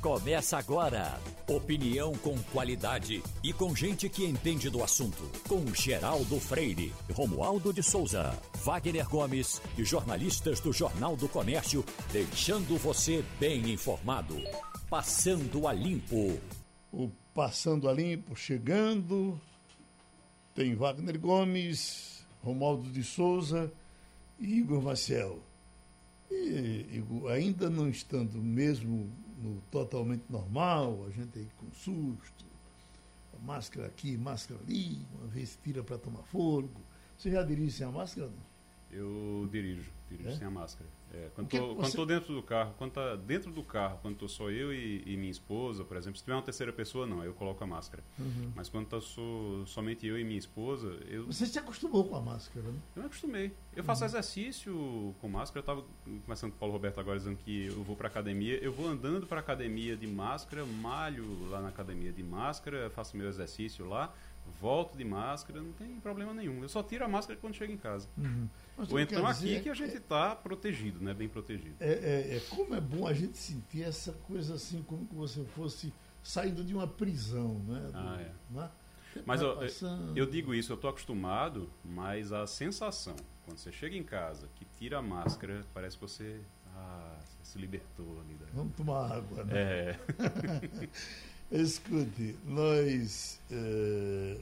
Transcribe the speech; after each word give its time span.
Começa 0.00 0.58
agora. 0.58 1.18
Opinião 1.48 2.12
com 2.18 2.36
qualidade 2.52 3.22
e 3.42 3.52
com 3.52 3.74
gente 3.74 4.08
que 4.08 4.24
entende 4.24 4.68
do 4.68 4.82
assunto. 4.82 5.30
Com 5.48 5.64
Geraldo 5.74 6.38
Freire, 6.38 6.92
Romualdo 7.12 7.72
de 7.72 7.82
Souza, 7.82 8.38
Wagner 8.62 9.08
Gomes 9.08 9.60
e 9.76 9.84
jornalistas 9.84 10.60
do 10.60 10.72
Jornal 10.72 11.16
do 11.16 11.28
Comércio, 11.28 11.84
deixando 12.12 12.76
você 12.76 13.24
bem 13.40 13.72
informado. 13.72 14.36
Passando 14.88 15.66
a 15.66 15.72
Limpo. 15.72 16.38
O 16.92 17.10
Passando 17.34 17.88
a 17.88 17.92
Limpo 17.92 18.36
chegando. 18.36 19.40
Tem 20.54 20.74
Wagner 20.74 21.18
Gomes, 21.18 22.24
Romualdo 22.42 22.88
de 22.90 23.02
Souza 23.02 23.72
e 24.38 24.58
Igor 24.58 24.82
Maciel. 24.82 25.38
E, 26.30 26.86
Igor, 26.92 27.30
ainda 27.30 27.70
não 27.70 27.88
estando 27.88 28.38
mesmo 28.38 29.10
no 29.36 29.60
totalmente 29.70 30.24
normal, 30.30 31.04
a 31.06 31.10
gente 31.10 31.38
aí 31.38 31.48
com 31.58 31.70
susto, 31.72 32.44
máscara 33.42 33.86
aqui, 33.86 34.16
máscara 34.16 34.60
ali, 34.60 35.06
uma 35.14 35.26
vez 35.28 35.58
tira 35.62 35.82
para 35.82 35.98
tomar 35.98 36.22
fôlego. 36.22 36.80
Você 37.16 37.30
já 37.30 37.42
dirige 37.42 37.72
sem 37.72 37.86
a 37.86 37.90
máscara? 37.90 38.28
Não? 38.28 38.55
Eu 38.96 39.46
dirijo, 39.52 39.92
dirijo 40.08 40.30
é? 40.30 40.36
sem 40.36 40.46
a 40.46 40.50
máscara. 40.50 40.88
É, 41.12 41.30
quando 41.34 41.52
estou 41.52 41.76
você... 41.76 42.06
dentro 42.06 42.34
do 42.34 42.42
carro, 42.42 42.74
quando 42.78 42.92
tá 42.92 43.14
dentro 43.14 43.50
do 43.50 43.62
carro, 43.62 43.98
quando 44.02 44.14
estou 44.14 44.28
só 44.28 44.50
eu 44.50 44.72
e, 44.72 45.02
e, 45.06 45.16
minha 45.16 45.30
esposa, 45.30 45.84
por 45.84 45.96
exemplo, 45.96 46.18
se 46.18 46.24
tiver 46.24 46.34
uma 46.34 46.42
terceira 46.42 46.72
pessoa, 46.72 47.06
não, 47.06 47.22
eu 47.22 47.32
coloco 47.32 47.62
a 47.62 47.66
máscara. 47.66 48.02
Uhum. 48.18 48.52
Mas 48.54 48.68
quando 48.68 48.86
tá 48.86 48.98
somente 49.66 50.06
eu 50.06 50.18
e 50.18 50.24
minha 50.24 50.38
esposa, 50.38 50.88
eu. 51.08 51.26
Você 51.26 51.46
se 51.46 51.58
acostumou 51.58 52.04
com 52.04 52.16
a 52.16 52.20
máscara, 52.20 52.66
né? 52.66 52.78
Eu 52.94 53.02
me 53.02 53.06
acostumei. 53.06 53.52
Eu 53.74 53.84
faço 53.84 54.02
uhum. 54.02 54.08
exercício 54.08 55.14
com 55.20 55.28
máscara. 55.28 55.58
Eu 55.58 55.60
estava 55.60 55.84
começando 56.24 56.50
com 56.50 56.56
o 56.56 56.60
Paulo 56.60 56.72
Roberto 56.72 56.98
agora 56.98 57.18
dizendo 57.18 57.36
que 57.36 57.66
eu 57.66 57.84
vou 57.84 57.96
para 57.96 58.08
academia. 58.08 58.56
Eu 58.56 58.72
vou 58.72 58.88
andando 58.88 59.26
para 59.26 59.40
academia 59.40 59.96
de 59.96 60.06
máscara, 60.06 60.64
malho 60.64 61.48
lá 61.50 61.60
na 61.60 61.68
academia 61.68 62.12
de 62.12 62.22
máscara, 62.22 62.90
faço 62.90 63.16
meu 63.16 63.28
exercício 63.28 63.86
lá 63.86 64.12
volto 64.60 64.96
de 64.96 65.04
máscara, 65.04 65.60
não 65.60 65.72
tem 65.72 65.98
problema 66.00 66.32
nenhum. 66.32 66.62
Eu 66.62 66.68
só 66.68 66.82
tiro 66.82 67.04
a 67.04 67.08
máscara 67.08 67.38
quando 67.38 67.54
chego 67.54 67.72
em 67.72 67.76
casa. 67.76 68.08
Uhum. 68.16 68.48
Ou 68.90 69.00
então 69.00 69.26
aqui 69.26 69.60
que 69.60 69.68
a 69.68 69.74
gente 69.74 69.96
está 69.96 70.32
é, 70.32 70.34
protegido, 70.34 71.00
né? 71.00 71.14
Bem 71.14 71.28
protegido. 71.28 71.76
É, 71.80 71.92
é, 71.92 72.36
é, 72.36 72.42
como 72.50 72.74
é 72.74 72.80
bom 72.80 73.06
a 73.06 73.12
gente 73.12 73.36
sentir 73.36 73.82
essa 73.82 74.12
coisa 74.12 74.54
assim, 74.54 74.82
como 74.82 75.06
que 75.06 75.14
você 75.14 75.44
fosse 75.44 75.92
saindo 76.22 76.64
de 76.64 76.74
uma 76.74 76.86
prisão, 76.86 77.60
né? 77.66 77.80
Do, 77.92 77.98
ah, 77.98 78.18
é. 78.20 78.32
Né? 78.50 78.70
Mas 79.24 79.40
eu, 79.40 79.58
eu, 80.14 80.26
digo 80.26 80.52
isso, 80.52 80.72
eu 80.72 80.74
estou 80.74 80.90
acostumado, 80.90 81.70
mas 81.82 82.32
a 82.32 82.46
sensação, 82.46 83.16
quando 83.44 83.56
você 83.56 83.72
chega 83.72 83.96
em 83.96 84.02
casa, 84.02 84.48
que 84.54 84.66
tira 84.78 84.98
a 84.98 85.02
máscara, 85.02 85.64
parece 85.72 85.96
que 85.96 86.02
você, 86.02 86.40
ah, 86.74 87.16
você 87.18 87.52
se 87.52 87.58
libertou 87.58 88.20
ali. 88.20 88.34
Da... 88.34 88.46
Vamos 88.52 88.74
tomar 88.74 89.12
água, 89.12 89.44
né? 89.44 89.52
É. 89.54 90.00
Escute, 91.50 92.36
nós 92.44 93.40
eh, 93.50 94.38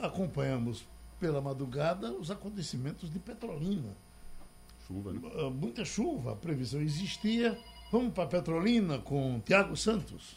acompanhamos 0.00 0.86
pela 1.18 1.40
madrugada 1.40 2.12
os 2.12 2.30
acontecimentos 2.30 3.12
de 3.12 3.18
Petrolina. 3.18 3.96
Chuva, 4.86 5.12
né? 5.12 5.20
Ah, 5.36 5.50
muita 5.50 5.84
chuva, 5.84 6.32
a 6.32 6.36
previsão 6.36 6.80
existia. 6.80 7.58
Vamos 7.90 8.12
para 8.12 8.26
Petrolina 8.26 8.98
com 8.98 9.40
Tiago 9.44 9.76
Santos. 9.76 10.36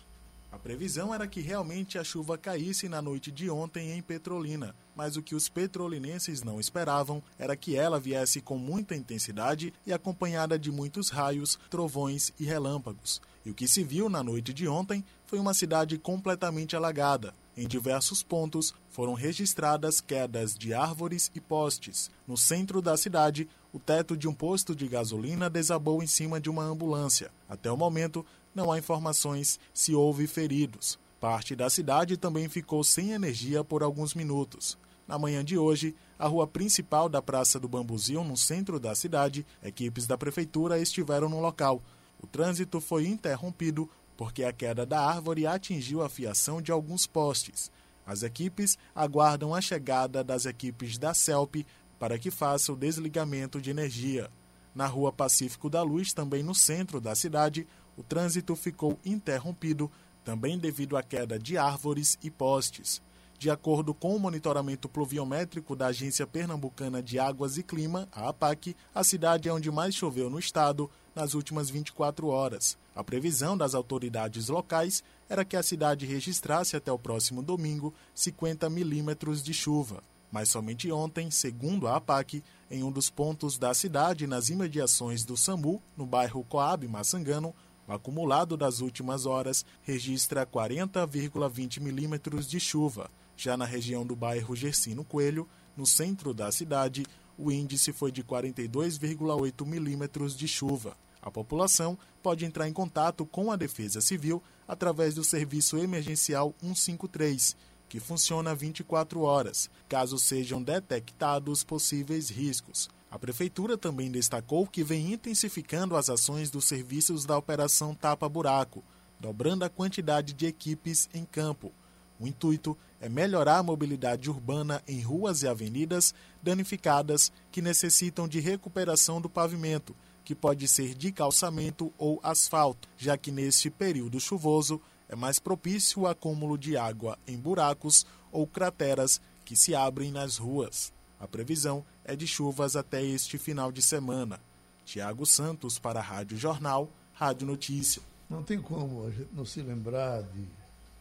A 0.51 0.57
previsão 0.57 1.13
era 1.13 1.27
que 1.27 1.39
realmente 1.39 1.97
a 1.97 2.03
chuva 2.03 2.37
caísse 2.37 2.89
na 2.89 3.01
noite 3.01 3.31
de 3.31 3.49
ontem 3.49 3.91
em 3.91 4.01
Petrolina, 4.01 4.75
mas 4.93 5.15
o 5.15 5.21
que 5.21 5.33
os 5.33 5.47
petrolinenses 5.47 6.43
não 6.43 6.59
esperavam 6.59 7.23
era 7.39 7.55
que 7.55 7.77
ela 7.77 7.99
viesse 7.99 8.41
com 8.41 8.57
muita 8.57 8.93
intensidade 8.93 9.73
e 9.85 9.93
acompanhada 9.93 10.59
de 10.59 10.69
muitos 10.69 11.09
raios, 11.09 11.57
trovões 11.69 12.33
e 12.37 12.43
relâmpagos. 12.43 13.21
E 13.45 13.49
o 13.49 13.53
que 13.53 13.67
se 13.67 13.83
viu 13.83 14.07
na 14.07 14.23
noite 14.23 14.53
de 14.53 14.67
ontem 14.67 15.03
foi 15.25 15.39
uma 15.39 15.53
cidade 15.53 15.97
completamente 15.97 16.75
alagada. 16.75 17.33
Em 17.57 17.67
diversos 17.67 18.23
pontos 18.23 18.73
foram 18.89 19.13
registradas 19.13 19.99
quedas 19.99 20.53
de 20.53 20.73
árvores 20.73 21.31
e 21.33 21.41
postes. 21.41 22.09
No 22.27 22.37
centro 22.37 22.81
da 22.81 22.95
cidade, 22.95 23.49
o 23.73 23.79
teto 23.79 24.15
de 24.15 24.27
um 24.27 24.33
posto 24.33 24.75
de 24.75 24.87
gasolina 24.87 25.49
desabou 25.49 26.01
em 26.01 26.07
cima 26.07 26.39
de 26.39 26.49
uma 26.49 26.63
ambulância. 26.63 27.31
Até 27.49 27.71
o 27.71 27.77
momento, 27.77 28.25
não 28.53 28.71
há 28.71 28.77
informações 28.77 29.59
se 29.73 29.93
houve 29.93 30.27
feridos. 30.27 30.99
Parte 31.19 31.55
da 31.55 31.69
cidade 31.69 32.17
também 32.17 32.47
ficou 32.47 32.83
sem 32.83 33.11
energia 33.11 33.63
por 33.63 33.83
alguns 33.83 34.13
minutos. 34.13 34.77
Na 35.07 35.19
manhã 35.19 35.43
de 35.43 35.57
hoje, 35.57 35.95
a 36.17 36.27
rua 36.27 36.47
principal 36.47 37.09
da 37.09 37.21
Praça 37.21 37.59
do 37.59 37.67
Bambuzinho, 37.67 38.23
no 38.23 38.37
centro 38.37 38.79
da 38.79 38.95
cidade, 38.95 39.45
equipes 39.61 40.07
da 40.07 40.17
prefeitura 40.17 40.79
estiveram 40.79 41.27
no 41.27 41.39
local. 41.39 41.81
O 42.21 42.27
trânsito 42.27 42.79
foi 42.79 43.07
interrompido 43.07 43.89
porque 44.15 44.43
a 44.43 44.53
queda 44.53 44.85
da 44.85 45.01
árvore 45.03 45.47
atingiu 45.47 46.03
a 46.03 46.09
fiação 46.09 46.61
de 46.61 46.71
alguns 46.71 47.07
postes. 47.07 47.71
As 48.05 48.23
equipes 48.23 48.77
aguardam 48.93 49.55
a 49.55 49.61
chegada 49.61 50.23
das 50.23 50.45
equipes 50.45 50.97
da 50.97 51.13
CELP 51.13 51.65
para 51.97 52.19
que 52.19 52.29
faça 52.29 52.71
o 52.71 52.75
desligamento 52.75 53.59
de 53.59 53.69
energia. 53.69 54.29
Na 54.73 54.85
Rua 54.85 55.11
Pacífico 55.11 55.69
da 55.69 55.81
Luz, 55.81 56.13
também 56.13 56.43
no 56.43 56.55
centro 56.55 57.01
da 57.01 57.15
cidade, 57.15 57.67
o 57.97 58.03
trânsito 58.03 58.55
ficou 58.55 58.97
interrompido, 59.03 59.91
também 60.23 60.57
devido 60.57 60.95
à 60.95 61.03
queda 61.03 61.37
de 61.37 61.57
árvores 61.57 62.17
e 62.23 62.29
postes. 62.29 63.01
De 63.37 63.49
acordo 63.49 63.93
com 63.93 64.15
o 64.15 64.19
monitoramento 64.19 64.87
pluviométrico 64.87 65.75
da 65.75 65.87
Agência 65.87 66.27
Pernambucana 66.27 67.01
de 67.01 67.17
Águas 67.17 67.57
e 67.57 67.63
Clima, 67.63 68.07
a 68.11 68.29
APAC, 68.29 68.75
a 68.93 69.03
cidade 69.03 69.49
é 69.49 69.53
onde 69.53 69.71
mais 69.71 69.95
choveu 69.95 70.29
no 70.29 70.37
estado 70.37 70.89
nas 71.15 71.33
últimas 71.33 71.69
24 71.69 72.27
horas. 72.27 72.77
A 72.95 73.03
previsão 73.03 73.57
das 73.57 73.73
autoridades 73.73 74.47
locais 74.47 75.03
era 75.29 75.45
que 75.45 75.55
a 75.55 75.63
cidade 75.63 76.05
registrasse 76.05 76.75
até 76.75 76.91
o 76.91 76.99
próximo 76.99 77.41
domingo 77.41 77.93
50 78.13 78.69
milímetros 78.69 79.41
de 79.41 79.53
chuva. 79.53 80.03
Mas 80.31 80.49
somente 80.49 80.91
ontem, 80.91 81.29
segundo 81.29 81.87
a 81.87 81.97
APAC, 81.97 82.43
em 82.69 82.83
um 82.83 82.91
dos 82.91 83.09
pontos 83.09 83.57
da 83.57 83.73
cidade, 83.73 84.25
nas 84.25 84.49
imediações 84.49 85.25
do 85.25 85.35
SAMU, 85.35 85.81
no 85.97 86.05
bairro 86.05 86.43
Coab 86.45 86.87
Massangano, 86.87 87.53
o 87.87 87.91
acumulado 87.91 88.55
das 88.55 88.79
últimas 88.79 89.25
horas 89.25 89.65
registra 89.81 90.45
40,20 90.45 91.81
milímetros 91.81 92.47
de 92.47 92.59
chuva. 92.59 93.09
Já 93.35 93.57
na 93.57 93.65
região 93.65 94.05
do 94.05 94.15
bairro 94.15 94.55
Gersino 94.55 95.03
Coelho, 95.03 95.47
no 95.75 95.85
centro 95.85 96.33
da 96.33 96.51
cidade, 96.51 97.05
o 97.41 97.51
índice 97.51 97.91
foi 97.91 98.11
de 98.11 98.23
42,8 98.23 99.65
milímetros 99.65 100.35
de 100.35 100.47
chuva. 100.47 100.95
A 101.21 101.31
população 101.31 101.97
pode 102.21 102.45
entrar 102.45 102.67
em 102.67 102.73
contato 102.73 103.25
com 103.25 103.51
a 103.51 103.55
Defesa 103.55 103.99
Civil 103.99 104.41
através 104.67 105.15
do 105.15 105.23
serviço 105.23 105.77
emergencial 105.77 106.53
153, 106.61 107.55
que 107.89 107.99
funciona 107.99 108.55
24 108.55 109.21
horas, 109.21 109.69
caso 109.89 110.17
sejam 110.17 110.61
detectados 110.61 111.63
possíveis 111.63 112.29
riscos. 112.29 112.89
A 113.09 113.19
Prefeitura 113.19 113.77
também 113.77 114.09
destacou 114.09 114.65
que 114.65 114.83
vem 114.83 115.11
intensificando 115.13 115.97
as 115.97 116.09
ações 116.09 116.49
dos 116.49 116.65
serviços 116.65 117.25
da 117.25 117.37
Operação 117.37 117.93
Tapa 117.93 118.29
Buraco, 118.29 118.83
dobrando 119.19 119.65
a 119.65 119.69
quantidade 119.69 120.33
de 120.33 120.45
equipes 120.45 121.09
em 121.13 121.25
campo. 121.25 121.73
O 122.19 122.27
intuito 122.27 122.77
é 123.01 123.09
melhorar 123.09 123.57
a 123.57 123.63
mobilidade 123.63 124.29
urbana 124.29 124.81
em 124.87 125.01
ruas 125.01 125.41
e 125.41 125.47
avenidas 125.47 126.13
danificadas 126.41 127.31
que 127.51 127.61
necessitam 127.61 128.27
de 128.27 128.39
recuperação 128.39 129.19
do 129.19 129.27
pavimento, 129.27 129.95
que 130.23 130.35
pode 130.35 130.67
ser 130.67 130.93
de 130.93 131.11
calçamento 131.11 131.91
ou 131.97 132.19
asfalto, 132.21 132.87
já 132.95 133.17
que 133.17 133.31
neste 133.31 133.71
período 133.71 134.19
chuvoso 134.19 134.79
é 135.09 135.15
mais 135.15 135.39
propício 135.39 136.03
o 136.03 136.07
acúmulo 136.07 136.57
de 136.57 136.77
água 136.77 137.17
em 137.27 137.37
buracos 137.37 138.05
ou 138.31 138.45
crateras 138.45 139.19
que 139.43 139.55
se 139.55 139.73
abrem 139.73 140.11
nas 140.11 140.37
ruas. 140.37 140.93
A 141.19 141.27
previsão 141.27 141.83
é 142.05 142.15
de 142.15 142.27
chuvas 142.27 142.75
até 142.75 143.03
este 143.03 143.37
final 143.37 143.71
de 143.71 143.81
semana. 143.81 144.39
Tiago 144.85 145.25
Santos 145.25 145.79
para 145.79 145.99
a 145.99 146.03
Rádio 146.03 146.37
Jornal, 146.37 146.89
Rádio 147.13 147.47
Notícia. 147.47 148.01
Não 148.29 148.43
tem 148.43 148.61
como 148.61 149.07
a 149.07 149.09
gente 149.09 149.29
não 149.33 149.43
se 149.43 149.61
lembrar 149.61 150.21
de 150.21 150.47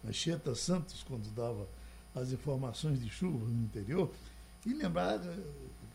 Anchieta 0.05 0.55
Santos, 0.55 1.05
quando 1.07 1.31
dava 1.35 1.69
as 2.15 2.33
informações 2.33 3.01
de 3.01 3.09
chuva 3.09 3.45
no 3.47 3.65
interior, 3.65 4.11
e 4.67 4.75
lembrar, 4.75 5.21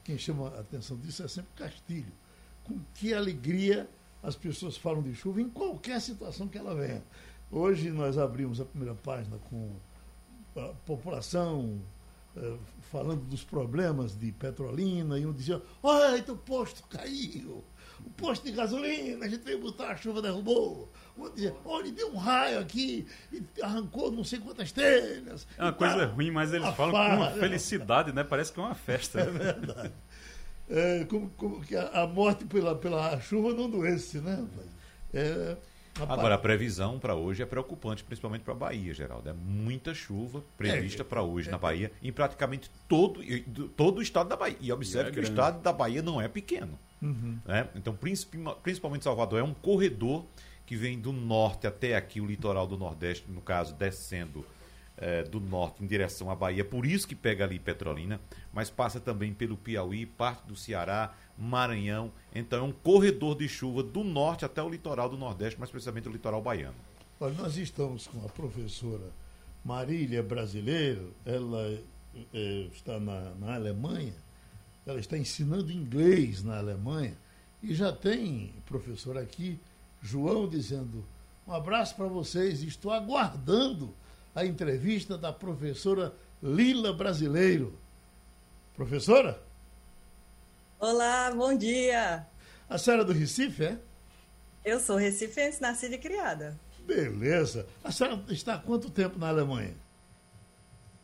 quem 0.03 0.17
chama 0.17 0.49
a 0.49 0.59
atenção 0.59 0.97
disso 0.97 1.23
é 1.23 1.27
sempre 1.27 1.51
Castilho. 1.55 2.11
Com 2.63 2.79
que 2.95 3.13
alegria 3.13 3.89
as 4.23 4.35
pessoas 4.35 4.75
falam 4.75 5.03
de 5.03 5.13
chuva 5.13 5.41
em 5.41 5.49
qualquer 5.49 6.01
situação 6.01 6.47
que 6.47 6.57
ela 6.57 6.73
venha. 6.73 7.03
Hoje 7.51 7.91
nós 7.91 8.17
abrimos 8.17 8.59
a 8.59 8.65
primeira 8.65 8.95
página 8.95 9.37
com 9.49 9.71
a 10.55 10.69
população 10.85 11.79
eh, 12.35 12.57
falando 12.91 13.23
dos 13.29 13.43
problemas 13.43 14.17
de 14.17 14.31
Petrolina, 14.31 15.17
e 15.17 15.25
um 15.25 15.31
dizia, 15.31 15.61
olha, 15.81 16.23
o 16.31 16.37
posto 16.37 16.83
caiu, 16.87 17.63
o 18.03 18.09
posto 18.11 18.45
de 18.45 18.51
gasolina, 18.51 19.25
a 19.25 19.29
gente 19.29 19.43
veio 19.43 19.59
botar, 19.59 19.89
a 19.89 19.95
chuva 19.95 20.21
derrubou. 20.21 20.91
Dizia, 21.33 21.55
olha, 21.63 21.91
deu 21.91 22.11
um 22.11 22.17
raio 22.17 22.59
aqui 22.59 23.07
e 23.31 23.41
arrancou 23.61 24.11
não 24.11 24.23
sei 24.23 24.39
quantas 24.39 24.71
telhas. 24.71 25.47
É 25.57 25.63
uma 25.63 25.73
coisa 25.73 25.99
tá, 25.99 26.05
ruim, 26.05 26.31
mas 26.31 26.53
eles 26.53 26.67
falam 26.75 26.91
com 26.91 27.15
uma 27.15 27.31
felicidade, 27.31 28.11
né? 28.11 28.23
Parece 28.23 28.51
que 28.51 28.59
é 28.59 28.63
uma 28.63 28.75
festa. 28.75 29.21
É 29.25 29.31
verdade. 29.31 29.93
É, 30.69 31.05
como, 31.05 31.29
como 31.31 31.61
que 31.61 31.75
a, 31.75 32.01
a, 32.01 32.07
morte 32.07 32.43
pela, 32.45 32.75
pela 32.75 33.19
chuva 33.21 33.53
não 33.53 33.69
doesse, 33.69 34.19
né? 34.19 34.45
É, 35.13 35.55
Agora, 36.01 36.35
a 36.35 36.37
previsão 36.37 36.99
para 36.99 37.15
hoje 37.15 37.41
é 37.41 37.45
preocupante, 37.45 38.03
principalmente 38.03 38.41
para 38.41 38.53
a 38.53 38.57
Bahia, 38.57 38.93
Geraldo. 38.93 39.29
É 39.29 39.33
muita 39.33 39.93
chuva 39.93 40.43
prevista 40.57 41.03
é, 41.03 41.05
para 41.05 41.21
hoje 41.21 41.47
é, 41.47 41.51
na 41.51 41.57
Bahia, 41.57 41.91
em 42.03 42.11
praticamente 42.11 42.69
todo, 42.87 43.21
todo 43.77 43.99
o 43.99 44.01
estado 44.01 44.27
da 44.27 44.35
Bahia. 44.35 44.57
E 44.59 44.71
observe 44.71 45.09
e 45.09 45.11
é 45.11 45.13
que 45.13 45.21
grande. 45.21 45.29
o 45.29 45.33
estado 45.33 45.61
da 45.61 45.71
Bahia 45.71 46.01
não 46.01 46.19
é 46.19 46.27
pequeno. 46.27 46.77
Uhum. 47.05 47.39
Né? 47.45 47.69
Então, 47.75 47.97
principalmente 48.63 49.03
Salvador, 49.03 49.39
é 49.39 49.43
um 49.43 49.53
corredor 49.53 50.25
que 50.65 50.75
vem 50.75 50.99
do 50.99 51.13
norte 51.13 51.67
até 51.67 51.95
aqui, 51.95 52.19
o 52.19 52.25
litoral 52.25 52.65
do 52.65 52.77
Nordeste, 52.77 53.29
no 53.29 53.41
caso, 53.41 53.75
descendo 53.75 54.43
é, 54.97 55.23
do 55.23 55.39
norte 55.39 55.83
em 55.83 55.87
direção 55.87 56.31
à 56.31 56.35
Bahia. 56.35 56.65
Por 56.65 56.85
isso 56.85 57.07
que 57.07 57.15
pega 57.15 57.43
ali 57.43 57.59
Petrolina, 57.59 58.19
mas 58.51 58.69
passa 58.69 58.99
também 58.99 59.33
pelo 59.33 59.55
Piauí, 59.57 60.05
parte 60.05 60.47
do 60.47 60.55
Ceará, 60.55 61.13
Maranhão. 61.37 62.11
Então 62.33 62.59
é 62.59 62.63
um 62.63 62.71
corredor 62.71 63.37
de 63.37 63.47
chuva 63.47 63.83
do 63.83 64.03
norte 64.03 64.45
até 64.45 64.63
o 64.63 64.69
litoral 64.69 65.09
do 65.09 65.17
Nordeste, 65.17 65.59
mais 65.59 65.69
precisamente 65.69 66.07
o 66.07 66.11
litoral 66.11 66.41
baiano. 66.41 66.75
Olha, 67.19 67.33
nós 67.35 67.57
estamos 67.57 68.07
com 68.07 68.25
a 68.25 68.29
professora 68.29 69.11
Marília 69.63 70.23
Brasileiro, 70.23 71.13
ela 71.25 71.79
é, 72.33 72.67
está 72.73 72.99
na, 72.99 73.35
na 73.35 73.55
Alemanha, 73.55 74.13
ela 74.85 74.99
está 74.99 75.17
ensinando 75.17 75.71
inglês 75.71 76.43
na 76.43 76.57
Alemanha 76.57 77.17
e 77.61 77.73
já 77.73 77.91
tem 77.91 78.53
professor 78.65 79.17
aqui, 79.17 79.59
João, 80.01 80.47
dizendo 80.47 81.03
um 81.47 81.51
abraço 81.51 81.95
para 81.95 82.07
vocês, 82.07 82.61
estou 82.61 82.91
aguardando 82.91 83.93
a 84.33 84.45
entrevista 84.45 85.17
da 85.17 85.31
professora 85.31 86.13
Lila 86.41 86.91
Brasileiro. 86.93 87.77
Professora? 88.75 89.41
Olá, 90.79 91.31
bom 91.31 91.55
dia. 91.57 92.27
A 92.69 92.77
senhora 92.77 93.03
é 93.03 93.05
do 93.05 93.13
Recife, 93.13 93.63
é? 93.63 93.79
Eu 94.63 94.79
sou 94.79 94.97
recifense, 94.97 95.61
nascida 95.61 95.95
e 95.95 95.99
criada. 95.99 96.59
Beleza. 96.85 97.67
A 97.83 97.91
senhora 97.91 98.23
está 98.29 98.55
há 98.55 98.59
quanto 98.59 98.89
tempo 98.89 99.17
na 99.17 99.29
Alemanha? 99.29 99.75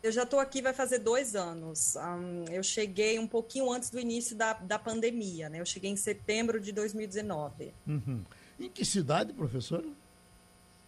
Eu 0.04 0.12
já 0.12 0.24
estou 0.24 0.40
aqui, 0.40 0.62
vai 0.62 0.74
fazer 0.74 1.00
dois 1.00 1.36
anos. 1.36 1.96
Um, 1.96 2.46
eu 2.52 2.64
cheguei 2.64 3.20
um 3.20 3.28
pouquinho 3.28 3.72
antes 3.72 3.90
do 3.90 4.00
início 4.00 4.36
da, 4.36 4.54
da 4.54 4.80
pandemia, 4.80 5.48
né? 5.48 5.60
Eu 5.60 5.66
cheguei 5.66 5.92
em 5.92 5.96
setembro 5.96 6.60
de 6.60 6.72
2019. 6.72 7.74
Uhum. 7.88 8.24
Em 8.60 8.70
que 8.70 8.84
cidade, 8.84 9.32
professora? 9.34 9.86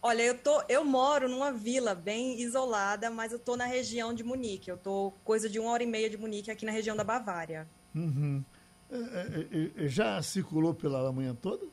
Olha, 0.02 0.22
eu, 0.22 0.36
tô, 0.36 0.62
eu 0.68 0.84
moro 0.84 1.28
numa 1.28 1.50
vila 1.50 1.94
bem 1.94 2.38
isolada, 2.40 3.08
mas 3.08 3.32
eu 3.32 3.38
estou 3.38 3.56
na 3.56 3.64
região 3.64 4.12
de 4.12 4.22
Munique. 4.22 4.68
Eu 4.68 4.76
estou 4.76 5.12
coisa 5.24 5.48
de 5.48 5.58
uma 5.58 5.70
hora 5.70 5.82
e 5.82 5.86
meia 5.86 6.10
de 6.10 6.18
Munique, 6.18 6.50
aqui 6.50 6.66
na 6.66 6.72
região 6.72 6.94
da 6.94 7.02
Bavária. 7.02 7.66
Uhum. 7.94 8.44
É, 8.90 8.96
é, 8.96 9.84
é, 9.84 9.88
já 9.88 10.20
circulou 10.22 10.74
pela 10.74 10.98
Alemanha 10.98 11.34
toda? 11.34 11.66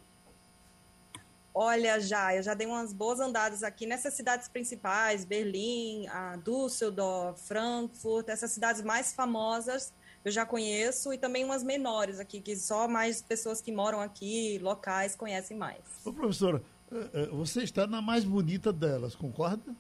Olha, 1.54 2.00
já, 2.00 2.36
eu 2.36 2.42
já 2.42 2.54
dei 2.54 2.66
umas 2.66 2.94
boas 2.94 3.20
andadas 3.20 3.62
aqui 3.62 3.86
nessas 3.86 4.14
cidades 4.14 4.48
principais, 4.48 5.26
Berlim, 5.26 6.06
Düsseldorf, 6.44 7.42
Frankfurt, 7.42 8.30
essas 8.30 8.52
cidades 8.52 8.82
mais 8.82 9.14
famosas 9.14 9.94
eu 10.24 10.32
já 10.32 10.46
conheço, 10.46 11.12
e 11.12 11.18
também 11.18 11.44
umas 11.44 11.64
menores 11.64 12.20
aqui, 12.20 12.40
que 12.40 12.56
só 12.56 12.88
mais 12.88 13.22
pessoas 13.22 13.60
que 13.60 13.72
moram 13.72 14.00
aqui, 14.00 14.60
locais, 14.60 15.16
conhecem 15.16 15.58
mais. 15.58 15.82
Ô, 16.06 16.14
professora, 16.14 16.62
você 17.32 17.64
está 17.64 17.88
na 17.88 18.02
mais 18.02 18.24
bonita 18.24 18.72
delas, 18.72 19.16
concorda? 19.16 19.76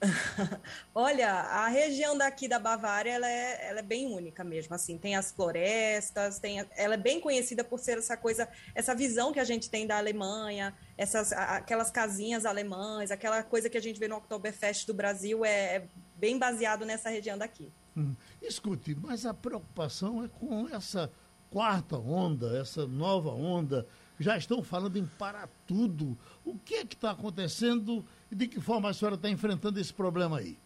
Olha, 0.94 1.30
a 1.30 1.68
região 1.68 2.16
daqui 2.16 2.46
da 2.46 2.58
Bavária 2.58 3.10
ela 3.10 3.28
é, 3.28 3.68
ela 3.68 3.78
é 3.80 3.82
bem 3.82 4.06
única 4.06 4.44
mesmo. 4.44 4.74
Assim, 4.74 4.96
tem 4.96 5.16
as 5.16 5.32
florestas, 5.32 6.38
tem, 6.38 6.64
ela 6.76 6.94
é 6.94 6.96
bem 6.96 7.20
conhecida 7.20 7.64
por 7.64 7.78
ser 7.78 7.98
essa 7.98 8.16
coisa, 8.16 8.48
essa 8.74 8.94
visão 8.94 9.32
que 9.32 9.40
a 9.40 9.44
gente 9.44 9.68
tem 9.68 9.86
da 9.86 9.98
Alemanha, 9.98 10.74
essas, 10.96 11.32
aquelas 11.32 11.90
casinhas 11.90 12.46
alemãs, 12.46 13.10
aquela 13.10 13.42
coisa 13.42 13.68
que 13.68 13.78
a 13.78 13.82
gente 13.82 13.98
vê 13.98 14.08
no 14.08 14.16
Oktoberfest 14.16 14.86
do 14.86 14.94
Brasil 14.94 15.44
é, 15.44 15.76
é 15.76 15.88
bem 16.16 16.38
baseado 16.38 16.84
nessa 16.84 17.10
região 17.10 17.36
daqui. 17.36 17.72
Hum. 17.96 18.14
Escute, 18.40 18.94
mas 18.94 19.26
a 19.26 19.34
preocupação 19.34 20.24
é 20.24 20.28
com 20.28 20.68
essa 20.68 21.10
quarta 21.50 21.96
onda, 21.96 22.58
essa 22.58 22.86
nova 22.86 23.30
onda. 23.30 23.86
Já 24.18 24.36
estão 24.36 24.62
falando 24.62 24.98
em 24.98 25.06
parar 25.06 25.48
tudo. 25.66 26.18
O 26.44 26.58
que 26.58 26.74
é 26.74 26.84
que 26.84 26.94
está 26.94 27.12
acontecendo? 27.12 28.04
E 28.30 28.34
de 28.34 28.48
que 28.48 28.60
forma 28.60 28.90
a 28.90 28.94
senhora 28.94 29.14
está 29.14 29.28
enfrentando 29.28 29.78
esse 29.78 29.92
problema 29.92 30.38
aí? 30.38 30.58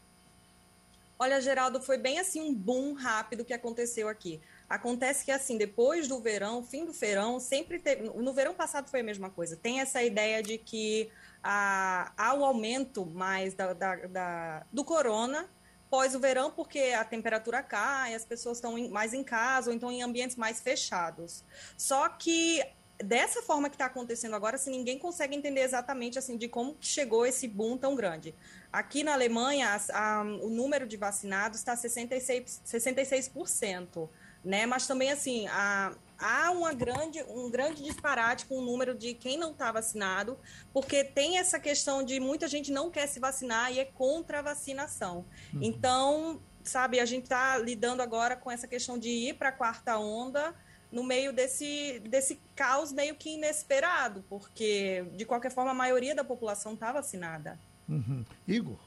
Olha, 1.18 1.40
Geraldo, 1.40 1.80
foi 1.80 1.98
bem 1.98 2.18
assim 2.18 2.40
um 2.40 2.52
boom 2.52 2.94
rápido 2.94 3.44
que 3.44 3.52
aconteceu 3.52 4.08
aqui. 4.08 4.40
Acontece 4.68 5.24
que 5.24 5.30
assim, 5.30 5.56
depois 5.56 6.08
do 6.08 6.18
verão, 6.18 6.64
fim 6.64 6.84
do 6.84 6.92
verão, 6.92 7.38
sempre 7.38 7.78
teve. 7.78 8.08
No 8.08 8.32
verão 8.32 8.54
passado 8.54 8.90
foi 8.90 9.00
a 9.00 9.04
mesma 9.04 9.30
coisa. 9.30 9.54
Tem 9.54 9.80
essa 9.80 10.02
ideia 10.02 10.42
de 10.42 10.58
que 10.58 11.10
ah, 11.44 12.12
há 12.16 12.34
um 12.34 12.44
aumento 12.44 13.06
mais 13.06 13.54
da, 13.54 13.72
da, 13.72 13.96
da, 14.06 14.66
do 14.72 14.84
corona 14.84 15.48
pós 15.92 16.14
o 16.14 16.18
verão, 16.18 16.50
porque 16.50 16.94
a 16.98 17.04
temperatura 17.04 17.62
cai, 17.62 18.14
as 18.14 18.24
pessoas 18.24 18.56
estão 18.56 18.88
mais 18.88 19.12
em 19.12 19.22
casa 19.22 19.68
ou 19.68 19.76
então 19.76 19.92
em 19.92 20.02
ambientes 20.02 20.36
mais 20.36 20.58
fechados. 20.58 21.44
Só 21.76 22.08
que 22.08 22.64
dessa 23.02 23.42
forma 23.42 23.68
que 23.68 23.74
está 23.74 23.86
acontecendo 23.86 24.34
agora, 24.34 24.56
assim, 24.56 24.70
ninguém 24.70 24.98
consegue 24.98 25.34
entender 25.34 25.60
exatamente 25.60 26.18
assim 26.18 26.36
de 26.36 26.48
como 26.48 26.76
chegou 26.80 27.26
esse 27.26 27.48
boom 27.48 27.76
tão 27.76 27.94
grande. 27.94 28.34
Aqui 28.72 29.02
na 29.02 29.12
Alemanha, 29.12 29.68
a, 29.68 30.20
a, 30.20 30.22
o 30.22 30.48
número 30.48 30.86
de 30.86 30.96
vacinados 30.96 31.58
está 31.58 31.74
66%, 31.76 32.60
66%, 32.64 34.08
né? 34.44 34.66
Mas 34.66 34.86
também 34.86 35.10
assim, 35.10 35.46
a, 35.48 35.94
há 36.18 36.50
uma 36.50 36.72
grande, 36.72 37.22
um 37.28 37.50
grande 37.50 37.82
disparate 37.82 38.46
com 38.46 38.58
o 38.58 38.62
número 38.62 38.94
de 38.94 39.14
quem 39.14 39.36
não 39.36 39.52
está 39.52 39.70
vacinado, 39.72 40.38
porque 40.72 41.04
tem 41.04 41.38
essa 41.38 41.58
questão 41.58 42.02
de 42.02 42.20
muita 42.20 42.48
gente 42.48 42.70
não 42.70 42.90
quer 42.90 43.06
se 43.06 43.18
vacinar 43.18 43.72
e 43.72 43.80
é 43.80 43.84
contra 43.84 44.38
a 44.38 44.42
vacinação. 44.42 45.26
Uhum. 45.52 45.60
Então, 45.62 46.42
sabe, 46.64 47.00
a 47.00 47.04
gente 47.04 47.24
está 47.24 47.58
lidando 47.58 48.02
agora 48.02 48.36
com 48.36 48.50
essa 48.50 48.66
questão 48.66 48.98
de 48.98 49.08
ir 49.08 49.34
para 49.34 49.48
a 49.48 49.52
quarta 49.52 49.98
onda 49.98 50.54
no 50.92 51.02
meio 51.02 51.32
desse, 51.32 51.98
desse 52.00 52.38
caos 52.54 52.92
meio 52.92 53.14
que 53.14 53.30
inesperado, 53.30 54.22
porque, 54.28 55.04
de 55.16 55.24
qualquer 55.24 55.50
forma, 55.50 55.70
a 55.70 55.74
maioria 55.74 56.14
da 56.14 56.22
população 56.22 56.74
está 56.74 56.92
vacinada. 56.92 57.58
Uhum. 57.88 58.24
Igor? 58.46 58.78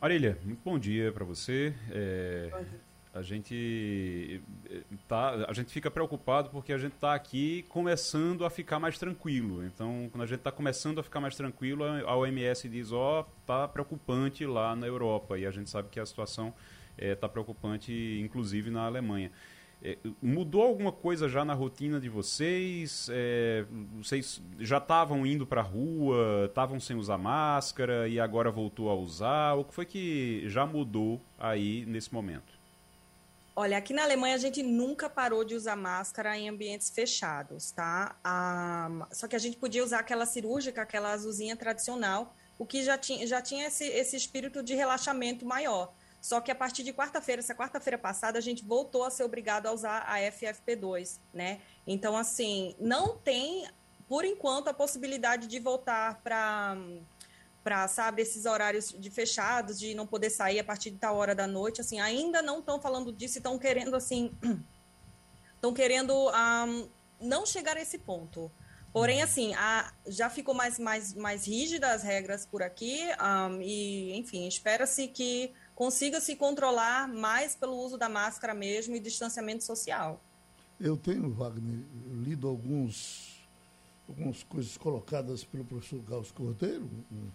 Marília, 0.00 0.38
muito 0.44 0.60
bom 0.62 0.78
dia 0.78 1.10
para 1.12 1.24
você. 1.24 1.72
É, 1.90 2.50
a 3.14 3.22
gente 3.22 4.42
tá, 5.08 5.46
a 5.48 5.52
gente 5.54 5.72
fica 5.72 5.90
preocupado 5.90 6.50
porque 6.50 6.72
a 6.72 6.78
gente 6.78 6.92
está 6.92 7.14
aqui 7.14 7.64
começando 7.68 8.44
a 8.44 8.50
ficar 8.50 8.78
mais 8.78 8.98
tranquilo. 8.98 9.64
Então, 9.64 10.08
quando 10.12 10.22
a 10.22 10.26
gente 10.26 10.40
está 10.40 10.52
começando 10.52 10.98
a 10.98 11.02
ficar 11.02 11.20
mais 11.20 11.34
tranquilo, 11.34 11.84
a 11.84 12.14
OMS 12.14 12.68
diz, 12.68 12.92
ó, 12.92 13.20
oh, 13.20 13.24
tá 13.46 13.66
preocupante 13.66 14.44
lá 14.44 14.76
na 14.76 14.86
Europa 14.86 15.38
e 15.38 15.46
a 15.46 15.50
gente 15.50 15.70
sabe 15.70 15.88
que 15.88 15.98
a 15.98 16.04
situação 16.04 16.52
está 16.98 17.26
é, 17.26 17.30
preocupante, 17.30 18.20
inclusive 18.22 18.70
na 18.70 18.84
Alemanha. 18.84 19.30
É, 19.82 19.98
mudou 20.22 20.62
alguma 20.62 20.90
coisa 20.90 21.28
já 21.28 21.44
na 21.44 21.54
rotina 21.54 22.00
de 22.00 22.08
vocês? 22.08 23.08
É, 23.12 23.64
vocês 23.94 24.42
já 24.58 24.78
estavam 24.78 25.26
indo 25.26 25.46
para 25.46 25.60
a 25.60 25.64
rua, 25.64 26.46
estavam 26.48 26.80
sem 26.80 26.96
usar 26.96 27.18
máscara 27.18 28.08
e 28.08 28.18
agora 28.18 28.50
voltou 28.50 28.90
a 28.90 28.94
usar? 28.94 29.54
O 29.54 29.64
que 29.64 29.74
foi 29.74 29.84
que 29.84 30.44
já 30.48 30.64
mudou 30.66 31.20
aí 31.38 31.84
nesse 31.86 32.12
momento? 32.12 32.56
Olha, 33.58 33.78
aqui 33.78 33.94
na 33.94 34.02
Alemanha 34.02 34.34
a 34.34 34.38
gente 34.38 34.62
nunca 34.62 35.08
parou 35.08 35.42
de 35.42 35.54
usar 35.54 35.76
máscara 35.76 36.36
em 36.36 36.46
ambientes 36.46 36.90
fechados, 36.90 37.70
tá? 37.70 38.14
Ah, 38.22 39.08
só 39.10 39.26
que 39.26 39.34
a 39.34 39.38
gente 39.38 39.56
podia 39.56 39.82
usar 39.82 40.00
aquela 40.00 40.26
cirúrgica, 40.26 40.82
aquela 40.82 41.12
azulzinha 41.12 41.56
tradicional, 41.56 42.34
o 42.58 42.66
que 42.66 42.82
já 42.82 42.98
tinha, 42.98 43.26
já 43.26 43.40
tinha 43.40 43.66
esse, 43.68 43.84
esse 43.84 44.14
espírito 44.14 44.62
de 44.62 44.74
relaxamento 44.74 45.46
maior. 45.46 45.94
Só 46.20 46.40
que 46.40 46.50
a 46.50 46.54
partir 46.54 46.82
de 46.82 46.92
quarta-feira, 46.92 47.40
essa 47.40 47.54
quarta-feira 47.54 47.96
passada, 47.96 48.38
a 48.38 48.42
gente 48.42 48.64
voltou 48.64 49.04
a 49.04 49.10
ser 49.10 49.24
obrigado 49.24 49.66
a 49.66 49.72
usar 49.72 50.04
a 50.08 50.18
FFP2, 50.18 51.18
né? 51.32 51.60
Então, 51.86 52.16
assim, 52.16 52.74
não 52.80 53.16
tem, 53.16 53.68
por 54.08 54.24
enquanto, 54.24 54.68
a 54.68 54.74
possibilidade 54.74 55.46
de 55.46 55.58
voltar 55.58 56.20
para 56.22 56.76
para 57.66 57.88
sabe 57.88 58.22
esses 58.22 58.46
horários 58.46 58.94
de 58.96 59.10
fechados 59.10 59.76
de 59.76 59.92
não 59.92 60.06
poder 60.06 60.30
sair 60.30 60.60
a 60.60 60.62
partir 60.62 60.92
de 60.92 60.98
tal 60.98 61.16
hora 61.16 61.34
da 61.34 61.48
noite 61.48 61.80
assim 61.80 61.98
ainda 61.98 62.40
não 62.40 62.60
estão 62.60 62.80
falando 62.80 63.12
disso 63.12 63.38
estão 63.38 63.58
querendo 63.58 63.96
assim 63.96 64.30
estão 65.56 65.74
querendo 65.74 66.14
um, 66.14 66.88
não 67.20 67.44
chegar 67.44 67.76
a 67.76 67.80
esse 67.80 67.98
ponto 67.98 68.52
porém 68.92 69.20
assim 69.20 69.52
a, 69.56 69.92
já 70.06 70.30
ficou 70.30 70.54
mais 70.54 70.78
mais 70.78 71.12
mais 71.12 71.44
rígida 71.44 71.90
as 71.90 72.04
regras 72.04 72.46
por 72.46 72.62
aqui 72.62 73.00
um, 73.20 73.60
e 73.60 74.16
enfim 74.16 74.46
espera-se 74.46 75.08
que 75.08 75.52
consiga 75.76 76.20
se 76.22 76.34
controlar 76.34 77.06
mais 77.06 77.54
pelo 77.54 77.76
uso 77.76 77.98
da 77.98 78.08
máscara 78.08 78.54
mesmo 78.54 78.96
e 78.96 79.00
distanciamento 79.00 79.62
social. 79.62 80.20
Eu 80.80 80.96
tenho, 80.96 81.30
Wagner, 81.30 81.84
lido 82.24 82.48
alguns, 82.48 83.46
algumas 84.08 84.42
coisas 84.42 84.76
colocadas 84.78 85.44
pelo 85.44 85.64
professor 85.64 86.00
Gauss 86.00 86.32
Cordeiro, 86.32 86.90
um, 87.12 87.28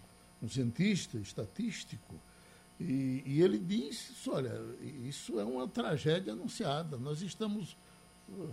um 0.43 0.49
cientista 0.49 1.17
estatístico, 1.17 2.15
e, 2.79 3.21
e, 3.27 3.41
ele 3.43 3.59
diz, 3.59 4.27
olha, 4.27 4.59
isso 5.07 5.39
é 5.39 5.43
uma 5.43 5.67
tragédia 5.67 6.33
anunciada. 6.33 6.97
Nós 6.97 7.21
estamos 7.21 7.77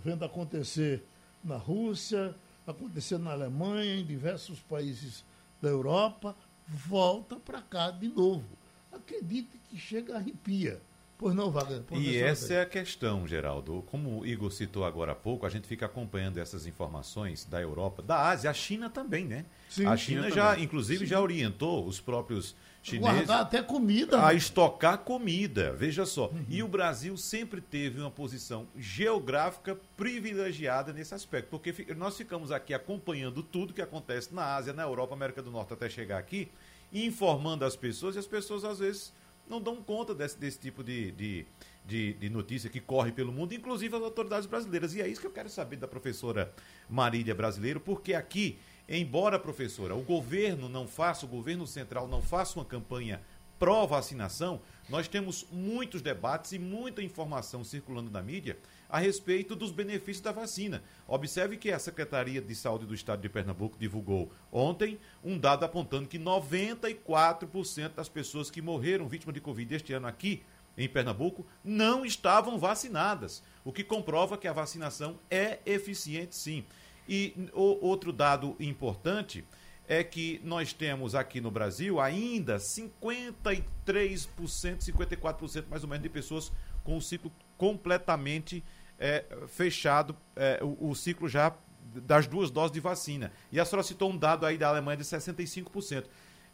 vendo 0.03 0.23
acontecer 0.23 1.03
na 1.43 1.57
Rússia, 1.57 2.35
acontecendo 2.67 3.23
na 3.23 3.31
Alemanha, 3.31 3.95
em 3.95 4.05
diversos 4.05 4.59
países 4.59 5.25
da 5.59 5.69
Europa, 5.69 6.35
volta 6.67 7.37
para 7.37 7.59
cá 7.59 7.89
de 7.89 8.07
novo. 8.07 8.58
Acredite 8.91 9.57
que 9.69 9.77
chega 9.77 10.13
a 10.13 10.17
arrepia. 10.17 10.81
Pois 11.19 11.35
não, 11.35 11.51
Wagner. 11.51 11.83
E 11.91 12.15
essa 12.15 12.53
é 12.53 12.61
a 12.61 12.65
questão, 12.65 13.27
Geraldo. 13.27 13.83
Como 13.87 14.21
o 14.21 14.25
Igor 14.25 14.49
citou 14.53 14.85
agora 14.85 15.11
há 15.11 15.15
pouco, 15.15 15.45
a 15.45 15.49
gente 15.49 15.67
fica 15.67 15.85
acompanhando 15.85 16.37
essas 16.37 16.65
informações 16.65 17.43
da 17.43 17.59
Europa, 17.59 18.01
da 18.01 18.29
Ásia, 18.29 18.49
a 18.49 18.53
China 18.53 18.89
também, 18.89 19.25
né? 19.25 19.43
Sim, 19.69 19.85
a 19.85 19.97
China, 19.97 20.23
China 20.23 20.33
já, 20.33 20.51
também. 20.51 20.63
inclusive, 20.63 20.99
Sim. 20.99 21.07
já 21.07 21.19
orientou 21.19 21.85
os 21.85 21.99
próprios 21.99 22.55
chineses. 22.81 23.15
Guardar 23.17 23.41
até 23.41 23.61
comida. 23.61 24.17
A 24.17 24.27
né? 24.27 24.35
estocar 24.35 24.99
comida, 24.99 25.73
veja 25.73 26.05
só. 26.05 26.27
Uhum. 26.27 26.45
E 26.47 26.63
o 26.63 26.69
Brasil 26.69 27.17
sempre 27.17 27.59
teve 27.59 27.99
uma 27.99 28.09
posição 28.09 28.65
geográfica 28.77 29.77
privilegiada 29.97 30.93
nesse 30.93 31.13
aspecto, 31.13 31.49
porque 31.49 31.93
nós 31.95 32.15
ficamos 32.15 32.49
aqui 32.49 32.73
acompanhando 32.73 33.43
tudo 33.43 33.73
que 33.73 33.81
acontece 33.81 34.33
na 34.33 34.55
Ásia, 34.55 34.71
na 34.71 34.83
Europa, 34.83 35.15
América 35.15 35.41
do 35.41 35.51
Norte, 35.51 35.73
até 35.73 35.89
chegar 35.89 36.17
aqui, 36.17 36.49
informando 36.93 37.65
as 37.65 37.75
pessoas, 37.75 38.15
e 38.15 38.19
as 38.19 38.27
pessoas 38.27 38.63
às 38.63 38.79
vezes 38.79 39.13
não 39.47 39.59
dão 39.59 39.77
conta 39.77 40.13
desse, 40.13 40.37
desse 40.37 40.59
tipo 40.59 40.83
de, 40.83 41.11
de, 41.11 41.45
de, 41.85 42.13
de, 42.13 42.29
notícia 42.29 42.69
que 42.69 42.79
corre 42.79 43.11
pelo 43.11 43.31
mundo, 43.31 43.53
inclusive 43.53 43.95
as 43.95 44.03
autoridades 44.03 44.45
brasileiras. 44.45 44.93
E 44.93 45.01
é 45.01 45.07
isso 45.07 45.19
que 45.19 45.27
eu 45.27 45.31
quero 45.31 45.49
saber 45.49 45.77
da 45.77 45.87
professora 45.87 46.53
Marília 46.87 47.33
Brasileiro, 47.33 47.79
porque 47.79 48.13
aqui, 48.13 48.59
embora, 48.87 49.39
professora, 49.39 49.95
o 49.95 50.03
governo 50.03 50.69
não 50.69 50.87
faça, 50.87 51.25
o 51.25 51.29
governo 51.29 51.65
central 51.65 52.07
não 52.07 52.21
faça 52.21 52.59
uma 52.59 52.65
campanha 52.65 53.21
pró-vacinação, 53.57 54.61
nós 54.87 55.07
temos 55.07 55.45
muitos 55.51 56.01
debates 56.01 56.53
e 56.53 56.59
muita 56.59 57.01
informação 57.03 57.63
circulando 57.63 58.09
na 58.09 58.21
mídia 58.21 58.57
a 58.89 58.97
respeito 58.97 59.55
dos 59.55 59.71
benefícios 59.71 60.21
da 60.21 60.31
vacina. 60.31 60.83
Observe 61.07 61.57
que 61.57 61.71
a 61.71 61.77
Secretaria 61.77 62.41
de 62.41 62.55
Saúde 62.55 62.87
do 62.87 62.95
Estado 62.95 63.21
de 63.21 63.29
Pernambuco 63.29 63.77
divulgou 63.77 64.31
ontem 64.51 64.99
um 65.23 65.37
dado 65.37 65.63
apontando 65.63 66.09
que 66.09 66.17
94% 66.17 67.93
das 67.93 68.09
pessoas 68.09 68.49
que 68.49 68.61
morreram 68.61 69.07
vítimas 69.07 69.35
de 69.35 69.41
Covid 69.41 69.75
este 69.75 69.93
ano 69.93 70.07
aqui 70.07 70.41
em 70.77 70.87
Pernambuco 70.87 71.45
não 71.63 72.05
estavam 72.05 72.57
vacinadas, 72.57 73.43
o 73.65 73.71
que 73.71 73.83
comprova 73.83 74.37
que 74.37 74.47
a 74.47 74.53
vacinação 74.53 75.19
é 75.29 75.59
eficiente 75.65 76.35
sim. 76.35 76.63
E 77.07 77.49
o, 77.53 77.85
outro 77.85 78.13
dado 78.13 78.55
importante 78.59 79.43
é 79.87 80.03
que 80.03 80.39
nós 80.43 80.71
temos 80.71 81.15
aqui 81.15 81.41
no 81.41 81.51
Brasil 81.51 81.99
ainda 81.99 82.57
53%, 82.57 83.65
54% 83.85 85.65
mais 85.67 85.83
ou 85.83 85.89
menos 85.89 86.03
de 86.03 86.09
pessoas 86.09 86.51
com 86.83 86.95
o 86.95 87.01
ciclo 87.01 87.31
completamente 87.57 88.63
é, 88.99 89.25
fechado 89.47 90.15
é, 90.35 90.59
o, 90.61 90.89
o, 90.89 90.95
ciclo 90.95 91.29
já 91.29 91.55
das 91.95 92.27
duas 92.27 92.51
doses 92.51 92.71
de 92.71 92.79
vacina. 92.79 93.31
E 93.51 93.59
a 93.59 93.65
senhora 93.65 93.87
citou 93.87 94.11
um 94.11 94.17
dado 94.17 94.45
aí 94.45 94.57
da 94.57 94.67
Alemanha 94.67 94.97
de 94.97 95.03
65%. 95.03 96.05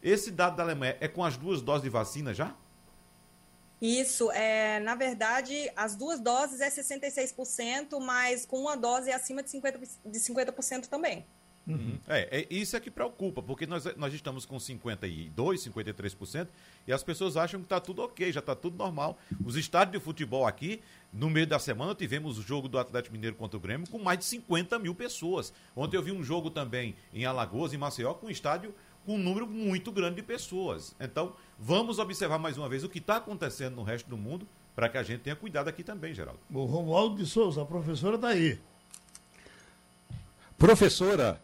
Esse 0.02 0.32
dado 0.32 0.56
da 0.56 0.64
Alemanha 0.64 0.96
é 1.00 1.08
com 1.08 1.24
as 1.24 1.36
duas 1.36 1.62
doses 1.62 1.84
de 1.84 1.90
vacina 1.90 2.34
já? 2.34 2.56
Isso, 3.82 4.32
é, 4.32 4.80
na 4.80 4.96
verdade, 4.96 5.70
as 5.76 5.96
duas 5.96 6.20
doses 6.20 6.62
é 6.62 6.70
66%, 6.70 8.00
mas 8.00 8.46
com 8.46 8.60
uma 8.62 8.78
dose 8.78 9.10
é 9.10 9.14
acima 9.14 9.44
de 9.44 9.50
50%, 9.50 9.90
de 10.06 10.20
50% 10.20 10.88
também. 10.88 11.26
Uhum. 11.68 11.98
É, 12.08 12.42
é, 12.42 12.48
isso 12.50 12.78
é 12.78 12.80
que 12.80 12.92
preocupa, 12.92 13.42
porque 13.42 13.66
nós, 13.66 13.86
nós 13.96 14.14
estamos 14.14 14.46
com 14.46 14.58
52%, 14.58 15.34
53%, 15.34 16.48
e 16.88 16.94
as 16.94 17.04
pessoas 17.04 17.36
acham 17.36 17.60
que 17.60 17.66
está 17.66 17.80
tudo 17.80 18.04
ok, 18.04 18.32
já 18.32 18.40
está 18.40 18.56
tudo 18.56 18.78
normal. 18.78 19.18
Os 19.44 19.56
estádios 19.56 20.00
de 20.00 20.06
futebol 20.06 20.46
aqui, 20.46 20.82
no 21.12 21.30
meio 21.30 21.48
da 21.48 21.58
semana, 21.58 21.96
tivemos 21.96 22.38
o 22.38 22.42
jogo 22.42 22.68
do 22.68 22.78
Atlético 22.78 23.14
Mineiro 23.14 23.36
contra 23.36 23.58
o 23.58 23.60
Grêmio 23.60 23.90
com 23.90 23.98
mais 23.98 24.20
de 24.20 24.26
50 24.26 24.78
mil 24.78 24.94
pessoas. 24.94 25.52
Ontem 25.76 25.98
eu 25.98 26.04
vi 26.04 26.12
um 26.12 26.24
jogo 26.24 26.50
também 26.50 26.96
em 27.14 27.26
Alagoas, 27.26 27.74
em 27.74 27.78
Maceió, 27.78 28.14
com 28.14 28.28
um 28.28 28.30
estádio 28.30 28.74
com 29.06 29.16
um 29.16 29.20
número 29.20 29.48
muito 29.48 29.92
grande 29.92 30.16
de 30.16 30.24
pessoas. 30.24 30.96
Então, 31.00 31.36
vamos 31.60 32.00
observar 32.00 32.40
mais 32.40 32.58
uma 32.58 32.68
vez 32.68 32.84
o 32.84 32.90
que 32.90 32.98
está 32.98 33.18
acontecendo 33.18 33.76
no 33.76 33.84
resto 33.84 34.10
do 34.10 34.18
mundo, 34.18 34.48
para 34.76 34.90
que 34.90 34.98
a 34.98 35.04
gente 35.04 35.22
tenha 35.22 35.36
cuidado 35.36 35.68
aqui 35.68 35.84
também, 35.84 36.14
Geraldo. 36.14 36.40
O 36.52 36.66
Romualdo 36.66 37.16
de 37.16 37.26
Souza, 37.26 37.62
a 37.62 37.66
professora 37.66 38.16
está 38.16 38.30
aí. 38.30 38.60
Professora, 40.58 41.40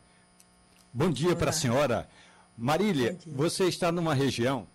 Bom 0.94 1.10
dia 1.10 1.34
para 1.38 1.52
a 1.52 1.54
senhora. 1.54 2.10
Marília, 2.58 3.18
você 3.26 3.64
está 3.64 3.94
numa 3.94 4.14
região 4.14 4.68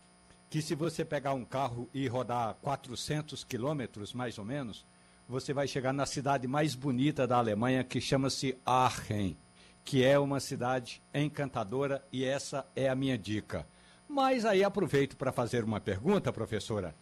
que 0.49 0.63
se 0.63 0.75
você 0.75 1.05
pegar 1.05 1.35
um 1.35 1.45
carro 1.45 1.91
e 1.93 2.09
rodar 2.09 2.55
400 2.63 3.45
quilômetros, 3.45 4.15
mais 4.15 4.39
ou 4.39 4.45
menos, 4.45 4.87
você 5.29 5.53
vai 5.53 5.69
chegar 5.69 5.93
na 5.93 6.07
cidade 6.07 6.49
mais 6.49 6.75
bonita 6.75 7.27
da 7.27 7.37
Alemanha, 7.37 7.85
que 7.85 8.01
chama-se 8.01 8.57
Aachen, 8.65 9.37
que 9.85 10.03
é 10.03 10.19
uma 10.19 10.41
cidade 10.41 11.03
encantadora 11.13 12.03
e 12.11 12.25
essa 12.25 12.67
é 12.75 12.89
a 12.89 12.95
minha 12.95 13.19
dica. 13.19 13.67
Mas 14.09 14.47
aí 14.47 14.65
aproveito 14.65 15.19
para 15.19 15.33
fazer 15.33 15.65
uma 15.65 15.81
pergunta, 15.81 16.33
professora. 16.33 16.95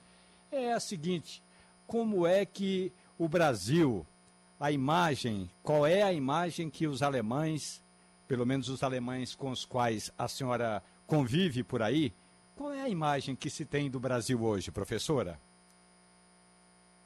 É 0.51 0.73
a 0.73 0.81
seguinte: 0.81 1.41
como 1.87 2.27
é 2.27 2.45
que 2.45 2.93
o 3.17 3.29
Brasil, 3.29 4.05
a 4.59 4.73
imagem, 4.73 5.49
qual 5.63 5.87
é 5.87 6.03
a 6.03 6.13
imagem 6.13 6.69
que 6.69 6.89
os 6.89 7.01
alemães 7.01 7.84
pelo 8.27 8.47
menos 8.47 8.69
os 8.69 8.83
alemães 8.83 9.35
com 9.35 9.51
os 9.51 9.65
quais 9.65 10.13
a 10.17 10.29
senhora 10.29 10.83
convive 11.07 11.63
por 11.63 11.83
aí, 11.83 12.13
qual 12.57 12.73
é 12.73 12.83
a 12.83 12.89
imagem 12.89 13.35
que 13.35 13.51
se 13.51 13.65
tem 13.65 13.91
do 13.91 13.99
Brasil 13.99 14.43
hoje, 14.43 14.71
professora? 14.71 15.41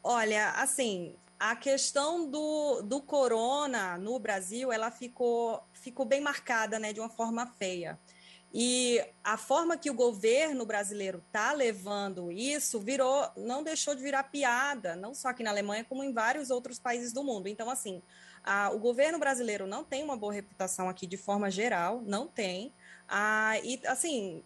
Olha, 0.02 0.50
assim, 0.52 1.16
a 1.38 1.56
questão 1.56 2.30
do, 2.30 2.82
do 2.82 3.00
corona 3.00 3.96
no 3.96 4.18
Brasil, 4.18 4.72
ela 4.72 4.90
ficou, 4.90 5.62
ficou 5.72 6.04
bem 6.04 6.20
marcada, 6.20 6.78
né, 6.78 6.92
de 6.92 7.00
uma 7.00 7.08
forma 7.08 7.46
feia. 7.46 7.98
E 8.52 9.04
a 9.22 9.36
forma 9.36 9.76
que 9.76 9.90
o 9.90 9.94
governo 9.94 10.64
brasileiro 10.64 11.22
está 11.26 11.52
levando 11.52 12.32
isso 12.32 12.80
virou, 12.80 13.28
não 13.36 13.62
deixou 13.62 13.94
de 13.94 14.02
virar 14.02 14.22
piada, 14.24 14.96
não 14.96 15.14
só 15.14 15.28
aqui 15.28 15.42
na 15.42 15.50
Alemanha, 15.50 15.84
como 15.84 16.02
em 16.02 16.12
vários 16.12 16.48
outros 16.50 16.78
países 16.78 17.12
do 17.12 17.22
mundo. 17.22 17.46
Então, 17.46 17.68
assim, 17.68 18.02
o 18.72 18.78
governo 18.78 19.18
brasileiro 19.18 19.66
não 19.66 19.84
tem 19.84 20.02
uma 20.02 20.16
boa 20.16 20.32
reputação 20.32 20.88
aqui 20.88 21.06
de 21.06 21.16
forma 21.16 21.50
geral, 21.50 22.02
não 22.04 22.26
tem. 22.26 22.72
Ah, 23.08 23.58
e, 23.62 23.80
assim, 23.86 24.42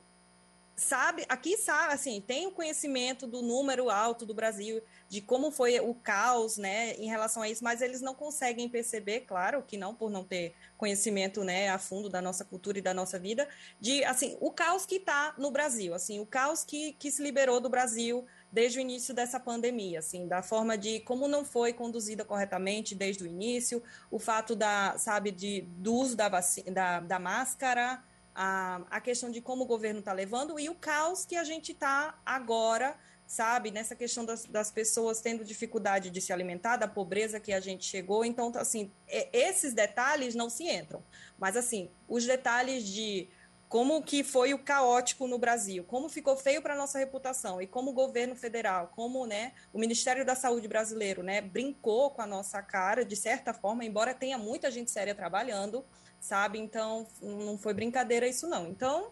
sabe, 0.77 1.25
aqui 1.29 1.57
sabe, 1.57 1.93
assim, 1.93 2.21
tem 2.21 2.47
o 2.47 2.51
conhecimento 2.51 3.27
do 3.27 3.43
número 3.43 3.91
alto 3.91 4.25
do 4.25 4.35
Brasil, 4.35 4.83
de 5.09 5.21
como 5.21 5.51
foi 5.51 5.79
o 5.81 5.95
caos, 5.95 6.57
né, 6.57 6.95
em 6.95 7.07
relação 7.07 7.43
a 7.43 7.49
isso, 7.49 7.63
mas 7.63 7.83
eles 7.83 8.01
não 8.01 8.15
conseguem 8.15 8.69
perceber, 8.69 9.21
claro 9.21 9.63
que 9.63 9.77
não, 9.77 9.95
por 9.95 10.11
não 10.11 10.25
ter 10.25 10.55
conhecimento, 10.77 11.45
né, 11.45 11.69
a 11.69 11.79
fundo 11.79 12.09
da 12.09 12.21
nossa 12.23 12.45
cultura 12.45 12.79
e 12.79 12.83
da 12.83 12.95
nossa 12.95 13.19
vida, 13.19 13.49
de, 13.81 14.03
assim, 14.05 14.37
o 14.41 14.51
caos 14.51 14.87
que 14.87 14.97
está 14.97 15.35
no 15.39 15.51
Brasil, 15.51 15.95
assim, 15.95 16.19
o 16.21 16.27
caos 16.27 16.65
que, 16.65 16.95
que 16.95 17.11
se 17.11 17.23
liberou 17.23 17.61
do 17.61 17.69
Brasil 17.69 18.27
desde 18.53 18.79
o 18.79 18.83
início 18.83 19.15
dessa 19.15 19.41
pandemia, 19.41 20.01
assim, 20.01 20.29
da 20.29 20.43
forma 20.43 20.77
de 20.77 21.01
como 21.01 21.27
não 21.27 21.43
foi 21.43 21.73
conduzida 21.73 22.23
corretamente 22.23 22.95
desde 22.95 23.25
o 23.25 23.27
início, 23.27 23.83
o 24.11 24.19
fato 24.19 24.55
da, 24.55 24.99
sabe, 24.99 25.31
de, 25.31 25.63
do 25.63 25.95
uso 25.95 26.15
da, 26.15 26.29
vacina, 26.29 26.71
da, 26.71 27.01
da 27.01 27.19
máscara, 27.19 28.05
a, 28.35 28.83
a 28.91 29.01
questão 29.01 29.31
de 29.31 29.41
como 29.41 29.65
o 29.65 29.67
governo 29.67 30.01
está 30.01 30.13
levando 30.13 30.61
e 30.61 30.69
o 30.69 30.75
caos 30.75 31.25
que 31.25 31.37
a 31.37 31.45
gente 31.45 31.73
está 31.73 32.21
agora, 32.27 32.95
sabe, 33.27 33.71
nessa 33.71 33.97
questão 33.97 34.23
das, 34.23 34.45
das 34.45 34.71
pessoas 34.71 35.23
tendo 35.23 35.45
dificuldade 35.45 36.11
de 36.11 36.21
se 36.21 36.33
alimentar, 36.33 36.77
da 36.77 36.87
pobreza 36.87 37.41
que 37.41 37.55
a 37.55 37.61
gente 37.61 37.87
chegou. 37.87 38.23
Então, 38.23 38.53
assim, 38.57 38.93
é, 39.09 39.29
esses 39.33 39.73
detalhes 39.73 40.35
não 40.35 40.51
se 40.51 40.65
entram. 40.65 41.03
Mas, 41.39 41.57
assim, 41.57 41.91
os 42.07 42.27
detalhes 42.27 42.85
de 42.85 43.29
como 43.73 44.03
que 44.03 44.23
foi 44.23 44.53
o 44.53 44.59
caótico 44.59 45.27
no 45.27 45.39
Brasil, 45.39 45.83
como 45.85 46.07
ficou 46.07 46.37
feio 46.37 46.61
para 46.61 46.77
nossa 46.77 46.99
reputação? 46.99 47.59
E 47.59 47.67
como 47.67 47.91
o 47.91 47.95
governo 47.95 48.37
federal, 48.37 48.93
como 48.95 49.25
né, 49.27 49.53
o 49.73 49.79
Ministério 49.79 50.27
da 50.27 50.35
Saúde 50.35 50.69
brasileiro, 50.69 51.23
né, 51.23 51.41
brincou 51.41 52.11
com 52.11 52.21
a 52.21 52.27
nossa 52.27 52.61
cara 52.61 53.03
de 53.03 53.17
certa 53.17 53.55
forma, 53.55 53.83
embora 53.83 54.13
tenha 54.13 54.37
muita 54.37 54.71
gente 54.71 54.91
séria 54.91 55.15
trabalhando, 55.15 55.83
sabe? 56.21 56.59
Então 56.59 57.07
não 57.23 57.57
foi 57.57 57.73
brincadeira 57.73 58.29
isso 58.29 58.47
não. 58.47 58.67
Então 58.67 59.11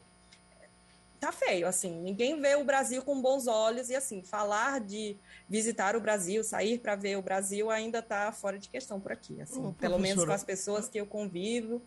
tá 1.19 1.33
feio, 1.33 1.67
assim, 1.67 1.99
ninguém 1.99 2.39
vê 2.39 2.55
o 2.55 2.63
Brasil 2.63 3.03
com 3.03 3.19
bons 3.19 3.47
olhos 3.47 3.89
e 3.89 3.97
assim 3.97 4.23
falar 4.23 4.79
de 4.79 5.17
visitar 5.49 5.97
o 5.97 6.01
Brasil, 6.03 6.45
sair 6.45 6.79
para 6.79 6.95
ver 6.97 7.17
o 7.17 7.23
Brasil 7.23 7.71
ainda 7.71 8.01
está 8.01 8.31
fora 8.31 8.59
de 8.59 8.69
questão 8.69 9.01
por 9.01 9.11
aqui, 9.11 9.41
assim, 9.41 9.69
oh, 9.69 9.73
pelo 9.73 9.99
menos 9.99 10.23
com 10.23 10.33
as 10.33 10.45
pessoas 10.45 10.87
que 10.87 11.01
eu 11.01 11.07
convivo 11.07 11.81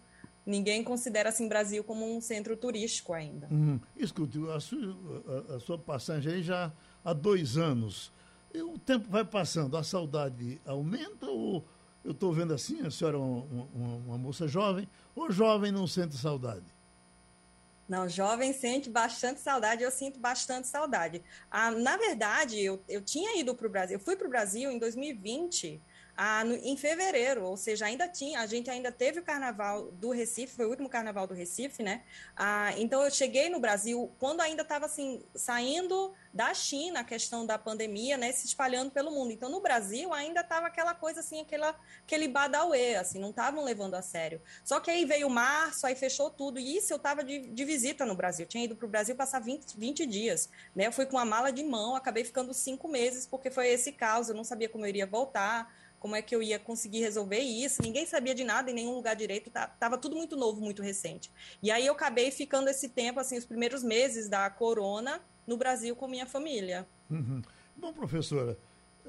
ninguém 0.45 0.83
considera 0.83 1.29
assim 1.29 1.47
Brasil 1.47 1.83
como 1.83 2.15
um 2.15 2.21
centro 2.21 2.55
turístico 2.57 3.13
ainda. 3.13 3.47
Uhum. 3.49 3.79
Escute, 3.95 4.39
a 4.49 4.59
sua, 4.59 4.97
a, 5.49 5.55
a 5.55 5.59
sua, 5.59 5.77
passagem 5.77 6.33
aí 6.33 6.43
já 6.43 6.71
há 7.03 7.13
dois 7.13 7.57
anos. 7.57 8.11
E 8.53 8.61
o 8.61 8.77
tempo 8.77 9.09
vai 9.09 9.25
passando, 9.25 9.75
a 9.77 9.83
saudade 9.83 10.61
aumenta 10.65 11.25
ou 11.25 11.65
eu 12.03 12.11
estou 12.11 12.33
vendo 12.33 12.53
assim, 12.53 12.85
a 12.85 12.91
senhora 12.91 13.17
é 13.17 13.19
uma, 13.19 13.67
uma, 13.73 13.95
uma, 13.95 14.17
moça 14.17 14.47
jovem, 14.47 14.87
ou 15.15 15.31
jovem 15.31 15.71
não 15.71 15.87
sente 15.87 16.15
saudade? 16.17 16.65
Não, 17.87 18.09
jovem 18.09 18.51
sente 18.53 18.89
bastante 18.89 19.39
saudade, 19.39 19.83
eu 19.83 19.91
sinto 19.91 20.19
bastante 20.19 20.67
saudade. 20.67 21.23
Ah, 21.49 21.71
na 21.71 21.95
verdade, 21.95 22.59
eu, 22.59 22.81
eu 22.89 23.01
tinha 23.01 23.39
ido 23.39 23.55
para 23.55 23.67
o 23.67 23.69
Brasil, 23.69 23.95
eu 23.97 24.03
fui 24.03 24.15
para 24.15 24.27
o 24.27 24.29
Brasil 24.29 24.69
em 24.69 24.77
2020 24.77 25.81
ah, 26.15 26.43
no, 26.43 26.55
em 26.55 26.77
fevereiro, 26.77 27.43
ou 27.43 27.57
seja, 27.57 27.85
ainda 27.85 28.07
tinha, 28.07 28.39
a 28.39 28.45
gente 28.45 28.69
ainda 28.69 28.91
teve 28.91 29.19
o 29.19 29.23
carnaval 29.23 29.91
do 29.93 30.11
Recife, 30.11 30.55
foi 30.55 30.65
o 30.65 30.69
último 30.69 30.87
carnaval 30.87 31.25
do 31.25 31.33
Recife, 31.33 31.81
né? 31.81 32.03
Ah, 32.35 32.71
então 32.77 33.01
eu 33.01 33.09
cheguei 33.09 33.49
no 33.49 33.59
Brasil 33.59 34.11
quando 34.19 34.41
ainda 34.41 34.61
estava 34.61 34.85
assim, 34.85 35.23
saindo 35.33 36.13
da 36.31 36.53
China 36.53 36.99
a 36.99 37.03
questão 37.03 37.45
da 37.45 37.57
pandemia, 37.57 38.15
né, 38.15 38.31
se 38.31 38.45
espalhando 38.45 38.91
pelo 38.91 39.11
mundo. 39.11 39.31
Então 39.31 39.49
no 39.49 39.59
Brasil 39.59 40.13
ainda 40.13 40.41
estava 40.41 40.67
aquela 40.67 40.93
coisa 40.93 41.19
assim, 41.19 41.41
aquela, 41.41 41.75
aquele 42.03 42.27
badauê, 42.27 42.95
assim, 42.95 43.19
não 43.19 43.31
estavam 43.31 43.63
levando 43.63 43.95
a 43.95 44.01
sério. 44.01 44.39
Só 44.63 44.79
que 44.79 44.91
aí 44.91 45.05
veio 45.05 45.29
março, 45.29 45.87
aí 45.87 45.95
fechou 45.95 46.29
tudo, 46.29 46.59
e 46.59 46.77
isso 46.77 46.93
eu 46.93 46.97
estava 46.97 47.23
de, 47.23 47.39
de, 47.39 47.65
visita 47.65 48.05
no 48.05 48.15
Brasil, 48.15 48.45
tinha 48.45 48.63
ido 48.63 48.75
para 48.75 48.85
o 48.85 48.89
Brasil 48.89 49.15
passar 49.15 49.39
20, 49.39 49.77
20 49.77 50.05
dias, 50.05 50.49
né? 50.75 50.87
Eu 50.87 50.91
fui 50.91 51.05
com 51.05 51.17
uma 51.17 51.25
mala 51.25 51.51
de 51.51 51.63
mão, 51.63 51.95
acabei 51.95 52.23
ficando 52.23 52.53
cinco 52.53 52.87
meses, 52.87 53.25
porque 53.25 53.49
foi 53.49 53.69
esse 53.69 53.91
caos, 53.91 54.29
eu 54.29 54.35
não 54.35 54.43
sabia 54.43 54.69
como 54.69 54.85
eu 54.85 54.89
iria 54.89 55.07
voltar 55.07 55.71
como 56.03 56.17
é 56.17 56.21
que 56.21 56.35
eu 56.35 56.43
ia 56.43 56.59
conseguir 56.59 56.99
resolver 56.99 57.39
isso. 57.39 57.81
Ninguém 57.81 58.05
sabia 58.05 58.35
de 58.35 58.43
nada 58.43 58.69
em 58.69 58.73
nenhum 58.73 58.93
lugar 58.93 59.15
direito, 59.15 59.49
tá, 59.49 59.67
tava 59.67 59.97
tudo 59.97 60.17
muito 60.17 60.35
novo, 60.35 60.59
muito 60.59 60.81
recente. 60.81 61.31
E 61.61 61.71
aí 61.71 61.87
eu 61.87 61.93
acabei 61.93 62.29
ficando 62.29 62.67
esse 62.67 62.89
tempo, 62.89 63.21
assim, 63.21 63.37
os 63.37 63.45
primeiros 63.45 63.81
meses 63.81 64.27
da 64.27 64.49
corona 64.49 65.21
no 65.47 65.55
Brasil 65.55 65.95
com 65.95 66.05
minha 66.05 66.25
família. 66.25 66.85
Uhum. 67.09 67.41
Bom, 67.77 67.93
professora, 67.93 68.57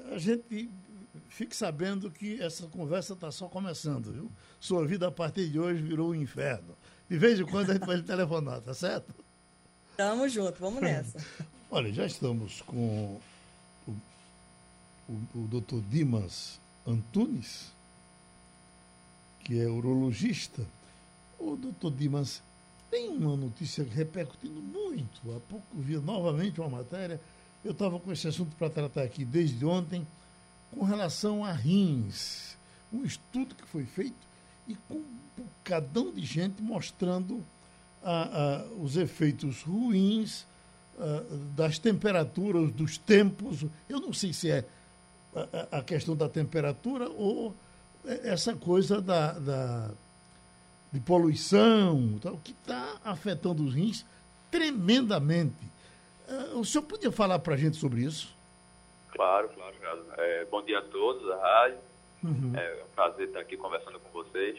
a 0.09 0.17
gente 0.17 0.71
fique 1.27 1.53
sabendo 1.53 2.09
que 2.09 2.41
essa 2.41 2.65
conversa 2.67 3.11
está 3.11 3.29
só 3.29 3.49
começando, 3.49 4.13
viu? 4.13 4.31
Sua 4.57 4.87
vida 4.87 5.09
a 5.09 5.11
partir 5.11 5.49
de 5.49 5.59
hoje 5.59 5.81
virou 5.81 6.11
um 6.11 6.15
inferno. 6.15 6.77
De 7.09 7.17
vez 7.17 7.37
em 7.37 7.45
quando 7.45 7.71
a 7.71 7.73
gente 7.73 7.85
vai 7.85 7.99
telefonar, 8.03 8.61
tá 8.61 8.73
certo? 8.73 9.13
Tamo 9.97 10.29
junto, 10.29 10.57
vamos 10.61 10.81
nessa. 10.81 11.17
Olha, 11.69 11.91
já 11.91 12.05
estamos 12.05 12.61
com 12.61 13.19
o, 13.85 13.91
o, 15.09 15.13
o 15.35 15.47
doutor 15.49 15.81
Dimas 15.89 16.63
Antunes, 16.87 17.71
que 19.43 19.59
é 19.59 19.67
urologista. 19.67 20.65
O 21.39 21.55
doutor 21.55 21.91
Dimas 21.91 22.41
tem 22.89 23.09
uma 23.09 23.35
notícia 23.35 23.83
repercutindo 23.83 24.61
muito. 24.61 25.35
Há 25.35 25.39
pouco 25.49 25.65
vi 25.75 25.97
novamente 25.97 26.59
uma 26.61 26.69
matéria. 26.69 27.19
Eu 27.63 27.71
estava 27.71 27.99
com 27.99 28.11
esse 28.11 28.27
assunto 28.27 28.55
para 28.55 28.69
tratar 28.69 29.03
aqui 29.03 29.25
desde 29.25 29.65
ontem, 29.65 30.05
com 30.71 30.83
relação 30.83 31.43
a 31.43 31.51
rins. 31.51 32.55
Um 32.93 33.03
estudo 33.03 33.55
que 33.55 33.65
foi 33.65 33.85
feito 33.85 34.15
e 34.67 34.75
com 34.87 34.95
um 34.95 35.19
bocadão 35.37 36.11
de 36.11 36.23
gente 36.25 36.61
mostrando 36.61 37.43
os 38.79 38.95
efeitos 38.95 39.63
ruins 39.63 40.45
das 41.55 41.79
temperaturas, 41.79 42.71
dos 42.71 42.97
tempos. 42.97 43.65
Eu 43.89 43.99
não 43.99 44.13
sei 44.13 44.31
se 44.31 44.49
é 44.49 44.63
a, 45.35 45.79
a 45.79 45.83
questão 45.83 46.15
da 46.15 46.29
temperatura 46.29 47.09
ou 47.09 47.55
essa 48.23 48.55
coisa 48.55 49.01
da, 49.01 49.31
da 49.33 49.91
de 50.95 50.99
poluição, 51.01 52.17
tal, 52.21 52.37
que 52.37 52.51
está 52.51 52.97
afetando 53.03 53.63
os 53.63 53.73
rins 53.73 54.05
tremendamente. 54.49 55.53
Uh, 56.27 56.59
o 56.59 56.65
senhor 56.65 56.83
podia 56.85 57.11
falar 57.11 57.37
para 57.39 57.55
a 57.55 57.57
gente 57.57 57.75
sobre 57.75 58.01
isso? 58.01 58.33
Claro, 59.11 59.49
claro, 59.49 59.75
claro. 59.79 60.05
É, 60.17 60.45
bom 60.45 60.63
dia 60.63 60.79
a 60.79 60.81
todos, 60.81 61.29
a 61.29 61.37
rádio. 61.37 61.77
Uhum. 62.23 62.53
É 62.55 62.83
um 62.83 62.95
prazer 62.95 63.27
estar 63.27 63.41
aqui 63.41 63.57
conversando 63.57 63.99
com 63.99 64.09
vocês. 64.09 64.57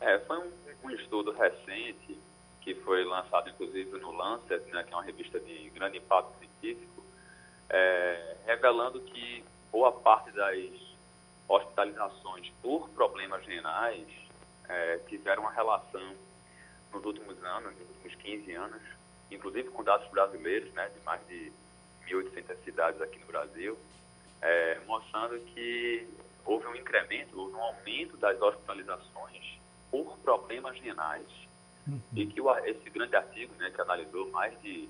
É, 0.00 0.18
foi 0.20 0.38
um, 0.38 0.50
um, 0.84 0.90
estudo 0.90 1.32
recente 1.32 2.16
que 2.60 2.74
foi 2.76 3.04
lançado, 3.04 3.50
inclusive, 3.50 3.98
no 3.98 4.12
Lancet, 4.12 4.64
né, 4.72 4.84
que 4.84 4.92
é 4.92 4.96
uma 4.96 5.02
revista 5.02 5.40
de 5.40 5.68
grande 5.70 5.98
impacto 5.98 6.32
científico, 6.38 7.02
é, 7.68 8.36
revelando 8.46 9.00
que 9.00 9.44
boa 9.72 9.90
parte 9.90 10.30
das 10.32 10.58
hospitalizações 11.48 12.52
por 12.60 12.90
problemas 12.90 13.44
renais 13.46 14.06
é, 14.68 14.98
tiveram 15.08 15.42
uma 15.42 15.52
relação 15.52 16.14
nos 16.92 17.04
últimos 17.04 17.42
anos, 17.42 17.72
nos 17.72 17.88
últimos 17.88 18.14
15 18.16 18.52
anos, 18.52 18.82
inclusive 19.30 19.70
com 19.70 19.82
dados 19.82 20.08
brasileiros, 20.10 20.72
né, 20.74 20.90
de 20.90 21.00
mais 21.04 21.26
de 21.26 21.50
1.800 22.06 22.56
cidades 22.64 23.00
aqui 23.00 23.18
no 23.18 23.26
Brasil, 23.26 23.78
é, 24.42 24.78
mostrando 24.86 25.40
que 25.46 26.06
houve 26.44 26.66
um 26.66 26.76
incremento, 26.76 27.40
houve 27.40 27.54
um 27.54 27.62
aumento 27.62 28.16
das 28.18 28.40
hospitalizações 28.40 29.58
por 29.90 30.18
problemas 30.18 30.78
renais. 30.80 31.26
Uhum. 31.86 32.00
E 32.14 32.26
que 32.26 32.40
o, 32.40 32.54
esse 32.58 32.90
grande 32.90 33.16
artigo, 33.16 33.54
né, 33.56 33.70
que 33.70 33.80
analisou 33.80 34.30
mais 34.30 34.60
de 34.60 34.88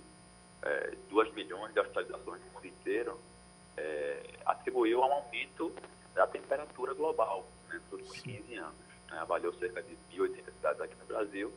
é, 0.63 0.95
2 1.09 1.35
milhões 1.35 1.73
de 1.73 1.81
hospitalizações 1.81 2.41
no 2.45 2.53
mundo 2.53 2.67
inteiro, 2.67 3.19
é, 3.77 4.23
atribuiu 4.45 5.03
a 5.03 5.07
um 5.07 5.13
aumento 5.13 5.75
da 6.15 6.27
temperatura 6.27 6.95
global 6.95 7.47
né, 7.69 7.81
nos 7.91 7.93
últimos 7.93 8.21
15 8.21 8.55
anos. 8.55 8.75
Né, 9.11 9.19
avaliou 9.19 9.53
cerca 9.55 9.83
de 9.83 9.97
1.800 10.15 10.53
cidades 10.53 10.81
aqui 10.81 10.95
no 10.97 11.07
Brasil 11.07 11.53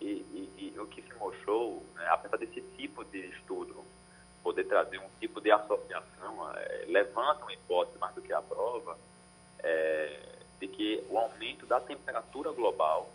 e, 0.00 0.06
e, 0.06 0.72
e 0.74 0.80
o 0.80 0.86
que 0.86 1.02
se 1.02 1.14
mostrou, 1.14 1.84
né, 1.94 2.06
apesar 2.08 2.36
desse 2.36 2.60
tipo 2.76 3.04
de 3.04 3.18
estudo 3.26 3.84
poder 4.42 4.64
trazer 4.64 4.98
um 4.98 5.08
tipo 5.20 5.40
de 5.40 5.50
associação, 5.50 6.50
é, 6.56 6.84
levanta 6.88 7.42
uma 7.42 7.52
hipótese 7.52 7.98
mais 7.98 8.14
do 8.14 8.22
que 8.22 8.32
a 8.32 8.40
prova, 8.40 8.96
é, 9.58 10.38
de 10.58 10.68
que 10.68 11.04
o 11.10 11.18
aumento 11.18 11.66
da 11.66 11.80
temperatura 11.80 12.50
global 12.52 13.10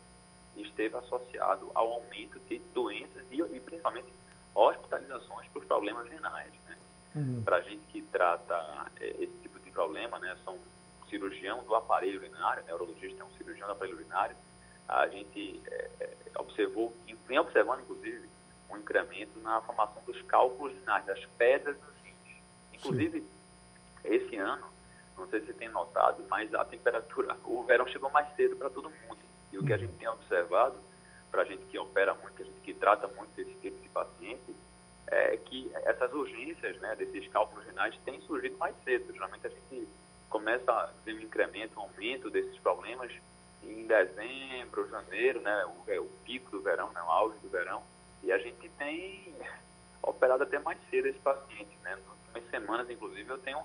esteve 0.56 0.96
associado 0.96 1.70
ao 1.74 1.94
aumento 1.94 2.40
de 2.48 2.60
doenças 2.74 3.24
e, 3.32 3.42
e 3.42 3.60
principalmente 3.60 4.08
hospitalizações 4.54 5.48
por 5.50 5.66
problemas 5.66 6.08
renais. 6.08 6.54
Uhum. 7.16 7.42
Para 7.44 7.58
a 7.58 7.62
gente 7.62 7.86
que 7.88 8.02
trata 8.02 8.56
é, 9.00 9.08
esse 9.20 9.34
tipo 9.42 9.60
de 9.60 9.72
problema, 9.72 10.20
né, 10.20 10.36
são 10.44 10.58
cirurgião 11.10 11.64
do 11.64 11.76
aparelho 11.76 12.20
urinário, 12.20 12.64
neurologista 12.66 13.24
é 13.24 13.26
um 13.26 13.32
cirurgião 13.38 13.68
do 13.68 13.72
aparelho 13.72 13.98
urinário, 13.98 14.36
a 14.88 15.08
gente 15.08 15.62
é, 15.68 15.90
é, 16.00 16.16
observou, 16.38 16.94
vem 17.28 17.40
observando 17.40 17.82
inclusive, 17.82 18.28
um 18.70 18.78
incremento 18.78 19.40
na 19.40 19.62
formação 19.62 20.02
dos 20.06 20.22
cálculos 20.24 20.74
urinários, 20.74 21.08
das 21.08 21.26
pedras 21.38 21.78
nos 21.78 21.96
rins. 22.04 22.38
Inclusive, 22.74 23.22
Sim. 23.22 23.28
esse 24.04 24.36
ano, 24.36 24.66
não 25.18 25.28
sei 25.28 25.40
se 25.40 25.48
você 25.48 25.54
tem 25.54 25.70
notado, 25.70 26.24
mas 26.30 26.54
a 26.54 26.66
temperatura, 26.66 27.38
o 27.46 27.64
verão 27.64 27.88
chegou 27.88 28.10
mais 28.10 28.28
cedo 28.36 28.56
para 28.56 28.70
todo 28.70 28.90
mundo. 28.90 29.18
E 29.52 29.58
o 29.58 29.66
que 29.66 29.72
a 29.72 29.76
uhum. 29.76 29.82
gente 29.82 29.94
tem 29.94 30.08
observado, 30.08 30.76
para 31.32 31.44
a 31.44 31.46
gente 31.46 31.64
que 31.66 31.78
opera 31.78 32.14
muito, 32.16 32.42
a 32.42 32.46
gente 32.46 32.60
que 32.62 32.74
trata 32.74 33.08
muito 33.08 33.34
desse 33.36 33.54
tipo 33.56 33.82
de 33.82 33.90
paciente, 33.90 34.56
é, 35.08 35.38
que 35.38 35.72
essas 35.84 36.12
urgências 36.14 36.78
né, 36.80 36.96
desses 36.96 37.28
cálculos 37.30 37.66
renais 37.66 37.98
têm 38.06 38.20
surgido 38.22 38.58
mais 38.58 38.76
cedo. 38.84 39.12
Geralmente 39.14 39.48
a 39.48 39.50
gente 39.50 39.88
começa 40.30 40.72
a 40.72 40.90
ver 41.04 41.16
um 41.16 41.22
incremento, 41.22 41.80
um 41.80 41.84
aumento 41.84 42.30
desses 42.30 42.58
problemas 42.60 43.12
em 43.64 43.88
dezembro, 43.88 44.90
janeiro, 44.90 45.42
né, 45.42 45.66
o, 45.66 45.92
é 45.92 46.00
o 46.00 46.06
pico 46.24 46.52
do 46.52 46.62
verão, 46.62 46.92
né, 46.92 47.02
o 47.02 47.10
auge 47.10 47.38
do 47.40 47.50
verão, 47.50 47.82
e 48.24 48.32
a 48.32 48.38
gente 48.38 48.70
tem 48.70 49.34
operado 50.02 50.44
até 50.44 50.60
mais 50.60 50.78
cedo 50.90 51.08
esse 51.08 51.20
paciente. 51.20 51.78
Né? 51.84 51.96
Nas 51.96 52.08
últimas 52.08 52.50
semanas, 52.50 52.90
inclusive, 52.90 53.30
eu 53.30 53.38
tenho 53.40 53.60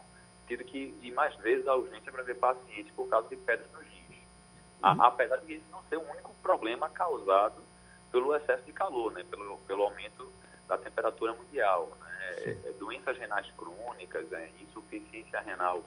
tido 0.46 0.64
que 0.64 0.96
ir 1.03 1.12
mais 1.12 1.35
vezes 1.37 1.66
à 1.68 1.74
urgência 1.74 2.11
para 2.11 2.22
ver 2.22 2.37
pacientes 2.37 2.92
por 2.94 3.09
causa 3.09 3.29
de 3.29 3.37
pedras 3.37 3.70
nos 3.72 3.83
rins. 3.83 4.18
Uhum. 4.83 5.03
Apesar 5.03 5.37
de 5.38 5.55
isso 5.55 5.64
não 5.70 5.83
ser 5.85 5.96
o 5.96 6.11
único 6.11 6.35
problema 6.42 6.88
causado 6.88 7.62
pelo 8.11 8.35
excesso 8.35 8.64
de 8.64 8.72
calor, 8.72 9.12
né? 9.12 9.24
pelo, 9.31 9.59
pelo 9.59 9.85
aumento 9.85 10.31
da 10.71 10.79
temperatura 10.79 11.35
mundial. 11.35 11.91
Né? 12.01 12.57
É, 12.65 12.73
doenças 12.79 13.19
renais 13.19 13.51
crônicas, 13.57 14.33
é, 14.33 14.51
insuficiência 14.61 15.41
renal, 15.41 15.83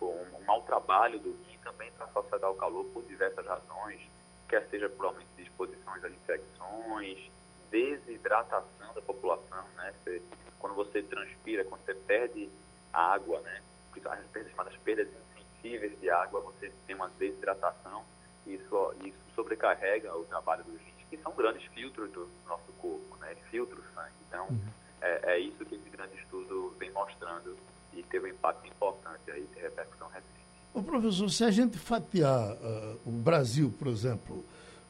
um, 0.00 0.06
um 0.06 0.44
mau 0.44 0.60
trabalho 0.62 1.18
do 1.18 1.30
rim 1.30 1.58
também 1.64 1.88
está 1.88 2.04
associado 2.04 2.44
ao 2.44 2.54
calor 2.54 2.84
por 2.92 3.02
diversas 3.04 3.44
razões, 3.46 4.00
quer 4.48 4.66
seja 4.68 4.88
por 4.90 5.06
aumento 5.06 5.28
de 5.36 5.42
exposições 5.42 6.04
às 6.04 6.12
infecções, 6.12 7.30
desidratação 7.70 8.94
da 8.94 9.00
população, 9.00 9.64
né? 9.76 9.92
Você, 10.04 10.22
quando 10.58 10.74
você 10.74 11.02
transpira, 11.02 11.64
quando 11.64 11.84
você 11.84 11.94
perde 11.94 12.50
água, 12.92 13.40
né? 13.40 13.62
As 14.04 14.50
chamadas 14.50 14.76
perdas 14.84 15.08
insensíveis 15.34 15.98
de 15.98 16.10
água, 16.10 16.40
você 16.40 16.70
tem 16.86 16.94
uma 16.94 17.08
desidratação, 17.18 18.04
isso, 18.46 18.94
isso 19.02 19.18
sobrecarrega 19.34 20.14
o 20.14 20.24
trabalho 20.26 20.62
dos 20.64 20.78
rins, 20.78 20.95
que 21.10 21.16
são 21.18 21.32
grandes 21.32 21.62
filtros 21.72 22.10
do 22.12 22.28
nosso 22.46 22.72
corpo, 22.78 23.16
né? 23.20 23.32
Ele 23.32 23.40
filtra 23.50 23.76
o 23.76 23.94
sangue. 23.94 24.14
Então, 24.28 24.46
uhum. 24.48 24.60
é, 25.00 25.34
é, 25.34 25.38
isso 25.38 25.64
que 25.64 25.74
esse 25.74 25.88
grande 25.90 26.16
estudo 26.16 26.74
vem 26.78 26.90
mostrando 26.90 27.56
e 27.92 28.02
teve 28.02 28.26
um 28.26 28.30
impacto 28.30 28.66
importante 28.66 29.30
aí 29.30 29.46
de 29.54 29.60
repercussão 29.60 30.08
recente. 30.08 30.26
Ô, 30.74 30.82
professor, 30.82 31.30
se 31.30 31.44
a 31.44 31.50
gente 31.50 31.78
fatiar 31.78 32.52
uh, 32.52 33.00
o 33.06 33.10
Brasil, 33.10 33.72
por 33.78 33.88
exemplo, 33.88 34.44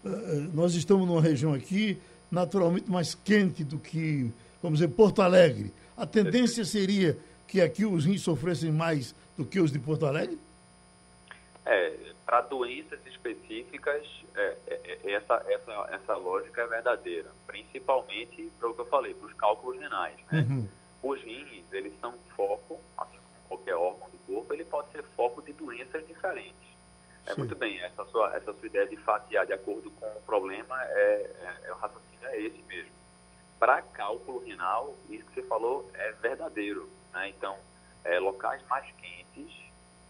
uh, 0.04 0.10
nós 0.52 0.74
estamos 0.74 1.06
numa 1.06 1.20
região 1.20 1.54
aqui 1.54 2.00
naturalmente 2.30 2.90
mais 2.90 3.14
quente 3.14 3.62
do 3.62 3.78
que, 3.78 4.32
vamos 4.62 4.80
dizer, 4.80 4.92
Porto 4.92 5.22
Alegre. 5.22 5.72
A 5.96 6.06
tendência 6.06 6.64
seria 6.64 7.16
que 7.46 7.60
aqui 7.60 7.86
os 7.86 8.04
rins 8.04 8.22
sofressem 8.22 8.72
mais 8.72 9.14
do 9.36 9.44
que 9.44 9.60
os 9.60 9.70
de 9.70 9.78
Porto 9.78 10.06
Alegre? 10.06 10.38
É, 11.64 11.92
para 12.26 12.40
doenças 12.40 12.98
específicas, 13.06 14.04
é, 14.34 14.56
é, 14.66 14.98
é, 15.04 15.12
essa, 15.12 15.44
essa, 15.48 15.88
essa 15.92 16.16
lógica 16.16 16.62
é 16.62 16.66
verdadeira, 16.66 17.30
principalmente 17.46 18.50
para 18.58 18.68
o 18.68 18.74
que 18.74 18.80
eu 18.80 18.86
falei, 18.86 19.14
para 19.14 19.28
os 19.28 19.32
cálculos 19.34 19.78
renais. 19.78 20.16
Né? 20.32 20.40
Uhum. 20.40 20.68
Os 21.04 21.22
rins, 21.22 21.64
eles 21.72 21.92
são 22.00 22.12
foco, 22.36 22.80
assim 22.98 23.16
como 23.16 23.48
qualquer 23.48 23.76
órgão 23.76 24.10
do 24.10 24.18
corpo, 24.26 24.52
ele 24.52 24.64
pode 24.64 24.90
ser 24.90 25.04
foco 25.16 25.40
de 25.40 25.52
doenças 25.52 26.04
diferentes. 26.04 26.66
É 27.26 27.32
Sim. 27.32 27.38
muito 27.38 27.54
bem, 27.54 27.80
essa 27.80 28.04
sua, 28.06 28.36
essa 28.36 28.52
sua 28.52 28.66
ideia 28.66 28.88
de 28.88 28.96
fatiar 28.96 29.46
de 29.46 29.52
acordo 29.52 29.88
com 29.92 30.06
o 30.06 30.22
problema, 30.22 30.82
é, 30.82 31.30
é, 31.40 31.68
é 31.68 31.72
o 31.72 31.76
raciocínio 31.76 32.26
é 32.26 32.40
esse 32.40 32.60
mesmo. 32.64 32.90
Para 33.56 33.82
cálculo 33.82 34.44
renal, 34.44 34.96
isso 35.08 35.24
que 35.26 35.34
você 35.34 35.42
falou 35.46 35.88
é 35.94 36.10
verdadeiro. 36.12 36.90
Né? 37.12 37.28
Então, 37.28 37.56
é, 38.04 38.18
locais 38.18 38.60
mais 38.68 38.84
quentes, 38.96 39.54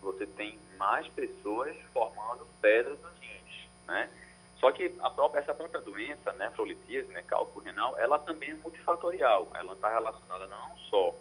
você 0.01 0.27
tem 0.27 0.59
mais 0.77 1.07
pessoas 1.09 1.77
formando 1.93 2.47
pedras 2.61 2.99
nos 3.01 3.19
rins. 3.19 3.69
Né? 3.87 4.11
Só 4.59 4.73
que 4.73 4.89
própria, 5.15 5.41
essa 5.41 5.55
própria 5.55 5.81
doença, 5.81 6.33
né, 6.33 6.47
nefrolitíase, 6.47 7.09
né, 7.09 7.23
cálculo 7.23 7.65
renal, 7.65 7.97
ela 7.99 8.19
também 8.19 8.51
é 8.51 8.55
multifatorial. 8.55 9.49
Ela 9.55 9.73
está 9.73 9.89
relacionada 9.89 10.47
não 10.47 10.77
só 10.91 11.15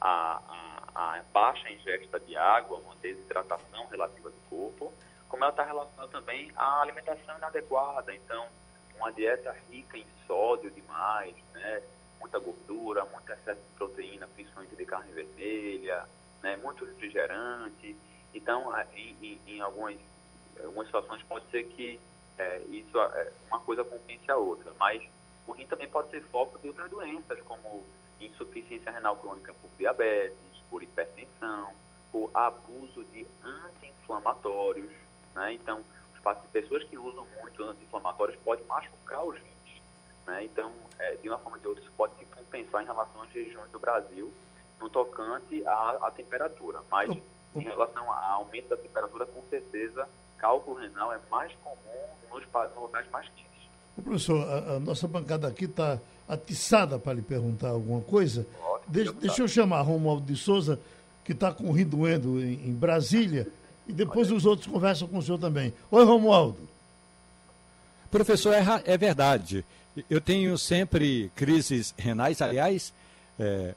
à, 0.00 0.42
à, 0.94 1.16
à, 1.16 1.22
baixa 1.32 1.70
ingesta 1.70 2.20
de 2.20 2.36
água, 2.36 2.78
uma 2.78 2.94
desidratação 2.96 3.86
relativa 3.86 4.30
do 4.30 4.40
corpo, 4.50 4.92
como 5.28 5.44
ela 5.44 5.52
está 5.52 5.64
relacionada 5.64 6.08
também 6.10 6.52
à 6.56 6.82
alimentação 6.82 7.36
inadequada. 7.38 8.14
Então, 8.14 8.46
uma 8.96 9.10
dieta 9.10 9.56
rica 9.70 9.96
em 9.96 10.06
sódio 10.26 10.70
demais, 10.70 11.34
né, 11.54 11.82
muita 12.20 12.38
gordura, 12.38 13.04
muito 13.06 13.32
excesso 13.32 13.60
de 13.60 13.76
proteína, 13.76 14.28
principalmente 14.28 14.76
de 14.76 14.84
carne 14.84 15.12
vermelha, 15.12 16.06
né, 16.42 16.56
muito 16.56 16.84
refrigerante. 16.84 17.96
Então, 18.34 18.72
em, 18.94 19.16
em, 19.22 19.40
em 19.46 19.60
algumas, 19.60 19.96
algumas 20.62 20.86
situações 20.86 21.22
pode 21.24 21.46
ser 21.50 21.64
que 21.64 22.00
é, 22.38 22.58
isso 22.70 22.98
é, 22.98 23.32
uma 23.48 23.60
coisa 23.60 23.84
compense 23.84 24.30
a 24.30 24.36
outra. 24.36 24.72
Mas 24.78 25.02
o 25.46 25.52
rim 25.52 25.66
também 25.66 25.88
pode 25.88 26.10
ser 26.10 26.22
foco 26.24 26.58
de 26.58 26.68
outras 26.68 26.90
doenças, 26.90 27.40
como 27.42 27.84
insuficiência 28.20 28.90
renal 28.90 29.16
crônica 29.16 29.52
por 29.54 29.70
diabetes, 29.76 30.36
por 30.70 30.82
hipertensão, 30.82 31.72
por 32.10 32.30
abuso 32.32 33.04
de 33.12 33.26
anti-inflamatórios. 33.42 34.90
Né? 35.34 35.54
Então, 35.54 35.82
as 36.24 36.38
pessoas 36.52 36.84
que 36.84 36.96
usam 36.96 37.26
muito 37.40 37.62
anti-inflamatórios 37.64 38.38
podem 38.44 38.64
machucar 38.66 39.24
os 39.24 39.36
rins. 39.36 39.82
Né? 40.26 40.44
Então, 40.44 40.72
é, 40.98 41.16
de 41.16 41.28
uma 41.28 41.38
forma 41.38 41.56
ou 41.56 41.62
de 41.62 41.68
outra, 41.68 41.82
isso 41.82 41.92
pode 41.96 42.14
se 42.16 42.24
compensar 42.26 42.82
em 42.82 42.86
relação 42.86 43.22
às 43.22 43.30
regiões 43.30 43.70
do 43.70 43.78
Brasil 43.78 44.32
no 44.80 44.88
tocante 44.88 45.66
à, 45.66 45.98
à 46.02 46.10
temperatura. 46.10 46.80
Mas, 46.90 47.10
em 47.54 47.60
relação 47.60 48.10
ao 48.10 48.42
aumento 48.42 48.68
da 48.68 48.76
temperatura, 48.76 49.26
com 49.26 49.42
certeza, 49.50 50.08
cálculo 50.38 50.76
renal 50.78 51.12
é 51.12 51.18
mais 51.30 51.52
comum 51.62 51.76
nos, 52.32 52.44
locais 52.76 53.06
mais 53.10 53.26
quentes. 53.28 53.52
Professor, 54.02 54.42
a, 54.48 54.76
a, 54.76 54.80
nossa 54.80 55.06
bancada 55.06 55.46
aqui 55.46 55.66
está 55.66 56.00
atiçada 56.28 56.98
para 56.98 57.12
lhe 57.12 57.22
perguntar 57.22 57.68
alguma 57.68 58.00
coisa. 58.00 58.46
De, 58.88 59.10
deixa 59.12 59.42
eu 59.42 59.48
chamar 59.48 59.82
Romualdo 59.82 60.24
de 60.26 60.36
Souza, 60.36 60.80
que 61.24 61.32
está 61.32 61.52
com 61.52 61.68
o 61.68 61.72
rim 61.72 61.84
doendo 61.84 62.42
em, 62.42 62.68
em, 62.68 62.72
Brasília, 62.72 63.46
e 63.86 63.92
depois 63.92 64.30
os 64.32 64.44
outros 64.44 64.66
conversam 64.66 65.06
com 65.06 65.18
o 65.18 65.22
senhor 65.22 65.38
também. 65.38 65.72
Oi, 65.90 66.04
Romualdo. 66.04 66.68
Professor, 68.10 68.52
é, 68.52 68.64
é 68.84 68.96
verdade. 68.96 69.64
Eu 70.08 70.20
tenho 70.20 70.56
sempre 70.58 71.30
crises 71.36 71.94
renais. 71.96 72.40
Aliás, 72.40 72.92
é, 73.38 73.74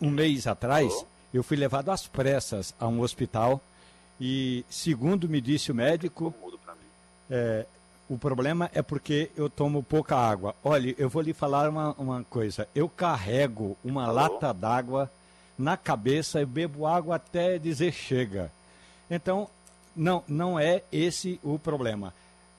um 0.00 0.10
mês 0.10 0.46
atrás, 0.46 1.04
eu 1.38 1.42
fui 1.42 1.56
levado 1.56 1.90
às 1.90 2.06
pressas 2.06 2.74
a 2.78 2.86
um 2.86 3.00
hospital 3.00 3.60
e, 4.20 4.64
segundo 4.68 5.28
me 5.28 5.40
disse 5.40 5.70
o 5.70 5.74
médico, 5.74 6.34
é, 7.30 7.64
o 8.08 8.18
problema 8.18 8.70
é 8.74 8.82
porque 8.82 9.30
eu 9.36 9.48
tomo 9.48 9.82
pouca 9.82 10.16
água. 10.16 10.54
Olha, 10.64 10.94
eu 10.98 11.08
vou 11.08 11.22
lhe 11.22 11.32
falar 11.32 11.70
uma, 11.70 11.92
uma 11.92 12.24
coisa. 12.24 12.68
Eu 12.74 12.88
carrego 12.88 13.76
uma 13.84 14.04
Alô? 14.04 14.14
lata 14.14 14.52
d'água 14.52 15.10
na 15.56 15.76
cabeça 15.76 16.40
e 16.40 16.46
bebo 16.46 16.86
água 16.86 17.16
até 17.16 17.58
dizer 17.58 17.92
chega. 17.92 18.50
Então, 19.08 19.48
não, 19.94 20.24
não 20.26 20.58
é 20.58 20.82
esse 20.90 21.38
o 21.42 21.58
problema. 21.58 22.12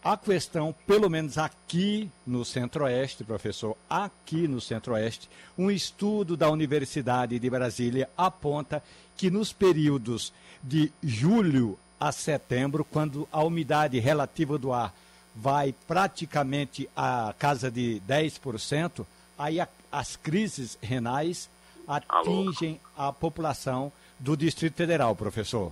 A 0.04 0.18
questão, 0.18 0.74
pelo 0.88 1.08
menos 1.12 1.38
aqui 1.38 2.10
no 2.26 2.44
Centro-Oeste, 2.44 3.24
professor, 3.24 3.78
aqui 3.88 4.48
no 4.48 4.60
Centro-Oeste, 4.60 5.30
um 5.56 5.70
estudo 5.70 6.36
da 6.36 6.50
Universidade 6.50 7.38
de 7.38 7.50
Brasília 7.52 8.10
aponta 8.18 8.82
que 9.16 9.30
nos 9.30 9.54
períodos 9.54 10.34
de 10.64 10.92
julho 11.04 11.78
a 12.00 12.12
setembro, 12.12 12.84
quando 12.84 13.30
a 13.32 13.44
umidade 13.44 14.00
relativa 14.00 14.58
do 14.58 14.74
ar 14.74 14.92
vai 15.36 15.72
praticamente 15.88 16.90
à 16.96 17.36
casa 17.38 17.70
de 17.70 18.02
10%, 18.08 19.06
aí 19.38 19.60
a, 19.60 19.68
as 19.92 20.16
crises 20.16 20.80
renais 20.82 21.48
atingem 21.88 22.80
Alô? 22.96 23.10
a 23.10 23.14
população 23.14 23.92
do 24.18 24.36
Distrito 24.36 24.76
Federal, 24.76 25.16
professor. 25.16 25.72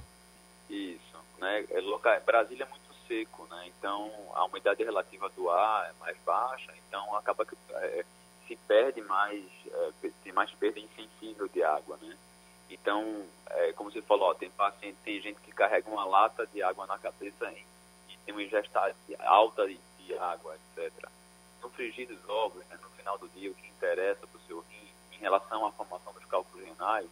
Isso, 0.69 1.17
né? 1.41 1.65
É 1.71 2.19
Brasília 2.19 2.63
é 2.63 2.69
muito 2.69 2.88
seco, 3.09 3.47
né? 3.49 3.65
Então 3.67 4.11
a 4.35 4.45
umidade 4.45 4.83
relativa 4.83 5.27
do 5.29 5.49
ar 5.49 5.89
é 5.89 5.93
mais 5.99 6.17
baixa, 6.19 6.71
então 6.87 7.15
acaba 7.17 7.43
que 7.43 7.57
é, 7.71 8.05
se 8.47 8.55
perde 8.55 9.01
mais, 9.01 9.43
é, 9.67 10.11
tem 10.23 10.31
mais 10.31 10.51
perda 10.51 10.79
insensível 10.79 11.47
de 11.47 11.63
água, 11.63 11.97
né? 12.01 12.15
Então, 12.69 13.25
é, 13.47 13.73
como 13.73 13.91
você 13.91 14.01
falou, 14.03 14.29
ó, 14.29 14.33
tem 14.35 14.49
paciente, 14.51 14.97
tem 15.03 15.19
gente 15.19 15.41
que 15.41 15.51
carrega 15.51 15.89
uma 15.89 16.05
lata 16.05 16.45
de 16.45 16.61
água 16.61 16.85
na 16.85 16.99
cabeça 16.99 17.51
e, 17.51 17.65
e 18.09 18.17
tem 18.25 18.33
uma 18.33 18.43
ingesta 18.43 18.95
alta 19.21 19.67
de, 19.67 19.79
de, 19.97 20.17
água, 20.17 20.55
etc. 20.55 21.09
No 21.63 21.69
frigir 21.71 22.07
dos 22.07 22.29
ovos, 22.29 22.63
né, 22.67 22.77
no 22.79 22.89
final 22.91 23.17
do 23.17 23.27
dia, 23.29 23.49
o 23.49 23.55
que 23.55 23.67
interessa 23.67 24.27
para 24.27 24.37
o 24.37 24.47
seu 24.47 24.59
rim 24.61 24.87
em 25.13 25.17
relação 25.17 25.65
à 25.65 25.71
formação 25.71 26.13
dos 26.13 26.25
cálculos 26.25 26.63
renais 26.63 27.09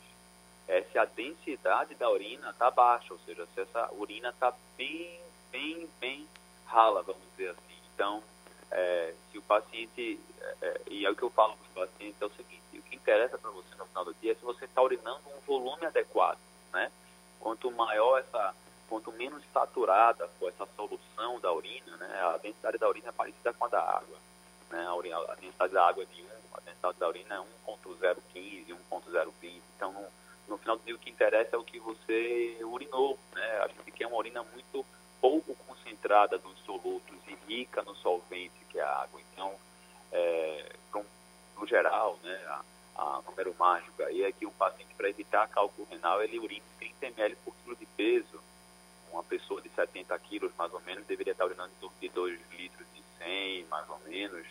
é 0.67 0.83
se 0.83 0.97
a 0.97 1.05
densidade 1.05 1.95
da 1.95 2.09
urina 2.09 2.51
está 2.51 2.69
baixa, 2.69 3.13
ou 3.13 3.19
seja, 3.19 3.47
se 3.53 3.61
essa 3.61 3.89
urina 3.93 4.29
está 4.29 4.53
bem, 4.75 5.19
bem, 5.51 5.89
bem 5.99 6.27
rala, 6.65 7.01
vamos 7.01 7.21
dizer 7.31 7.49
assim. 7.51 7.77
Então, 7.93 8.23
é, 8.71 9.13
se 9.31 9.37
o 9.37 9.41
paciente, 9.41 10.19
é, 10.41 10.55
é 10.61 10.81
e 10.87 11.05
é 11.05 11.09
o 11.09 11.15
que 11.15 11.23
eu 11.23 11.29
falo 11.29 11.55
para 11.55 11.83
os 11.83 11.89
pacientes, 11.89 12.21
é 12.21 12.25
o 12.25 12.31
seguinte, 12.31 12.61
o 12.73 12.81
que 12.81 12.95
interessa 12.95 13.37
para 13.37 13.49
você 13.51 13.73
no 13.75 13.85
final 13.85 14.05
do 14.05 14.13
dia 14.15 14.33
é 14.33 14.35
se 14.35 14.41
você 14.41 14.65
está 14.65 14.81
urinando 14.81 15.21
um 15.35 15.39
volume 15.45 15.85
adequado, 15.85 16.39
né? 16.73 16.91
Quanto 17.39 17.71
maior 17.71 18.19
essa, 18.19 18.53
quanto 18.89 19.11
menos 19.13 19.43
saturada 19.53 20.27
for 20.39 20.49
essa 20.49 20.67
solução 20.75 21.39
da 21.39 21.51
urina, 21.53 21.95
né? 21.97 22.21
A 22.21 22.37
densidade 22.37 22.77
da 22.77 22.89
urina 22.89 23.09
é 23.09 23.11
parecida 23.11 23.53
com 23.53 23.65
a 23.65 23.69
da 23.69 23.81
água, 23.81 24.17
né? 24.69 24.85
A, 24.85 24.95
urina, 24.95 25.17
a 25.17 25.35
densidade 25.35 25.73
da 25.73 25.87
água 25.87 26.03
é 26.03 26.05
de 26.05 26.21
1, 26.21 26.25
a 26.53 26.59
densidade 26.61 26.97
da 26.97 27.07
urina 27.07 27.35
é 27.35 27.71
1.015, 27.71 28.75
1.020, 28.91 29.61
então 29.75 29.93
no, 29.93 30.05
no 30.47 30.57
final 30.57 30.77
do 30.77 30.83
dia 30.83 30.95
o 30.95 30.99
que 30.99 31.09
interessa 31.09 31.55
é 31.55 31.59
o 31.59 31.63
que 31.63 31.79
você 31.79 32.59
urinou, 32.63 33.17
né? 33.33 33.61
A 33.63 33.67
gente 33.67 33.91
quer 33.91 34.07
uma 34.07 34.17
urina 34.17 34.43
muito 34.43 34.85
pouco 35.21 35.55
concentrada 35.67 36.37
nos 36.37 36.57
solutos 36.59 37.17
e 37.27 37.37
rica 37.47 37.81
no 37.83 37.95
solvente, 37.95 38.65
que 38.69 38.79
é 38.79 38.83
a 38.83 39.01
água. 39.01 39.19
Então, 39.33 39.53
é, 40.11 40.75
no 41.57 41.67
geral, 41.67 42.17
né, 42.23 42.35
a, 42.47 42.61
a 42.97 43.21
número 43.25 43.53
mágico 43.57 44.03
aí 44.03 44.23
é 44.23 44.31
que 44.31 44.45
o 44.45 44.51
paciente, 44.51 44.93
para 44.95 45.09
evitar 45.09 45.47
cálculo 45.49 45.87
renal, 45.89 46.21
ele 46.21 46.39
urina 46.39 46.65
30 46.79 47.07
ml 47.07 47.35
por 47.43 47.53
quilo 47.55 47.75
de 47.75 47.85
peso. 47.85 48.39
Uma 49.11 49.23
pessoa 49.23 49.61
de 49.61 49.69
70 49.69 50.17
quilos, 50.19 50.51
mais 50.57 50.73
ou 50.73 50.81
menos, 50.81 51.05
deveria 51.05 51.31
estar 51.31 51.45
urinando 51.45 51.71
em 51.75 51.79
torno 51.79 51.95
de 51.99 52.09
2 52.09 52.39
litros 52.51 52.87
de 52.93 53.01
100, 53.17 53.65
mais 53.65 53.89
ou 53.89 53.99
menos. 54.07 54.45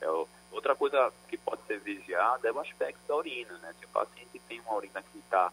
É, 0.00 0.08
outra 0.52 0.76
coisa 0.76 1.12
que 1.28 1.36
pode 1.36 1.62
ser 1.66 1.78
vigiada 1.80 2.48
é 2.48 2.52
o 2.52 2.60
aspecto 2.60 3.00
da 3.06 3.16
urina, 3.16 3.56
né? 3.58 3.74
Se 3.78 3.84
o 3.84 3.88
paciente 3.88 4.40
tem 4.48 4.60
uma 4.60 4.74
urina 4.74 5.02
que 5.02 5.18
está 5.18 5.52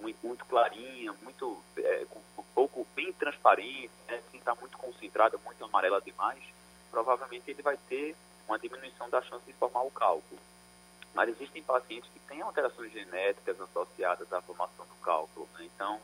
muito, 0.00 0.26
muito, 0.26 0.44
clarinha, 0.44 1.12
muito 1.22 1.62
é, 1.78 2.06
um 2.38 2.42
pouco 2.54 2.86
bem 2.94 3.12
transparente, 3.12 3.90
né? 4.06 4.22
se 4.30 4.36
está 4.36 4.54
muito 4.54 4.76
concentrada, 4.78 5.38
muito 5.44 5.64
amarela 5.64 6.00
demais, 6.00 6.42
provavelmente 6.90 7.50
ele 7.50 7.62
vai 7.62 7.76
ter 7.88 8.16
uma 8.46 8.58
diminuição 8.58 9.08
da 9.08 9.22
chance 9.22 9.44
de 9.44 9.52
formar 9.54 9.82
o 9.82 9.90
cálculo. 9.90 10.40
Mas 11.14 11.28
existem 11.28 11.62
pacientes 11.62 12.10
que 12.10 12.18
têm 12.20 12.42
alterações 12.42 12.92
genéticas 12.92 13.60
associadas 13.60 14.32
à 14.32 14.42
formação 14.42 14.84
do 14.84 14.94
cálculo. 15.02 15.48
Né? 15.54 15.64
Então, 15.74 16.00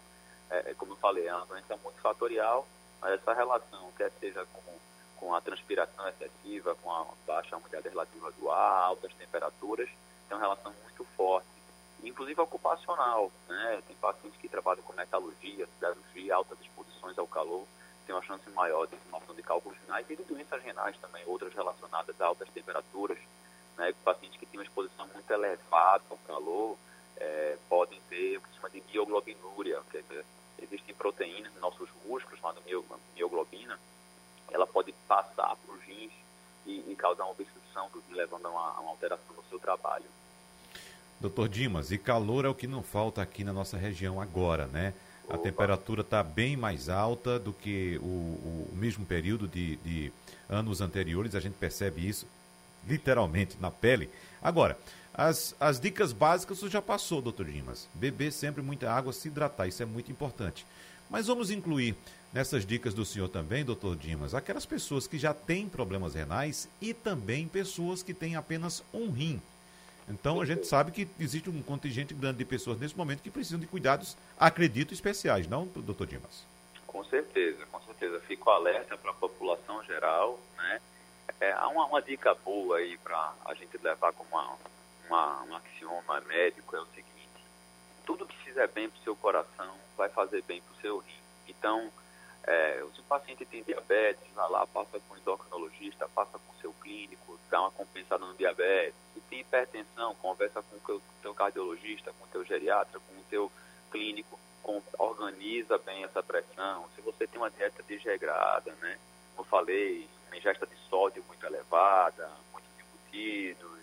é, 0.51 0.71
é 0.71 0.75
como 0.75 0.93
eu 0.93 0.97
falei, 0.97 1.27
é 1.27 1.35
uma 1.35 1.47
doença 1.47 1.77
multifatorial, 1.79 2.67
mas 3.01 3.13
essa 3.15 3.33
relação, 3.33 3.91
quer 3.97 4.11
seja 4.21 4.47
com, 4.53 4.79
com 5.17 5.35
a 5.35 5.41
transpiração 5.41 6.09
excessiva, 6.09 6.75
com 6.77 6.91
a 6.93 7.07
baixa 7.27 7.57
umidade 7.57 7.89
relativa 7.89 8.31
do 8.33 8.51
ar, 8.51 8.85
altas 8.85 9.13
temperaturas, 9.15 9.89
tem 10.29 10.37
uma 10.37 10.43
relação 10.43 10.73
muito 10.85 11.05
forte. 11.17 11.50
Inclusive 12.03 12.41
ocupacional, 12.41 13.31
né? 13.49 13.83
Tem 13.87 13.97
pacientes 13.97 14.41
que 14.41 14.49
trabalham 14.49 14.83
com 14.83 14.93
metalurgia, 14.93 15.67
siderurgia, 15.67 16.35
altas 16.35 16.59
exposições 16.61 17.19
ao 17.19 17.27
calor, 17.27 17.67
tem 18.07 18.15
uma 18.15 18.23
chance 18.23 18.49
maior 18.51 18.87
de 18.87 18.97
formação 18.97 19.35
de 19.35 19.43
cálculos 19.43 19.79
renais 19.87 20.09
e 20.11 20.17
de 20.17 20.25
doenças 20.25 20.63
renais 20.63 20.97
também, 20.99 21.23
outras 21.27 21.55
relacionadas 21.55 22.21
a 22.21 22.27
altas 22.27 22.49
temperaturas. 22.51 23.19
Né, 23.77 23.95
pacientes 24.05 24.39
que 24.39 24.47
têm 24.47 24.59
uma 24.59 24.65
exposição 24.65 25.07
muito 25.09 25.31
elevada 25.31 26.03
ao 26.11 26.19
calor 26.19 26.77
é, 27.17 27.57
podem 27.69 28.01
ter 28.09 28.37
o 28.37 28.41
que 28.41 28.49
se 28.49 28.55
chama 28.57 28.71
de 28.71 28.83
mioglobinúria, 28.91 29.81
quer 29.91 30.03
dizer, 30.03 30.25
existem 30.59 30.95
proteínas 30.95 31.53
nos 31.53 31.61
nossos 31.61 31.89
músculos, 32.05 32.41
chamada 32.41 32.61
mioglobina, 33.15 33.79
ela 34.51 34.67
pode 34.67 34.93
passar 35.07 35.55
para 35.57 35.75
os 35.75 35.83
rins 35.83 36.13
e, 36.67 36.91
e, 36.91 36.97
causar 36.97 37.25
uma 37.25 37.33
obstrução, 37.33 37.91
levando 38.11 38.47
a 38.47 38.51
uma, 38.51 38.77
a 38.77 38.81
uma 38.81 38.91
alteração 38.91 39.35
no 39.37 39.45
seu 39.45 39.59
trabalho. 39.59 40.07
Doutor 41.21 41.49
Dimas, 41.49 41.91
e 41.91 41.99
calor 41.99 42.47
é 42.47 42.49
o 42.49 42.55
que 42.55 42.67
não 42.67 42.83
falta 42.83 43.21
aqui 43.21 43.45
na 43.45 43.53
nossa 43.53 43.77
região 43.77 44.21
agora, 44.21 44.67
né? 44.67 44.95
A 45.29 45.35
Opa. 45.35 45.43
temperatura 45.43 46.01
está 46.01 46.23
bem 46.23 46.57
mais 46.57 46.89
alta 46.89 47.39
do 47.39 47.53
que 47.53 47.99
o, 48.03 48.07
o 48.07 48.71
mesmo 48.73 49.05
período 49.05 49.47
de, 49.47 49.77
de 49.77 50.13
anos 50.49 50.81
anteriores, 50.81 51.35
a 51.35 51.41
gente 51.41 51.55
percebe 51.55 52.09
isso 52.09 52.27
literalmente 52.89 53.57
na 53.61 53.71
pele. 53.71 54.09
Agora, 54.43 54.79
as, 55.13 55.55
as 55.61 55.79
dicas 55.79 56.13
básicas 56.13 56.59
você 56.59 56.71
já 56.71 56.81
passou, 56.81 57.21
doutor 57.21 57.47
Dimas. 57.47 57.87
Beber 57.93 58.33
sempre 58.33 58.63
muita 58.63 58.91
água, 58.91 59.13
se 59.13 59.29
hidratar, 59.29 59.67
isso 59.67 59.83
é 59.83 59.87
muito 59.87 60.11
importante. 60.11 60.65
Mas 61.11 61.27
vamos 61.27 61.51
incluir 61.51 61.95
nessas 62.33 62.65
dicas 62.65 62.95
do 62.95 63.05
senhor 63.05 63.29
também, 63.29 63.65
doutor 63.65 63.97
Dimas, 63.97 64.35
aquelas 64.35 64.65
pessoas 64.65 65.07
que 65.07 65.19
já 65.19 65.35
têm 65.35 65.69
problemas 65.69 66.15
renais 66.15 66.69
e 66.81 66.95
também 66.95 67.47
pessoas 67.47 68.03
que 68.03 68.15
têm 68.15 68.37
apenas 68.37 68.83
um 68.95 69.11
rim. 69.11 69.43
Então 70.11 70.41
a 70.41 70.45
gente 70.45 70.67
sabe 70.67 70.91
que 70.91 71.09
existe 71.19 71.49
um 71.49 71.63
contingente 71.63 72.13
grande 72.13 72.39
de 72.39 72.45
pessoas 72.45 72.79
nesse 72.79 72.97
momento 72.97 73.23
que 73.23 73.31
precisam 73.31 73.61
de 73.61 73.67
cuidados, 73.67 74.17
acredito, 74.39 74.93
especiais, 74.93 75.47
não, 75.47 75.67
doutor 75.67 76.07
Dimas? 76.07 76.45
Com 76.87 77.05
certeza, 77.05 77.65
com 77.67 77.81
certeza. 77.83 78.21
Fico 78.21 78.51
alerta 78.51 78.99
para 78.99 79.13
a 79.13 79.15
população 79.15 79.83
geral, 79.85 80.39
né? 80.57 80.81
É, 81.41 81.53
há 81.53 81.69
uma, 81.69 81.87
uma 81.87 82.03
dica 82.03 82.35
boa 82.35 82.79
aí 82.79 82.99
para 82.99 83.33
a 83.45 83.55
gente 83.55 83.79
levar 83.79 84.13
como 84.13 84.29
uma, 84.31 84.57
uma, 85.07 85.43
um 85.45 85.57
axioma 85.57 86.21
médico, 86.23 86.75
é 86.75 86.81
o 86.81 86.87
seguinte, 86.87 87.45
tudo 88.05 88.27
que 88.27 88.37
fizer 88.39 88.67
bem 88.69 88.91
para 88.91 88.99
o 88.99 89.05
seu 89.05 89.15
coração 89.15 89.75
vai 89.97 90.09
fazer 90.09 90.43
bem 90.43 90.61
para 90.61 90.77
o 90.77 90.81
seu 90.81 90.99
rim. 90.99 91.15
Então, 91.47 91.91
é, 92.45 92.85
se 92.95 93.01
o 93.01 93.05
paciente 93.05 93.45
tem 93.45 93.63
diabetes, 93.63 94.27
vai 94.35 94.49
lá, 94.51 94.67
passa 94.67 94.99
com 95.01 95.15
o 95.15 95.19
endocrinologista, 95.19 96.09
passa 96.09 96.39
com 96.39 96.53
o 96.53 96.61
seu 96.61 96.73
clínico, 96.75 97.39
dá 97.51 97.61
uma 97.61 97.71
compensada 97.71 98.25
no 98.25 98.35
diabetes. 98.35 98.95
Se 99.15 99.21
tem 99.23 99.41
hipertensão, 99.41 100.15
conversa 100.17 100.63
com 100.63 100.77
o 100.77 101.03
teu 101.23 101.35
cardiologista, 101.35 102.13
com 102.13 102.25
o 102.25 102.29
teu 102.29 102.45
geriatra, 102.45 102.99
com 103.01 103.15
o 103.15 103.25
teu 103.29 103.53
clínico, 103.91 104.39
com, 104.63 104.83
organiza 104.99 105.79
bem 105.79 106.05
essa 106.05 106.23
pressão. 106.23 106.89
Se 106.95 107.01
você 107.03 107.27
tem 107.27 107.41
uma 107.41 107.51
dieta 107.51 107.83
desregrada, 107.83 108.73
né? 108.81 108.99
Como 109.37 109.47
eu 109.47 109.51
falei, 109.51 110.09
uma 110.29 110.37
ingesta 110.37 110.67
de 110.67 110.77
sódio 110.89 111.23
muito 111.27 111.45
elevada, 111.45 112.31
muitos 112.53 112.71
embutidos, 112.79 113.81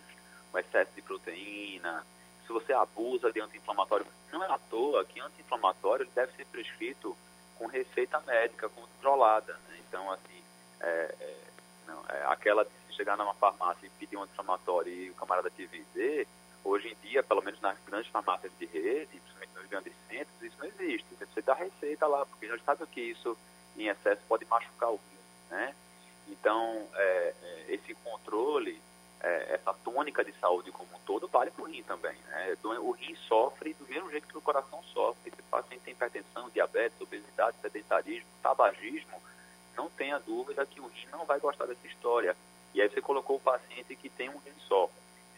um 0.53 0.57
excesso 0.57 0.91
de 0.95 1.01
proteína, 1.01 2.05
se 2.45 2.53
você 2.53 2.71
abusa 2.71 3.31
de 3.31 3.41
anti-inflamatório, 3.41 4.07
não 4.31 4.41
é 4.41 4.51
à 4.51 4.57
toa 4.57 5.03
que 5.03 5.19
anti-inflamatório 5.19 6.07
deve 6.15 6.31
ser 6.33 6.45
prescrito 6.45 7.15
com 7.57 7.67
receita 7.67 8.19
médica 8.21 8.69
controlada. 8.69 9.53
Né? 9.53 9.79
Então, 9.87 10.11
assim, 10.11 10.43
é, 10.79 11.15
é, 11.19 11.37
não, 11.87 12.03
é, 12.09 12.25
aquela 12.27 12.63
de 12.63 12.95
chegar 12.95 13.17
numa 13.17 13.33
farmácia 13.35 13.85
e 13.85 13.89
pedir 13.91 14.17
um 14.17 14.23
anti-inflamatório 14.23 14.91
e 14.91 15.09
o 15.09 15.15
camarada 15.15 15.49
te 15.49 15.67
dizer, 15.67 16.27
hoje 16.63 16.89
em 16.89 17.07
dia, 17.07 17.23
pelo 17.23 17.41
menos 17.41 17.59
nas 17.61 17.77
grandes 17.85 18.11
farmácias 18.11 18.51
de 18.59 18.65
rede, 18.65 19.19
principalmente 19.19 19.55
nos 19.55 19.67
grandes 19.67 19.93
centros, 20.07 20.41
isso 20.41 20.57
não 20.59 20.65
existe. 20.65 21.07
Você 21.19 21.41
dá 21.41 21.53
receita 21.53 22.07
lá, 22.07 22.25
porque 22.25 22.47
já 22.47 22.57
sabe 22.59 22.85
que 22.87 23.01
isso 23.01 23.37
em 23.77 23.87
excesso 23.87 24.21
pode 24.27 24.45
machucar 24.45 24.91
o 24.91 24.99
né? 25.49 25.73
Então, 26.27 26.87
é, 26.93 27.33
é 27.41 27.65
esse 27.69 27.93
controle 27.95 28.81
é, 29.21 29.53
essa 29.55 29.73
tônica 29.73 30.23
de 30.23 30.31
saúde 30.33 30.71
como 30.71 30.89
um 30.95 30.99
todo 31.05 31.27
vale 31.27 31.51
para 31.51 31.63
o 31.63 31.67
rim 31.67 31.83
também. 31.83 32.15
Né? 32.27 32.53
Então, 32.53 32.71
o 32.83 32.91
rim 32.91 33.15
sofre 33.27 33.73
do 33.73 33.87
mesmo 33.87 34.09
jeito 34.11 34.27
que 34.27 34.37
o 34.37 34.41
coração 34.41 34.81
sofre. 34.83 35.31
Se 35.31 35.41
o 35.41 35.43
paciente 35.45 35.81
tem 35.81 35.93
hipertensão, 35.93 36.49
diabetes, 36.49 36.99
obesidade, 37.01 37.57
sedentarismo, 37.61 38.27
tabagismo, 38.41 39.21
não 39.75 39.89
tenha 39.89 40.19
dúvida 40.19 40.65
que 40.65 40.79
o 40.79 40.87
rim 40.87 41.07
não 41.11 41.25
vai 41.25 41.39
gostar 41.39 41.65
dessa 41.65 41.87
história. 41.87 42.35
E 42.73 42.81
aí 42.81 42.89
você 42.89 43.01
colocou 43.01 43.37
o 43.37 43.41
paciente 43.41 43.95
que 43.95 44.09
tem 44.09 44.29
um 44.29 44.37
rim 44.37 44.53
só. 44.67 44.89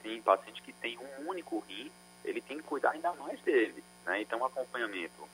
Sim, 0.02 0.22
paciente 0.22 0.62
que 0.62 0.74
tem 0.74 0.98
um 0.98 1.30
único 1.30 1.60
rim, 1.60 1.92
ele 2.24 2.42
tem 2.42 2.58
que 2.58 2.64
cuidar 2.64 2.92
ainda 2.92 3.14
mais 3.14 3.40
dele. 3.42 3.84
Né? 4.06 4.22
Então, 4.22 4.44
acompanhamento, 4.44 5.28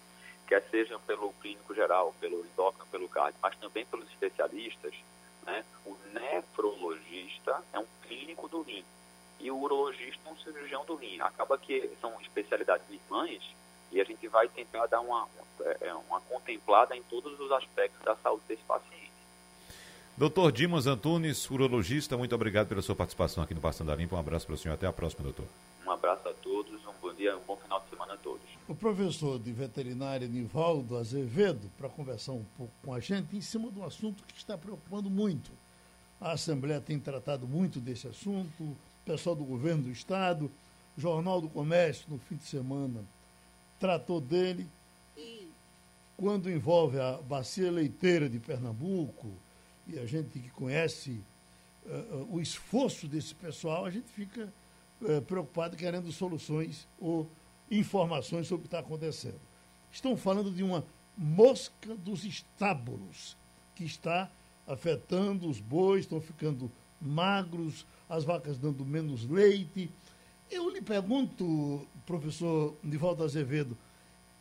quer 0.47 0.62
seja 0.69 0.99
pelo 0.99 1.34
clínico 1.34 1.73
geral, 1.73 2.13
pelo 2.19 2.45
endócrino, 2.45 2.86
pelo 2.88 3.10
cardio, 3.10 3.39
mas 3.41 3.58
também 3.58 3.86
pelos 3.86 4.10
especialistas, 4.10 4.93
né? 5.45 5.63
O 5.86 5.95
nefrologista 6.13 7.63
é 7.73 7.79
um 7.79 7.86
clínico 8.03 8.47
do 8.47 8.62
rim 8.62 8.84
e 9.39 9.51
o 9.51 9.58
urologista 9.58 10.21
é 10.25 10.31
um 10.31 10.38
cirurgião 10.38 10.86
do 10.86 10.95
rim. 10.95 11.19
Acaba 11.19 11.58
que 11.58 11.89
são 12.01 12.19
especialidades 12.21 12.86
irmãs 12.89 13.43
e 13.91 14.01
a 14.01 14.03
gente 14.03 14.27
vai 14.27 14.47
tentar 14.47 14.88
dar 14.88 15.01
uma, 15.01 15.27
é, 15.81 15.93
uma 15.93 16.19
contemplada 16.21 16.95
em 16.95 17.03
todos 17.03 17.39
os 17.39 17.51
aspectos 17.51 18.01
da 18.03 18.15
saúde 18.17 18.43
desse 18.47 18.63
paciente. 18.63 19.12
Doutor 20.17 20.51
Dimas 20.51 20.88
Antunes, 20.88 21.49
urologista, 21.49 22.15
muito 22.17 22.34
obrigado 22.34 22.69
pela 22.69 22.81
sua 22.81 22.95
participação 22.95 23.43
aqui 23.43 23.53
no 23.53 23.60
Passando 23.60 23.91
a 23.91 23.95
Limpo. 23.95 24.15
Um 24.15 24.19
abraço 24.19 24.45
para 24.45 24.55
o 24.55 24.58
senhor. 24.58 24.73
Até 24.73 24.88
a 24.88 24.93
próxima, 24.93 25.23
doutor. 25.23 25.45
Um 25.86 25.91
abraço 25.91 26.27
a 26.29 26.34
todos, 26.34 26.86
um 26.86 26.93
bom 27.01 27.13
dia, 27.13 27.36
um 27.36 27.41
bom 27.41 27.58
final 27.58 27.79
de. 27.81 27.85
O 28.67 28.73
professor 28.73 29.38
de 29.38 29.51
veterinária 29.51 30.28
Nivaldo 30.28 30.97
Azevedo, 30.97 31.69
para 31.78 31.88
conversar 31.88 32.32
um 32.32 32.43
pouco 32.58 32.73
com 32.84 32.93
a 32.95 32.99
gente 32.99 33.38
em 33.38 33.41
cima 33.41 33.69
de 33.69 33.78
um 33.78 33.84
assunto 33.84 34.23
que 34.23 34.36
está 34.36 34.58
preocupando 34.58 35.08
muito. 35.08 35.51
A 36.19 36.32
Assembleia 36.32 36.82
tem 36.82 36.99
tratado 36.99 37.47
muito 37.47 37.80
desse 37.80 38.08
assunto, 38.08 38.63
o 38.63 38.75
pessoal 39.06 39.36
do 39.36 39.43
governo 39.43 39.84
do 39.84 39.91
Estado, 39.91 40.49
o 40.97 41.01
Jornal 41.01 41.41
do 41.41 41.47
Comércio, 41.47 42.08
no 42.10 42.17
fim 42.17 42.38
de 42.38 42.45
semana, 42.45 43.06
tratou 43.80 44.19
dele. 44.19 44.67
E 45.15 45.47
quando 46.17 46.49
envolve 46.49 46.99
a 46.99 47.19
bacia 47.21 47.71
leiteira 47.71 48.28
de 48.28 48.39
Pernambuco, 48.39 49.32
e 49.88 49.99
a 49.99 50.08
gente 50.08 50.39
que 50.39 50.49
conhece 50.49 51.21
uh, 51.86 52.28
o 52.32 52.41
esforço 52.41 53.08
desse 53.08 53.36
pessoal, 53.36 53.86
a 53.86 53.91
gente 53.91 54.08
fica 54.08 54.51
uh, 55.04 55.21
preocupado 55.21 55.78
querendo 55.78 56.12
soluções 56.12 56.88
ou 56.99 57.30
informações 57.69 58.47
sobre 58.47 58.65
o 58.65 58.67
que 58.67 58.75
está 58.75 58.80
acontecendo. 58.80 59.39
Estão 59.91 60.15
falando 60.17 60.51
de 60.51 60.63
uma 60.63 60.86
mosca 61.17 61.95
dos 61.95 62.23
estábulos 62.25 63.38
que 63.75 63.84
está 63.84 64.30
afetando 64.67 65.47
os 65.49 65.60
bois, 65.60 66.01
estão 66.01 66.19
ficando 66.19 66.71
magros, 66.99 67.86
as 68.10 68.23
vacas 68.23 68.58
dando 68.58 68.86
menos 68.86 69.28
leite. 69.28 69.89
Eu 70.49 70.69
lhe 70.69 70.82
pergunto, 70.82 71.88
professor 72.06 72.75
Nivaldo 72.84 73.23
Azevedo, 73.23 73.78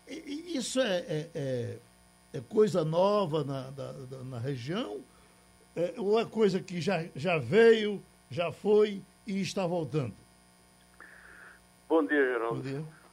isso 0.06 0.80
é, 0.80 0.98
é, 0.98 1.30
é, 1.34 1.78
é 2.34 2.40
coisa 2.40 2.84
nova 2.84 3.44
na, 3.44 3.72
na 4.24 4.38
região? 4.38 5.00
É, 5.76 5.94
ou 5.96 6.20
é 6.20 6.24
coisa 6.24 6.60
que 6.60 6.80
já, 6.80 7.04
já 7.16 7.38
veio, 7.38 8.02
já 8.30 8.52
foi 8.52 9.02
e 9.26 9.40
está 9.40 9.66
voltando? 9.66 10.14
Bom 11.88 12.06
dia, 12.06 12.16
Geraldo. 12.16 12.56
Bom 12.56 12.62
dia 12.62 13.03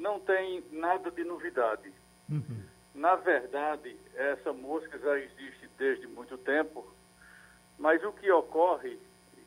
não 0.00 0.18
tem 0.18 0.64
nada 0.72 1.10
de 1.10 1.22
novidade. 1.24 1.92
Uhum. 2.28 2.64
Na 2.94 3.14
verdade, 3.16 3.96
essa 4.14 4.52
mosca 4.52 4.98
já 4.98 5.18
existe 5.18 5.68
desde 5.78 6.06
muito 6.06 6.36
tempo, 6.38 6.92
mas 7.78 8.02
o 8.04 8.12
que 8.12 8.30
ocorre, 8.30 8.98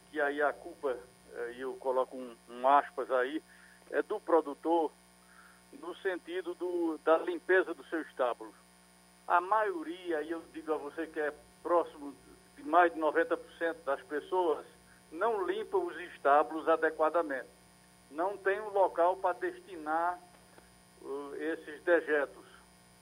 que 0.10 0.22
aí 0.22 0.42
a 0.42 0.54
culpa, 0.54 0.98
eh, 1.34 1.54
e 1.58 1.62
eu 1.62 1.74
coloco 1.76 2.16
um, 2.16 2.36
um, 2.50 2.68
aspas 2.68 3.10
aí, 3.12 3.44
é 3.92 4.02
do 4.02 4.20
produtor 4.20 4.92
no 5.80 5.96
sentido 5.98 6.54
do, 6.54 7.00
da 7.04 7.18
limpeza 7.18 7.74
do 7.74 7.84
seu 7.86 8.02
estábulo. 8.02 8.54
A 9.28 9.42
maioria, 9.42 10.22
e 10.22 10.32
eu 10.32 10.42
digo 10.54 10.74
a 10.74 10.78
você 10.78 11.08
que 11.08 11.20
é 11.20 11.34
próximo 11.62 12.14
de 12.56 12.64
mais 12.64 12.94
de 12.94 13.00
90% 13.00 13.38
das 13.86 14.02
pessoas, 14.04 14.66
não 15.12 15.46
limpam 15.46 15.86
os 15.86 16.00
estábulos 16.14 16.68
adequadamente. 16.68 17.50
Não 18.12 18.38
tem 18.38 18.60
um 18.62 18.70
local 18.70 19.18
para 19.18 19.38
destinar 19.40 20.20
uh, 21.04 21.36
esses 21.36 21.82
dejetos, 21.84 22.46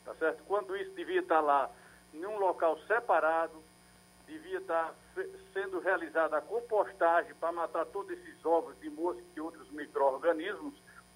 tá 0.04 0.14
certo? 0.16 0.44
Quando 0.44 0.76
isso 0.76 0.92
devia 0.92 1.22
estar 1.22 1.42
lá 1.42 1.70
em 2.14 2.26
um 2.26 2.38
local 2.38 2.78
separado, 2.88 3.62
devia 4.26 4.60
estar 4.60 4.94
sendo 5.54 5.80
realizada 5.80 6.38
a 6.38 6.42
compostagem 6.42 7.34
para 7.36 7.52
matar 7.52 7.86
todos 7.86 8.12
esses 8.12 8.46
ovos 8.46 8.78
de 8.80 8.90
mosca 8.90 9.24
e 9.36 9.40
outros 9.40 9.70
micro-organismos, 9.72 10.74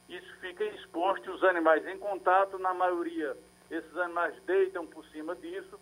isso 0.08 0.36
fica 0.39 0.63
exposto 0.63 1.32
os 1.32 1.43
animais 1.43 1.86
em 1.88 1.98
contato, 1.98 2.60
na 2.60 2.74
maioria 2.74 3.36
esses 3.69 3.98
animais 3.98 4.36
deitam 4.45 4.86
por 4.86 5.06
cima 5.08 5.36
disso 5.36 5.80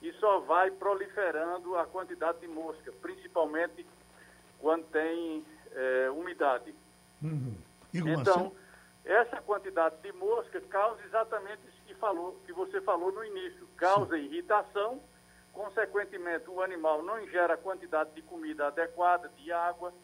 e 0.00 0.12
só 0.14 0.40
vai 0.40 0.70
proliferando 0.70 1.76
a 1.76 1.86
quantidade 1.86 2.40
de 2.40 2.48
mosca, 2.48 2.92
principalmente 3.02 3.86
quando 4.58 4.84
tem 4.86 5.44
é, 5.72 6.10
umidade. 6.10 6.74
Uhum. 7.22 7.54
Então, 7.92 8.52
essa 9.06 9.40
quantidade 9.40 9.96
de 10.02 10.12
mosca 10.12 10.60
causa 10.62 11.00
exatamente 11.04 11.60
isso 11.68 11.80
que, 11.86 11.94
falou, 11.94 12.40
que 12.44 12.52
você 12.52 12.80
falou 12.80 13.12
no 13.12 13.24
início. 13.24 13.66
Causa 13.76 14.18
irritação, 14.18 15.00
consequentemente 15.52 16.50
o 16.50 16.60
animal 16.60 17.02
não 17.02 17.22
ingere 17.22 17.52
a 17.52 17.56
quantidade 17.56 18.10
de 18.14 18.22
comida 18.22 18.66
adequada, 18.66 19.28
de 19.36 19.52
água, 19.52 19.94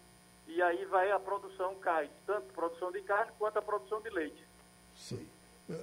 e 0.46 0.62
aí 0.62 0.84
vai 0.84 1.10
a 1.10 1.18
produção 1.18 1.74
cai, 1.76 2.08
tanto 2.26 2.48
a 2.50 2.52
produção 2.52 2.92
de 2.92 3.02
carne 3.02 3.32
quanto 3.38 3.58
a 3.58 3.62
produção 3.62 4.00
de 4.00 4.10
leite. 4.10 4.46
Sim. 4.94 5.28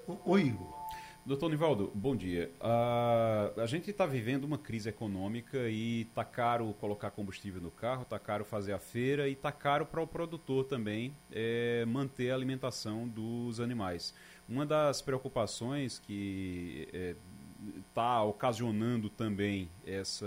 O, 0.07 0.31
o 0.31 0.39
Igor. 0.39 0.78
Doutor 1.29 1.51
Nivaldo, 1.51 1.91
bom 1.93 2.15
dia. 2.15 2.49
Uh, 2.59 3.61
a 3.61 3.67
gente 3.67 3.91
está 3.91 4.03
vivendo 4.07 4.45
uma 4.45 4.57
crise 4.57 4.89
econômica 4.89 5.69
e 5.69 6.01
está 6.01 6.25
caro 6.25 6.73
colocar 6.79 7.11
combustível 7.11 7.61
no 7.61 7.69
carro, 7.69 8.01
está 8.01 8.17
caro 8.17 8.43
fazer 8.43 8.73
a 8.73 8.79
feira 8.79 9.29
e 9.29 9.33
está 9.33 9.51
caro 9.51 9.85
para 9.85 10.01
o 10.01 10.07
produtor 10.07 10.65
também 10.65 11.15
é, 11.31 11.85
manter 11.85 12.31
a 12.31 12.33
alimentação 12.33 13.07
dos 13.07 13.59
animais. 13.59 14.11
Uma 14.49 14.65
das 14.65 15.03
preocupações 15.03 15.99
que 15.99 16.87
está 17.87 18.15
é, 18.17 18.21
ocasionando 18.21 19.07
também 19.07 19.69
essa, 19.85 20.25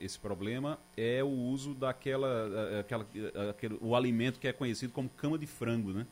esse 0.00 0.18
problema 0.18 0.76
é 0.96 1.22
o 1.22 1.30
uso 1.30 1.72
daquela 1.72 2.80
aquela, 2.80 3.06
aquele, 3.48 3.78
o 3.80 3.94
alimento 3.94 4.40
que 4.40 4.48
é 4.48 4.52
conhecido 4.52 4.92
como 4.92 5.08
cama 5.08 5.38
de 5.38 5.46
frango, 5.46 5.92
né? 5.92 6.04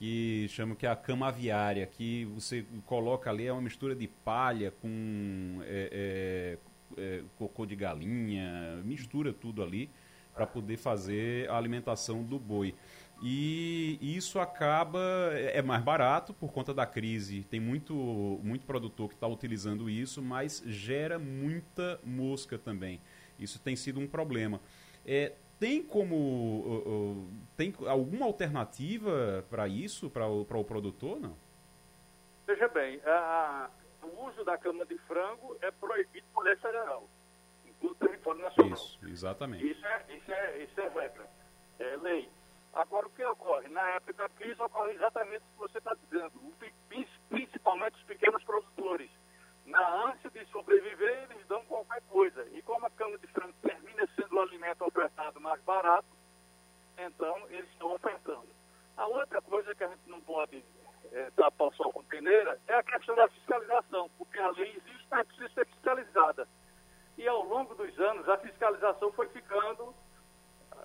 Que 0.00 0.48
chama 0.48 0.74
que 0.74 0.86
é 0.86 0.88
a 0.88 0.96
cama 0.96 1.28
aviária, 1.28 1.86
que 1.86 2.24
você 2.24 2.64
coloca 2.86 3.28
ali, 3.28 3.46
é 3.46 3.52
uma 3.52 3.60
mistura 3.60 3.94
de 3.94 4.08
palha 4.08 4.70
com 4.80 5.58
é, 5.64 6.56
é, 6.96 6.98
é, 6.98 7.22
cocô 7.36 7.66
de 7.66 7.76
galinha, 7.76 8.80
mistura 8.82 9.30
tudo 9.30 9.62
ali 9.62 9.90
para 10.32 10.46
poder 10.46 10.78
fazer 10.78 11.50
a 11.50 11.56
alimentação 11.58 12.24
do 12.24 12.38
boi. 12.38 12.74
E 13.22 13.98
isso 14.00 14.40
acaba, 14.40 14.98
é, 15.34 15.58
é 15.58 15.62
mais 15.62 15.84
barato 15.84 16.32
por 16.32 16.50
conta 16.50 16.72
da 16.72 16.86
crise, 16.86 17.44
tem 17.50 17.60
muito, 17.60 18.40
muito 18.42 18.64
produtor 18.64 19.06
que 19.06 19.16
está 19.16 19.26
utilizando 19.26 19.90
isso, 19.90 20.22
mas 20.22 20.62
gera 20.64 21.18
muita 21.18 22.00
mosca 22.02 22.56
também. 22.56 23.02
Isso 23.38 23.58
tem 23.58 23.76
sido 23.76 24.00
um 24.00 24.06
problema. 24.06 24.62
É, 25.04 25.34
tem 25.60 25.82
como. 25.82 27.28
Tem 27.60 27.74
alguma 27.86 28.24
alternativa 28.24 29.44
para 29.50 29.68
isso, 29.68 30.08
para 30.08 30.26
o, 30.26 30.40
o 30.40 30.64
produtor, 30.64 31.20
não? 31.20 31.36
Veja 32.46 32.66
bem, 32.68 32.98
a, 33.04 33.68
o 34.02 34.28
uso 34.28 34.42
da 34.46 34.56
cama 34.56 34.86
de 34.86 34.96
frango 35.00 35.58
é 35.60 35.70
proibido 35.70 36.26
por 36.32 36.42
lei 36.42 36.56
federal, 36.56 37.06
no 37.82 37.94
território 37.96 38.40
nacional. 38.40 38.72
Isso, 38.72 38.98
exatamente. 39.06 39.70
Isso 39.70 39.84
é, 39.84 40.04
isso 40.08 40.32
é, 40.32 40.62
isso 40.64 40.80
é 40.80 40.88
regra, 40.88 41.28
é 41.80 41.96
lei. 41.96 42.30
Agora, 42.72 43.06
o 43.06 43.10
que 43.10 43.22
ocorre? 43.26 43.68
Na 43.68 43.86
época 43.90 44.14
da 44.14 44.28
crise 44.30 44.62
ocorre 44.62 44.94
exatamente 44.94 45.42
o 45.42 45.52
que 45.52 45.58
você 45.58 45.76
está 45.76 45.94
dizendo, 46.02 46.32
principalmente 47.28 47.94
os 47.96 48.04
pequenos 48.04 48.42
produtores. 48.42 49.10
Na 49.66 50.06
ânsia 50.06 50.30
de 50.30 50.46
sobreviver, 50.46 51.28
eles 51.30 51.46
dão 51.46 51.62
qualquer 51.66 52.00
coisa. 52.08 52.42
E 52.52 52.62
como 52.62 52.86
a 52.86 52.90
cama 52.90 53.18
de 53.18 53.26
frango 53.26 53.52
termina 53.60 54.08
sendo 54.16 54.34
o 54.34 54.40
alimento 54.40 54.82
ofertado 54.82 55.38
mais 55.38 55.60
barato, 55.60 56.19
então 57.04 57.36
eles 57.50 57.68
estão 57.70 57.94
ofertando. 57.94 58.48
A 58.96 59.06
outra 59.06 59.40
coisa 59.42 59.74
que 59.74 59.84
a 59.84 59.88
gente 59.88 60.08
não 60.08 60.20
pode 60.20 60.64
é, 61.12 61.30
tapar 61.30 61.72
só 61.74 61.90
com 61.90 62.04
peneira 62.04 62.58
é 62.66 62.74
a 62.74 62.82
questão 62.82 63.14
da 63.14 63.28
fiscalização, 63.28 64.10
porque 64.18 64.38
a 64.38 64.50
lei 64.50 64.70
existe, 64.76 65.06
mas 65.10 65.26
precisa 65.26 65.48
ser 65.54 65.66
fiscalizada. 65.66 66.48
E 67.16 67.26
ao 67.26 67.44
longo 67.44 67.74
dos 67.74 67.98
anos, 67.98 68.28
a 68.28 68.38
fiscalização 68.38 69.12
foi 69.12 69.28
ficando 69.28 69.94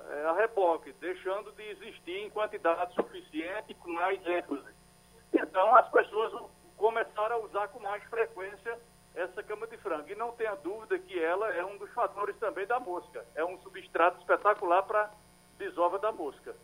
é, 0.09 0.25
a 0.25 0.33
reboque, 0.33 0.93
deixando 0.93 1.51
de 1.53 1.63
existir 1.63 2.25
em 2.25 2.29
quantidade 2.29 2.93
suficiente 2.93 3.73
com 3.75 3.91
mais 3.91 4.25
ênfase. 4.25 4.73
Então, 5.33 5.75
as 5.75 5.89
pessoas 5.89 6.49
começaram 6.77 7.37
a 7.37 7.39
usar 7.39 7.67
com 7.69 7.79
mais 7.79 8.03
frequência 8.05 8.77
essa 9.15 9.41
cama 9.43 9.65
de 9.67 9.77
frango. 9.77 10.09
E 10.09 10.15
não 10.15 10.33
tenha 10.33 10.55
dúvida 10.55 10.99
que 10.99 11.17
ela 11.17 11.53
é 11.53 11.63
um 11.63 11.77
dos 11.77 11.89
fatores 11.93 12.35
também 12.37 12.67
da 12.67 12.79
mosca. 12.79 13.25
É 13.35 13.43
um 13.43 13.57
substrato 13.61 14.19
espetacular 14.19 14.83
para 14.83 15.11
desova 15.57 15.99
da 15.99 16.11
mosca. 16.11 16.55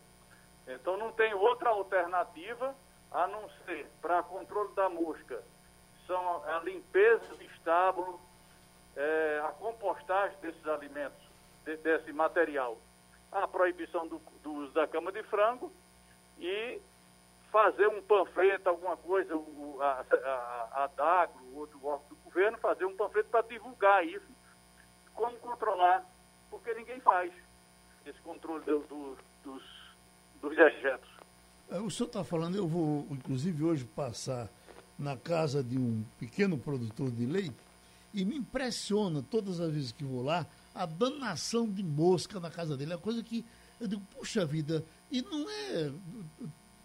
Então 0.67 0.97
não 0.97 1.11
tem 1.11 1.33
outra 1.33 1.69
alternativa 1.69 2.75
a 3.11 3.27
não 3.27 3.49
ser 3.65 3.87
para 4.01 4.23
controle 4.23 4.73
da 4.73 4.89
mosca. 4.89 5.43
São 6.07 6.43
a 6.45 6.59
limpeza 6.59 7.25
do 7.35 7.43
estábulo, 7.43 8.19
é, 8.95 9.41
a 9.45 9.49
compostagem 9.53 10.37
desses 10.39 10.65
alimentos, 10.67 11.21
de, 11.65 11.77
desse 11.77 12.11
material, 12.11 12.77
a 13.31 13.47
proibição 13.47 14.07
do, 14.07 14.19
do 14.41 14.51
uso 14.53 14.71
da 14.73 14.87
cama 14.87 15.11
de 15.11 15.23
frango 15.23 15.71
e 16.37 16.81
fazer 17.51 17.87
um 17.87 18.01
panfleto, 18.01 18.69
alguma 18.69 18.95
coisa, 18.97 19.35
o, 19.35 19.77
a, 19.81 20.05
a, 20.23 20.83
a 20.83 20.87
DAGRO, 20.87 21.55
outro 21.55 21.85
órgão 21.85 22.07
do 22.09 22.15
governo, 22.17 22.57
fazer 22.57 22.85
um 22.85 22.95
panfleto 22.95 23.29
para 23.29 23.47
divulgar 23.47 24.05
isso, 24.05 24.27
como 25.13 25.37
controlar, 25.39 26.05
porque 26.49 26.73
ninguém 26.73 26.99
faz 27.01 27.33
esse 28.05 28.19
controle 28.21 28.63
do, 28.65 28.79
do, 28.81 29.17
dos, 29.43 29.63
dos 30.41 30.55
dejetos. 30.55 31.09
É, 31.69 31.79
o 31.79 31.89
senhor 31.89 32.07
está 32.07 32.23
falando, 32.23 32.55
eu 32.55 32.67
vou, 32.67 33.07
inclusive, 33.09 33.63
hoje 33.63 33.85
passar 33.85 34.49
na 34.97 35.15
casa 35.17 35.63
de 35.63 35.77
um 35.77 36.03
pequeno 36.19 36.57
produtor 36.57 37.09
de 37.11 37.25
leite 37.25 37.55
e 38.13 38.25
me 38.25 38.35
impressiona 38.35 39.23
todas 39.23 39.59
as 39.59 39.71
vezes 39.71 39.91
que 39.91 40.03
vou 40.03 40.21
lá 40.21 40.45
a 40.75 40.85
danação 40.85 41.69
de 41.69 41.83
mosca 41.83 42.39
na 42.39 42.49
casa 42.49 42.75
dele. 42.75 42.93
É 42.93 42.97
coisa 42.97 43.23
que 43.23 43.45
eu 43.79 43.87
digo, 43.87 44.01
puxa 44.15 44.45
vida, 44.45 44.85
e 45.09 45.21
não 45.21 45.49
é 45.49 45.91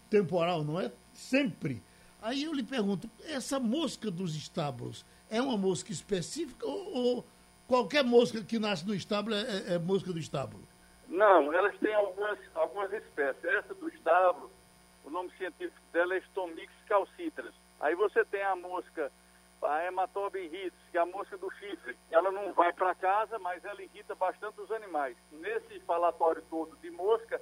temporal, 0.09 0.63
não 0.63 0.79
é 0.79 0.91
sempre. 1.13 1.83
Aí 2.21 2.43
eu 2.43 2.53
lhe 2.53 2.63
pergunto, 2.63 3.09
essa 3.25 3.59
mosca 3.59 4.09
dos 4.09 4.35
estábulos 4.35 5.05
é 5.29 5.41
uma 5.41 5.57
mosca 5.57 5.91
específica 5.91 6.65
ou, 6.65 6.95
ou 6.95 7.25
qualquer 7.67 8.03
mosca 8.03 8.43
que 8.43 8.57
nasce 8.57 8.85
no 8.85 8.95
estábulo 8.95 9.35
é, 9.35 9.41
é, 9.41 9.73
é, 9.73 9.79
mosca 9.79 10.11
do 10.11 10.19
estábulo? 10.19 10.67
Não, 11.07 11.53
elas 11.53 11.77
têm 11.79 11.93
algumas, 11.93 12.39
algumas 12.55 12.91
espécies. 12.93 13.43
Essa 13.43 13.73
do 13.73 13.87
estábulo, 13.89 14.51
o 15.03 15.09
nome 15.09 15.31
científico 15.37 15.81
dela 15.91 16.15
é 16.15 16.21
Stomix 16.21 16.71
calcitras. 16.87 17.53
Aí 17.79 17.95
você 17.95 18.25
tem 18.25 18.41
a 18.43 18.55
mosca, 18.55 19.11
a 19.61 19.85
Hematoba 19.85 20.37
irritis, 20.39 20.77
que 20.91 20.97
é 20.97 21.01
a 21.01 21.05
mosca 21.05 21.37
do 21.37 21.49
chifre. 21.51 21.97
Ela 22.11 22.31
não 22.31 22.53
vai 22.53 22.73
para 22.73 22.95
casa, 22.95 23.39
mas 23.39 23.63
ela 23.63 23.81
irrita 23.81 24.15
bastante 24.15 24.59
os 24.59 24.71
animais. 24.71 25.15
Nesse 25.31 25.79
falatório 25.81 26.43
todo 26.49 26.75
de 26.77 26.91
mosca, 26.91 27.41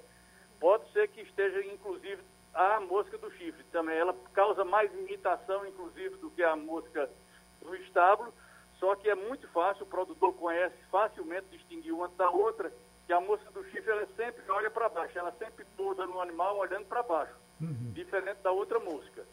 pode 0.60 0.92
ser 0.92 1.08
que 1.10 1.22
esteja, 1.22 1.66
inclusive, 1.66 2.22
a 2.54 2.80
mosca 2.82 3.18
do 3.18 3.32
chifre 3.32 3.64
também. 3.72 3.98
Ela 3.98 4.16
causa 4.34 4.64
mais 4.64 4.94
irritação, 4.94 5.66
inclusive, 5.66 6.16
do 6.18 6.30
que 6.32 6.44
a 6.44 6.56
mosca 6.56 7.10
do 7.62 7.76
estábulo, 7.76 8.34
só 8.80 8.96
que 8.96 9.10
é 9.10 9.16
muito 9.16 9.48
fácil, 9.50 9.84
o 9.84 9.90
produtor 9.90 10.34
conhece 10.34 10.76
facilmente 10.92 11.48
distinguir 11.48 11.94
uma 11.94 12.08
da 12.10 12.30
outra, 12.30 12.72
que 13.06 13.14
a 13.14 13.22
mosca 13.22 13.50
do 13.52 13.64
chifre 13.66 13.92
ela 13.92 14.08
sempre 14.16 14.44
olha 14.50 14.70
para 14.70 14.90
baixo, 14.90 15.18
ela 15.18 15.32
sempre 15.34 15.66
pousa 15.78 16.06
no 16.06 16.20
animal 16.20 16.58
olhando 16.58 16.86
para 16.86 17.04
baixo, 17.04 17.36
uhum. 17.62 17.92
diferente 17.94 18.38
da 18.42 18.52
outra 18.52 18.80
mosca. 18.80 19.26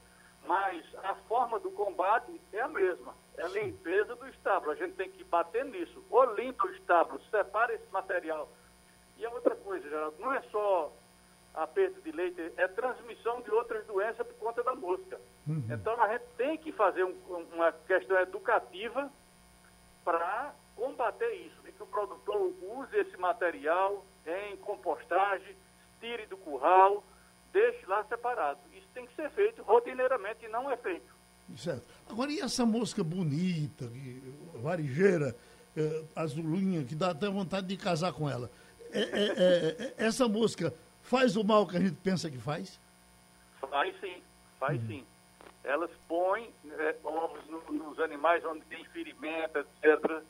Mas 0.47 0.85
a 1.05 1.15
forma 1.29 1.59
do 1.61 1.71
combate 1.71 2.41
é 2.53 2.61
a 2.61 2.69
mesma, 2.69 3.15
é 3.37 3.45
a 3.45 3.49
limpeza 3.49 4.15
do 4.17 4.29
estábulo, 4.29 4.73
a 4.73 4.75
gente 4.75 4.95
tem 4.95 5.11
que 5.11 5.25
bater 5.25 5.65
nisso. 5.65 6.05
Ou 6.11 6.35
limpa 6.35 6.67
o 6.67 6.71
estábulo, 6.73 7.21
separa 7.31 7.73
esse 7.73 7.87
material. 7.93 8.49
E 9.17 9.25
a 9.25 9.31
outra 9.31 9.55
coisa, 9.55 9.89
Geraldo, 9.89 10.17
não 10.19 10.33
é 10.33 10.43
só 10.51 10.93
a 11.55 11.67
perda 11.67 12.01
de 12.01 12.11
leite, 12.13 12.53
é 12.57 12.67
transmissão 12.69 13.41
de 13.43 13.51
outras 13.51 13.87
doenças 13.87 14.27
por 14.27 14.35
conta 14.37 14.63
da 14.63 14.75
mosca. 14.75 15.21
Uhum. 15.47 15.65
Então 15.71 16.01
a 16.03 16.09
gente 16.09 16.25
tem 16.37 16.59
que 16.59 16.73
fazer 16.73 17.05
um, 17.05 17.15
uma 17.53 17.73
questão 17.73 18.19
educativa 18.19 19.11
para 20.05 20.55
combater 20.75 21.33
isso, 21.35 21.62
produtor 21.93 22.53
use 22.63 22.97
esse 22.97 23.17
material 23.19 24.05
em 24.27 24.57
compostagem, 24.57 25.55
tire 26.01 26.27
do 26.27 26.37
curral, 26.39 27.05
deixe 27.53 27.85
lá 27.87 28.03
separado. 28.05 28.59
Isso 28.73 28.89
tem 28.95 29.07
que 29.07 29.15
ser 29.15 29.31
feito 29.31 29.63
rotineiramente 29.63 30.45
e 30.45 30.49
não 30.49 30.71
é 30.71 30.77
feito. 30.79 31.13
Certo. 31.57 31.87
Agora, 32.09 32.33
e 32.33 32.41
essa 32.41 32.65
mosca 32.65 33.05
bonita, 33.05 33.91
varigeira, 34.63 35.37
é, 35.77 36.05
azulinha, 36.17 36.85
que 36.85 36.95
dá 36.95 37.11
até 37.11 37.29
vontade 37.29 37.67
de 37.67 37.77
casar 37.77 38.13
com 38.13 38.29
ela? 38.29 38.51
É, 38.91 39.01
é, 39.01 39.05
é, 39.05 39.95
é 39.99 40.07
essa 40.07 40.27
mosca 40.29 40.73
faz 41.03 41.37
o 41.37 41.45
mal 41.45 41.67
que 41.67 41.77
a 41.77 41.81
gente 41.81 41.97
pensa 41.97 42.31
que 42.31 42.39
faz? 42.39 42.81
Faz 43.61 43.95
sim, 44.01 44.23
faz 44.59 44.81
uhum. 44.83 44.89
sim. 44.89 45.07
Elas 45.65 45.91
põem 46.09 46.53
é, 46.71 46.97
ovos 47.05 47.45
no, 47.47 47.61
nos 47.73 47.99
animais 48.01 48.45
onde 48.45 48.63
tem 48.63 48.85
ferimento, 48.87 49.59
etc. 49.59 50.23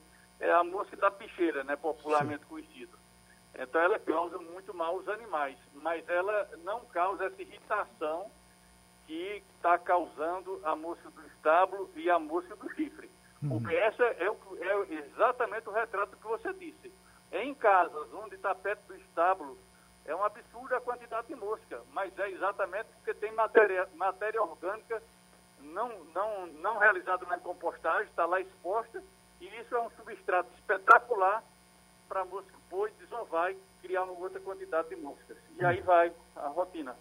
É 0.42 0.52
a 0.52 0.64
mosca 0.64 0.96
da 0.96 1.08
picheira, 1.08 1.62
né, 1.62 1.76
popularmente 1.76 2.42
sim. 2.42 2.48
conhecida. 2.48 2.98
Então 3.54 3.80
ela 3.80 3.98
causa 3.98 4.38
muito 4.38 4.74
mal 4.74 4.96
aos 4.96 5.08
animais, 5.08 5.56
mas 5.72 6.06
ela 6.08 6.50
não 6.64 6.80
causa 6.86 7.26
essa 7.26 7.40
irritação 7.40 8.28
que 9.06 9.42
está 9.54 9.78
causando 9.78 10.60
a 10.64 10.74
mosca 10.74 11.08
do 11.10 11.24
estábulo 11.28 11.88
e 11.94 12.10
a 12.10 12.18
mosca 12.18 12.56
do 12.56 12.68
chifre. 12.74 13.08
Uhum. 13.40 13.50
Porque 13.50 13.76
essa 13.76 14.02
é, 14.02 14.28
o, 14.28 14.36
é 14.58 14.94
exatamente 14.94 15.68
o 15.68 15.72
retrato 15.72 16.16
que 16.16 16.26
você 16.26 16.52
disse. 16.54 16.92
Em 17.30 17.54
casas 17.54 18.12
onde 18.12 18.34
está 18.34 18.52
perto 18.52 18.84
do 18.88 18.96
estábulo 18.96 19.56
é 20.04 20.14
um 20.14 20.24
absurdo 20.24 20.74
a 20.74 20.80
quantidade 20.80 21.28
de 21.28 21.36
mosca, 21.36 21.80
mas 21.92 22.16
é 22.18 22.30
exatamente 22.30 22.88
porque 22.96 23.14
tem 23.14 23.32
matéria, 23.32 23.88
matéria 23.94 24.42
orgânica 24.42 25.00
não, 25.60 26.04
não, 26.14 26.46
não 26.46 26.78
realizada 26.78 27.24
na 27.26 27.38
compostagem, 27.38 28.08
está 28.08 28.26
lá 28.26 28.40
exposta, 28.40 29.02
e 29.42 29.60
isso 29.60 29.74
é 29.74 29.80
um 29.80 29.90
substrato 29.90 30.48
espetacular 30.54 31.42
para 32.08 32.20
a 32.20 32.24
mosca 32.24 32.52
pôr, 32.70 32.90
desovar 32.92 33.50
e 33.50 33.58
criar 33.80 34.04
uma 34.04 34.12
outra 34.12 34.38
quantidade 34.38 34.88
de 34.88 34.96
moscas. 34.96 35.36
E 35.58 35.64
aí 35.64 35.80
vai 35.80 36.12
a 36.36 36.46
rotina. 36.46 36.94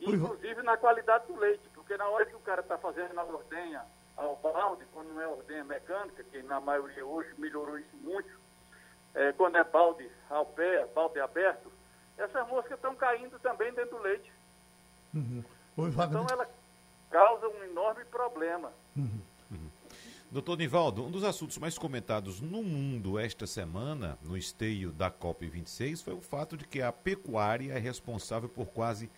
Inclusive 0.00 0.62
na 0.62 0.76
qualidade 0.76 1.28
do 1.28 1.36
leite, 1.36 1.68
porque 1.72 1.96
na 1.96 2.08
hora 2.08 2.26
que 2.26 2.34
o 2.34 2.40
cara 2.40 2.60
está 2.60 2.76
fazendo 2.76 3.14
na 3.14 3.22
ordenha 3.22 3.84
ao 4.16 4.34
balde, 4.36 4.84
quando 4.92 5.14
não 5.14 5.22
é 5.22 5.28
ordenha 5.28 5.62
mecânica, 5.62 6.24
que 6.24 6.42
na 6.42 6.60
maioria 6.60 7.06
hoje 7.06 7.32
melhorou 7.38 7.78
isso 7.78 7.96
muito, 7.98 8.30
é, 9.14 9.32
quando 9.32 9.56
é 9.56 9.62
balde 9.62 10.10
ao 10.28 10.44
pé, 10.44 10.86
balde 10.86 11.20
aberto, 11.20 11.70
essas 12.18 12.48
moscas 12.48 12.72
estão 12.72 12.96
caindo 12.96 13.38
também 13.38 13.72
dentro 13.72 13.96
do 13.96 14.02
leite. 14.02 14.32
Uhum. 15.14 15.44
Oi, 15.76 15.90
então 15.90 16.26
ela 16.30 16.48
causa 17.10 17.48
um 17.48 17.62
enorme 17.62 18.04
problema. 18.06 18.72
Uhum. 18.96 19.20
Doutor 20.36 20.58
Nivaldo, 20.58 21.02
um 21.02 21.10
dos 21.10 21.24
assuntos 21.24 21.56
mais 21.56 21.78
comentados 21.78 22.42
no 22.42 22.62
mundo 22.62 23.18
esta 23.18 23.46
semana, 23.46 24.18
no 24.22 24.36
esteio 24.36 24.92
da 24.92 25.10
COP26, 25.10 26.04
foi 26.04 26.12
o 26.12 26.20
fato 26.20 26.58
de 26.58 26.66
que 26.66 26.82
a 26.82 26.92
pecuária 26.92 27.72
é 27.72 27.78
responsável 27.78 28.46
por 28.46 28.66
quase 28.66 29.08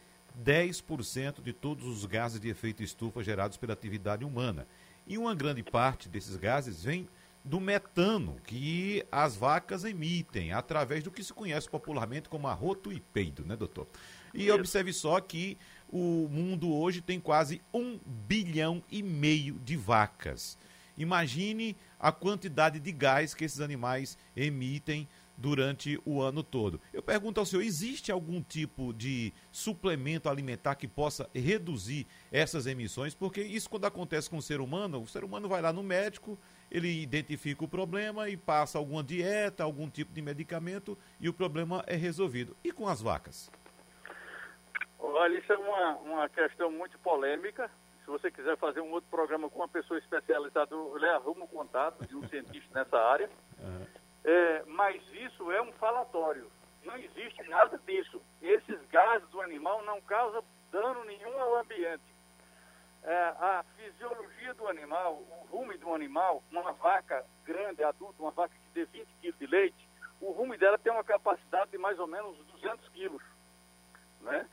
10% 0.40 1.42
de 1.42 1.52
todos 1.52 1.88
os 1.88 2.04
gases 2.04 2.38
de 2.38 2.48
efeito 2.48 2.84
estufa 2.84 3.20
gerados 3.20 3.56
pela 3.56 3.72
atividade 3.72 4.24
humana. 4.24 4.64
E 5.08 5.18
uma 5.18 5.34
grande 5.34 5.60
parte 5.64 6.08
desses 6.08 6.36
gases 6.36 6.84
vem 6.84 7.08
do 7.44 7.58
metano 7.58 8.36
que 8.46 9.04
as 9.10 9.34
vacas 9.34 9.84
emitem, 9.84 10.52
através 10.52 11.02
do 11.02 11.10
que 11.10 11.24
se 11.24 11.34
conhece 11.34 11.68
popularmente 11.68 12.28
como 12.28 12.46
arroto 12.46 12.92
e 12.92 13.00
peido, 13.00 13.44
né, 13.44 13.56
doutor? 13.56 13.88
E 14.32 14.48
observe 14.52 14.92
só 14.92 15.18
que 15.18 15.58
o 15.88 16.28
mundo 16.30 16.72
hoje 16.72 17.00
tem 17.00 17.18
quase 17.18 17.60
um 17.74 17.98
bilhão 18.06 18.84
e 18.88 19.02
meio 19.02 19.58
de 19.58 19.76
vacas. 19.76 20.56
Imagine 20.98 21.76
a 21.98 22.10
quantidade 22.12 22.80
de 22.80 22.92
gás 22.92 23.32
que 23.32 23.44
esses 23.44 23.60
animais 23.60 24.18
emitem 24.36 25.08
durante 25.38 26.00
o 26.04 26.20
ano 26.20 26.42
todo. 26.42 26.80
Eu 26.92 27.02
pergunto 27.02 27.38
ao 27.38 27.46
senhor: 27.46 27.62
existe 27.62 28.10
algum 28.10 28.42
tipo 28.42 28.92
de 28.92 29.32
suplemento 29.52 30.28
alimentar 30.28 30.74
que 30.74 30.88
possa 30.88 31.30
reduzir 31.32 32.06
essas 32.32 32.66
emissões? 32.66 33.14
Porque 33.14 33.40
isso, 33.40 33.70
quando 33.70 33.86
acontece 33.86 34.28
com 34.28 34.36
o 34.36 34.42
ser 34.42 34.60
humano, 34.60 35.00
o 35.00 35.06
ser 35.06 35.22
humano 35.22 35.48
vai 35.48 35.62
lá 35.62 35.72
no 35.72 35.82
médico, 35.82 36.36
ele 36.70 37.02
identifica 37.02 37.64
o 37.64 37.68
problema 37.68 38.28
e 38.28 38.36
passa 38.36 38.76
alguma 38.76 39.02
dieta, 39.02 39.62
algum 39.62 39.88
tipo 39.88 40.12
de 40.12 40.20
medicamento 40.20 40.98
e 41.20 41.28
o 41.28 41.32
problema 41.32 41.84
é 41.86 41.94
resolvido. 41.94 42.56
E 42.64 42.72
com 42.72 42.88
as 42.88 43.00
vacas? 43.00 43.50
Olha, 44.98 45.38
isso 45.38 45.52
é 45.52 45.56
uma, 45.56 45.96
uma 45.98 46.28
questão 46.28 46.70
muito 46.72 46.98
polêmica. 46.98 47.70
Se 48.08 48.12
você 48.12 48.30
quiser 48.30 48.56
fazer 48.56 48.80
um 48.80 48.90
outro 48.90 49.10
programa 49.10 49.50
com 49.50 49.58
uma 49.58 49.68
pessoa 49.68 49.98
especializada, 49.98 50.74
eu 50.74 50.96
lhe 50.96 51.06
arrumo 51.10 51.44
o 51.44 51.48
contato 51.48 52.06
de 52.06 52.16
um 52.16 52.26
cientista 52.26 52.70
nessa 52.72 52.96
área. 52.96 53.28
Uhum. 53.58 53.86
É, 54.24 54.62
mas 54.66 55.02
isso 55.12 55.52
é 55.52 55.60
um 55.60 55.70
falatório. 55.72 56.50
Não 56.84 56.96
existe 56.96 57.46
nada 57.50 57.78
disso. 57.86 58.22
Esses 58.40 58.80
gases 58.86 59.28
do 59.28 59.42
animal 59.42 59.84
não 59.84 60.00
causam 60.00 60.42
dano 60.72 61.04
nenhum 61.04 61.38
ao 61.38 61.58
ambiente. 61.58 62.02
É, 63.02 63.14
a 63.38 63.62
fisiologia 63.76 64.54
do 64.54 64.66
animal, 64.68 65.16
o 65.16 65.46
rume 65.50 65.76
do 65.76 65.92
animal, 65.92 66.42
uma 66.50 66.72
vaca 66.72 67.26
grande, 67.44 67.84
adulta, 67.84 68.22
uma 68.22 68.30
vaca 68.30 68.54
que 68.54 68.70
dê 68.72 68.86
20 68.86 69.06
quilos 69.20 69.38
de 69.38 69.46
leite, 69.46 69.88
o 70.18 70.30
rume 70.30 70.56
dela 70.56 70.78
tem 70.78 70.90
uma 70.90 71.04
capacidade 71.04 71.72
de 71.72 71.76
mais 71.76 71.98
ou 71.98 72.06
menos 72.06 72.38
200 72.38 72.88
quilos. 72.88 73.22
Né? 74.22 74.48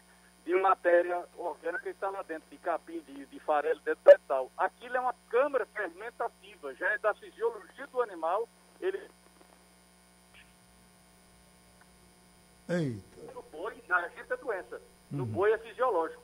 De 0.45 0.55
matéria 0.61 1.25
orgânica 1.35 1.83
que 1.83 1.89
está 1.89 2.09
lá 2.09 2.21
dentro, 2.21 2.47
de 2.49 2.57
capim, 2.57 2.99
de, 2.99 3.25
de 3.25 3.39
farelo, 3.39 3.79
de 3.79 3.95
tal. 4.27 4.51
Aquilo 4.55 4.95
é 4.95 4.99
uma 4.99 5.15
câmara 5.27 5.65
fermentativa, 5.65 6.73
já 6.75 6.87
é 6.91 6.97
da 6.99 7.13
fisiologia 7.15 7.87
do 7.87 8.01
animal. 8.01 8.47
Ele. 8.79 9.09
Eita. 12.69 13.33
No 13.33 13.41
boi, 13.41 13.83
na 13.87 14.07
gente 14.09 14.31
é 14.31 14.37
doença. 14.37 14.81
No 15.09 15.23
uhum. 15.23 15.29
boi 15.29 15.51
é 15.51 15.57
fisiológico. 15.57 16.23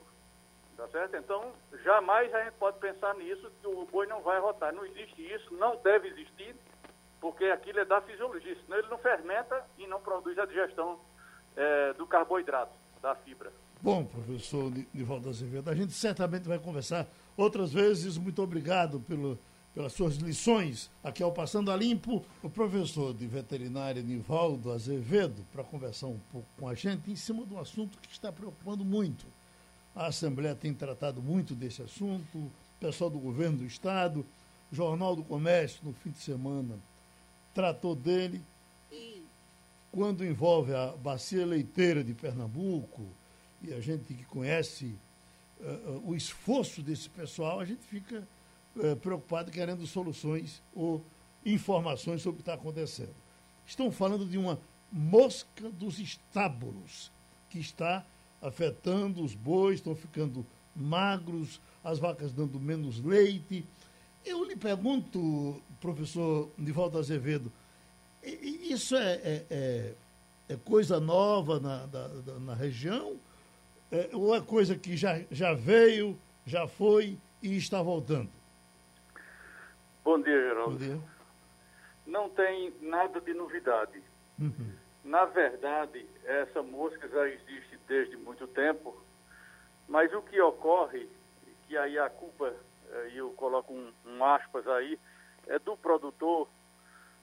Tá 0.78 0.88
certo? 0.90 1.16
Então, 1.16 1.54
jamais 1.84 2.34
a 2.34 2.44
gente 2.44 2.54
pode 2.54 2.78
pensar 2.80 3.16
nisso, 3.16 3.52
que 3.60 3.68
o 3.68 3.86
boi 3.86 4.06
não 4.06 4.22
vai 4.22 4.40
rotar. 4.40 4.74
Não 4.74 4.86
existe 4.86 5.22
isso, 5.34 5.54
não 5.56 5.78
deve 5.78 6.10
existir, 6.10 6.56
porque 7.20 7.46
aquilo 7.46 7.80
é 7.80 7.86
da 7.86 8.02
fisiologia. 8.02 8.56
Senão 8.64 8.78
ele 8.78 8.88
não 8.88 8.98
fermenta 9.00 9.66
e 9.80 9.88
não 9.88 10.00
produz 10.00 10.38
a 10.38 10.46
digestão 10.46 11.00
é, 11.56 11.94
do 11.94 12.06
carboidrato, 12.06 12.72
da 13.02 13.16
fibra. 13.16 13.52
Bom, 13.84 14.06
professor 14.06 14.72
Nivaldo 14.94 15.28
Azevedo, 15.28 15.68
a 15.68 15.74
gente 15.74 15.92
certamente 15.94 16.48
vai 16.48 16.60
conversar 16.60 17.08
outras 17.36 17.74
vezes. 17.74 18.16
Muito 18.16 18.40
obrigado 18.40 19.00
pelo, 19.00 19.40
pelas 19.74 19.94
suas 19.94 20.18
lições. 20.18 20.88
Aqui 21.04 21.24
ao 21.24 21.32
Passando 21.32 21.72
a 21.72 21.76
Limpo, 21.76 22.24
o 22.44 22.50
professor 22.50 23.12
de 23.12 23.26
veterinária 23.26 24.04
Nivaldo 24.04 24.72
Azevedo, 24.72 25.44
para 25.52 25.64
conversar 25.64 26.06
um 26.06 26.20
pouco 26.32 26.48
com 26.60 26.68
a 26.68 26.76
gente 26.76 27.10
em 27.10 27.16
cima 27.16 27.44
de 27.44 27.56
um 27.56 27.60
assunto 27.60 27.98
que 27.98 28.14
está 28.14 28.32
preocupando 28.32 28.86
muito. 28.86 29.26
A 29.96 30.06
Assembleia 30.06 30.54
tem 30.54 30.76
tratado 30.76 31.20
muito 31.20 31.56
desse 31.56 31.82
assunto, 31.82 32.38
o 32.38 32.52
pessoal 32.80 33.10
do 33.10 33.18
governo 33.18 33.58
do 33.58 33.66
Estado, 33.66 34.24
o 34.72 34.76
Jornal 34.76 35.16
do 35.16 35.24
Comércio, 35.24 35.80
no 35.84 35.92
fim 35.92 36.12
de 36.12 36.20
semana, 36.20 36.78
tratou 37.52 37.96
dele. 37.96 38.44
E 38.92 39.24
quando 39.92 40.24
envolve 40.24 40.72
a 40.72 40.94
bacia 40.98 41.44
leiteira 41.48 42.04
de 42.04 42.14
Pernambuco, 42.14 43.02
e 43.62 43.74
a 43.74 43.80
gente 43.80 44.14
que 44.14 44.26
conhece 44.26 44.96
uh, 45.60 46.02
o 46.04 46.16
esforço 46.16 46.82
desse 46.82 47.10
pessoal, 47.10 47.60
a 47.60 47.66
gente 47.66 47.84
fica 47.84 48.28
uh, 48.76 48.96
preocupado 48.98 49.52
querendo 49.52 49.86
soluções 49.86 50.62
ou 50.74 51.04
informações 51.46 52.22
sobre 52.22 52.42
o 52.42 52.44
que 52.44 52.50
está 52.50 52.54
acontecendo. 52.54 53.14
Estão 53.66 53.92
falando 53.92 54.26
de 54.26 54.38
uma 54.38 54.60
mosca 54.92 55.70
dos 55.70 56.00
estábulos 56.00 57.12
que 57.50 57.60
está 57.60 58.06
afetando 58.42 59.24
os 59.24 59.36
bois, 59.36 59.76
estão 59.76 59.96
ficando 59.96 60.46
magros, 60.76 61.62
as 61.84 62.00
vacas 62.00 62.34
dando 62.34 62.60
menos 62.60 63.00
leite. 63.00 63.66
Eu 64.26 64.44
lhe 64.44 64.56
pergunto, 64.56 65.62
professor 65.80 66.50
Nivaldo 66.58 66.98
Azevedo, 66.98 67.52
isso 68.24 68.96
é, 68.96 69.14
é, 69.14 69.46
é, 69.50 69.94
é 70.50 70.56
coisa 70.58 71.00
nova 71.00 71.60
na, 71.60 71.86
da, 71.86 72.08
na 72.40 72.54
região 72.54 73.18
é, 73.92 74.10
é 74.38 74.42
coisa 74.42 74.78
que 74.78 74.96
já, 74.96 75.20
já 75.30 75.54
veio, 75.54 76.18
já 76.46 76.68
foi 76.68 77.18
e 77.42 77.58
está 77.58 77.82
voltando? 77.82 78.30
Bom 80.04 80.22
dia, 80.22 80.40
Geraldo. 80.50 80.72
Bom 80.72 80.78
dia. 80.78 81.00
Não 82.08 82.30
tem 82.30 82.74
nada 82.82 83.20
de 83.22 83.34
novidade. 83.34 84.02
Uhum. 84.40 84.74
Na 85.04 85.26
verdade, 85.26 86.06
essa 86.24 86.64
mosca 86.64 87.08
já 87.08 87.28
existe 87.28 87.78
desde 87.88 88.16
muito 88.18 88.48
tempo, 88.48 88.96
mas 89.88 90.14
o 90.14 90.22
que 90.22 90.40
ocorre, 90.40 91.08
que 91.68 91.78
aí 91.78 91.98
a 92.00 92.10
culpa, 92.10 92.54
e 93.12 93.18
eu 93.18 93.30
coloco 93.32 93.74
um, 93.74 93.92
um 94.06 94.24
aspas 94.24 94.68
aí, 94.68 94.98
é 95.48 95.60
do 95.60 95.76
produtor 95.76 96.48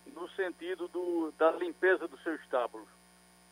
no 0.07 0.29
sentido 0.31 0.89
do, 0.89 1.33
da 1.39 1.51
limpeza 1.53 2.07
do 2.09 2.19
seu 2.19 2.35
estábulo. 2.37 2.87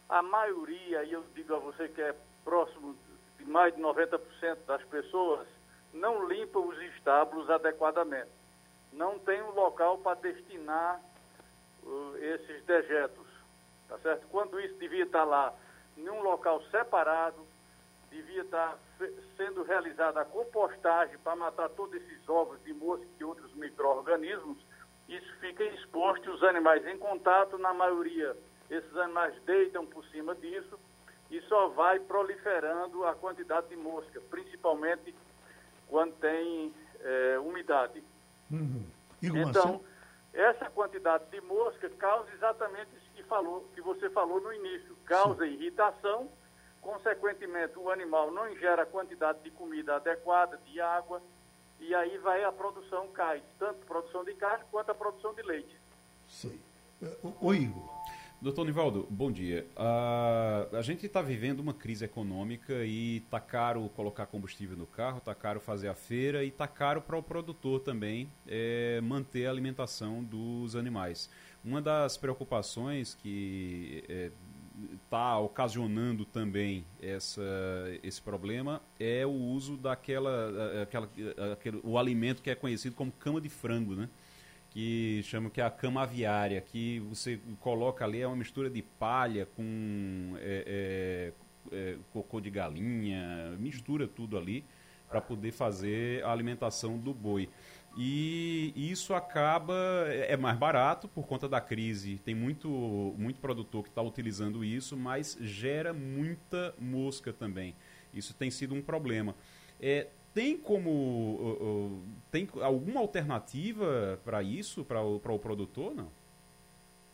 A 0.08 0.22
maioria, 0.22 1.04
e 1.04 1.12
eu 1.12 1.24
digo 1.34 1.54
a 1.54 1.58
você 1.58 1.88
que 1.88 2.00
é 2.00 2.14
próximo 2.44 2.96
mais 3.46 3.74
de 3.74 3.80
90% 3.80 4.18
das 4.66 4.82
pessoas 4.84 5.46
não 5.92 6.26
limpam 6.28 6.66
os 6.66 6.78
estábulos 6.94 7.48
adequadamente. 7.48 8.30
Não 8.92 9.18
tem 9.18 9.42
um 9.42 9.52
local 9.52 9.98
para 9.98 10.18
destinar 10.20 11.00
uh, 11.82 12.16
esses 12.18 12.64
dejetos, 12.64 13.26
tá 13.88 13.98
certo? 13.98 14.26
Quando 14.28 14.60
isso 14.60 14.74
devia 14.74 15.04
estar 15.04 15.24
lá 15.24 15.54
em 15.96 16.08
um 16.08 16.22
local 16.22 16.62
separado, 16.70 17.46
devia 18.10 18.42
estar 18.42 18.78
sendo 19.36 19.62
realizada 19.62 20.20
a 20.20 20.24
compostagem 20.24 21.18
para 21.18 21.36
matar 21.36 21.68
todos 21.70 21.94
esses 21.94 22.28
ovos 22.28 22.62
de 22.64 22.72
mosca 22.72 23.06
e 23.18 23.24
outros 23.24 23.52
micro-organismos, 23.54 24.58
isso 25.08 25.36
fica 25.40 25.62
exposto 25.64 26.30
os 26.30 26.42
animais 26.42 26.86
em 26.86 26.98
contato, 26.98 27.58
na 27.58 27.72
maioria, 27.72 28.36
esses 28.70 28.96
animais 28.96 29.34
deitam 29.44 29.86
por 29.86 30.04
cima 30.06 30.34
disso 30.34 30.78
e 31.30 31.40
só 31.42 31.68
vai 31.68 31.98
proliferando 32.00 33.04
a 33.04 33.14
quantidade 33.14 33.68
de 33.68 33.76
mosca, 33.76 34.20
principalmente 34.30 35.14
quando 35.88 36.12
tem 36.14 36.72
é, 37.00 37.38
umidade. 37.38 38.02
Uhum. 38.50 38.84
Então, 39.22 39.80
essa 40.32 40.70
quantidade 40.70 41.24
de 41.30 41.40
mosca 41.40 41.88
causa 41.90 42.30
exatamente 42.32 42.94
isso 42.96 43.10
que, 43.14 43.22
falou, 43.24 43.68
que 43.74 43.80
você 43.80 44.10
falou 44.10 44.40
no 44.40 44.52
início, 44.52 44.96
causa 45.04 45.44
Sim. 45.44 45.52
irritação, 45.52 46.30
consequentemente 46.80 47.78
o 47.78 47.90
animal 47.90 48.30
não 48.30 48.50
ingere 48.50 48.80
a 48.80 48.86
quantidade 48.86 49.40
de 49.42 49.50
comida 49.50 49.96
adequada, 49.96 50.58
de 50.58 50.80
água, 50.80 51.22
e 51.80 51.94
aí 51.94 52.16
vai 52.18 52.44
a 52.44 52.52
produção 52.52 53.08
cai, 53.08 53.42
tanto 53.58 53.84
produção 53.86 54.24
de 54.24 54.34
carne 54.34 54.64
quanto 54.70 54.90
a 54.90 54.94
produção 54.94 55.34
de 55.34 55.42
leite. 55.42 55.76
Sim. 56.28 56.60
O, 57.22 57.48
o 57.48 57.54
Igor, 57.54 57.95
Doutor 58.38 58.66
Nivaldo, 58.66 59.06
bom 59.08 59.32
dia. 59.32 59.66
Uh, 59.74 60.76
a 60.76 60.82
gente 60.82 61.06
está 61.06 61.22
vivendo 61.22 61.60
uma 61.60 61.72
crise 61.72 62.04
econômica 62.04 62.84
e 62.84 63.16
está 63.16 63.40
caro 63.40 63.88
colocar 63.96 64.26
combustível 64.26 64.76
no 64.76 64.86
carro, 64.86 65.18
está 65.18 65.34
caro 65.34 65.58
fazer 65.58 65.88
a 65.88 65.94
feira 65.94 66.44
e 66.44 66.48
está 66.48 66.68
caro 66.68 67.00
para 67.00 67.16
o 67.16 67.22
produtor 67.22 67.80
também 67.80 68.30
é, 68.46 69.00
manter 69.02 69.46
a 69.46 69.50
alimentação 69.50 70.22
dos 70.22 70.76
animais. 70.76 71.30
Uma 71.64 71.80
das 71.80 72.18
preocupações 72.18 73.14
que 73.14 74.04
é, 74.06 74.30
está 75.02 75.38
ocasionando 75.38 76.26
também 76.26 76.84
essa, 77.00 77.42
esse 78.02 78.20
problema 78.20 78.82
é 79.00 79.24
o 79.24 79.32
uso 79.32 79.78
daquela 79.78 80.82
aquela, 80.82 81.08
aquele, 81.54 81.80
o 81.82 81.96
alimento 81.96 82.42
que 82.42 82.50
é 82.50 82.54
conhecido 82.54 82.94
como 82.94 83.10
cama 83.10 83.40
de 83.40 83.48
frango, 83.48 83.96
né? 83.96 84.10
Que 84.76 85.22
chama 85.22 85.48
que 85.48 85.58
é 85.58 85.64
a 85.64 85.70
cama 85.70 86.02
aviária, 86.02 86.60
que 86.60 87.00
você 87.08 87.40
coloca 87.60 88.04
ali 88.04 88.20
é 88.20 88.26
uma 88.26 88.36
mistura 88.36 88.68
de 88.68 88.82
palha 88.82 89.46
com 89.56 90.34
é, 90.36 91.32
é, 91.72 91.74
é, 91.74 91.96
cocô 92.12 92.42
de 92.42 92.50
galinha, 92.50 93.56
mistura 93.58 94.06
tudo 94.06 94.36
ali 94.36 94.66
para 95.08 95.18
poder 95.18 95.50
fazer 95.50 96.22
a 96.26 96.30
alimentação 96.30 96.98
do 96.98 97.14
boi. 97.14 97.48
E 97.96 98.74
isso 98.76 99.14
acaba 99.14 99.74
é, 100.08 100.34
é 100.34 100.36
mais 100.36 100.58
barato 100.58 101.08
por 101.08 101.26
conta 101.26 101.48
da 101.48 101.58
crise. 101.58 102.18
Tem 102.18 102.34
muito 102.34 102.68
muito 103.16 103.40
produtor 103.40 103.82
que 103.82 103.88
está 103.88 104.02
utilizando 104.02 104.62
isso, 104.62 104.94
mas 104.94 105.38
gera 105.40 105.94
muita 105.94 106.74
mosca 106.78 107.32
também. 107.32 107.74
Isso 108.12 108.34
tem 108.34 108.50
sido 108.50 108.74
um 108.74 108.82
problema. 108.82 109.34
É, 109.80 110.08
tem 110.36 110.54
como 110.58 112.04
tem 112.30 112.46
alguma 112.60 113.00
alternativa 113.00 114.20
para 114.22 114.42
isso 114.42 114.84
para 114.84 115.00
o, 115.00 115.16
o 115.16 115.38
produtor 115.38 115.94
não? 115.94 116.12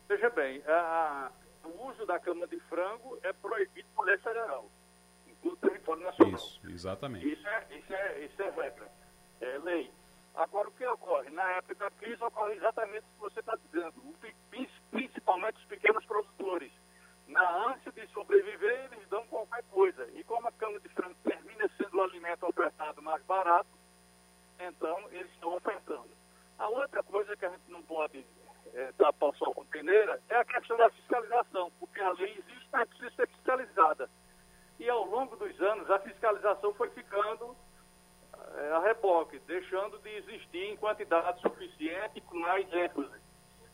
Veja 0.09 0.29
bem, 0.29 0.61
a, 0.67 1.31
o 1.63 1.87
uso 1.87 2.05
da 2.05 2.19
cama 2.19 2.45
de 2.47 2.59
frango 2.61 3.17
é 3.23 3.31
proibido 3.31 3.87
por 3.95 4.05
lei 4.05 4.17
federal 4.17 4.69
no 5.41 5.55
território 5.55 6.03
nacional. 6.03 6.35
Isso, 6.35 6.59
exatamente. 6.69 7.31
Isso 7.31 7.47
é, 7.47 7.67
isso 7.71 7.93
é, 7.93 8.25
isso 8.25 8.41
é 8.41 8.49
regra, 8.49 8.91
é 9.39 9.57
lei. 9.59 9.89
Agora, 10.35 10.67
o 10.67 10.71
que 10.71 10.85
ocorre? 10.85 11.29
Na 11.29 11.49
época 11.53 11.75
da 11.75 11.91
crise, 11.91 12.21
ocorre 12.21 12.55
exatamente 12.55 13.05
o 13.05 13.13
que 13.13 13.19
você 13.19 13.39
está 13.39 13.55
dizendo, 13.55 13.93
principalmente 14.91 15.57
os 15.59 15.65
pequenos 15.65 16.05
produtores. 16.05 16.71
Na 17.33 17.67
ânsia 17.67 17.91
de 17.91 18.05
sobreviver, 18.13 18.89
eles 18.91 19.09
dão 19.09 19.25
qualquer 19.25 19.63
coisa. 19.71 20.07
E 20.13 20.23
como 20.23 20.47
a 20.47 20.51
cama 20.51 20.79
de 20.79 20.87
frango 20.89 21.15
termina 21.23 21.67
sendo 21.77 21.97
o 21.97 22.03
alimento 22.03 22.45
ofertado 22.45 23.01
mais 23.01 23.23
barato, 23.23 23.69
então 24.59 24.99
eles 25.11 25.31
estão 25.31 25.55
ofertando. 25.55 26.09
A 26.59 26.69
outra 26.69 27.01
coisa 27.01 27.35
que 27.35 27.43
a 27.43 27.49
gente 27.49 27.71
não 27.71 27.81
pode 27.81 28.23
é, 28.75 28.91
tapar 28.99 29.33
só 29.33 29.51
com 29.51 29.65
peneira 29.65 30.21
é 30.29 30.35
a 30.35 30.45
questão 30.45 30.77
da 30.77 30.91
fiscalização, 30.91 31.71
porque 31.79 31.99
a 32.01 32.11
lei 32.11 32.33
existe, 32.37 32.69
mas 32.71 32.87
precisa 32.89 33.15
ser 33.15 33.27
fiscalizada. 33.29 34.07
E 34.77 34.87
ao 34.87 35.03
longo 35.05 35.35
dos 35.35 35.59
anos, 35.59 35.89
a 35.89 35.97
fiscalização 35.99 36.71
foi 36.75 36.91
ficando 36.91 37.55
é, 38.57 38.71
a 38.73 38.79
reboque, 38.79 39.39
deixando 39.39 39.97
de 39.97 40.09
existir 40.17 40.65
em 40.65 40.77
quantidade 40.77 41.41
suficiente 41.41 42.21
com 42.21 42.37
mais 42.37 42.71
ênfase. 42.71 43.19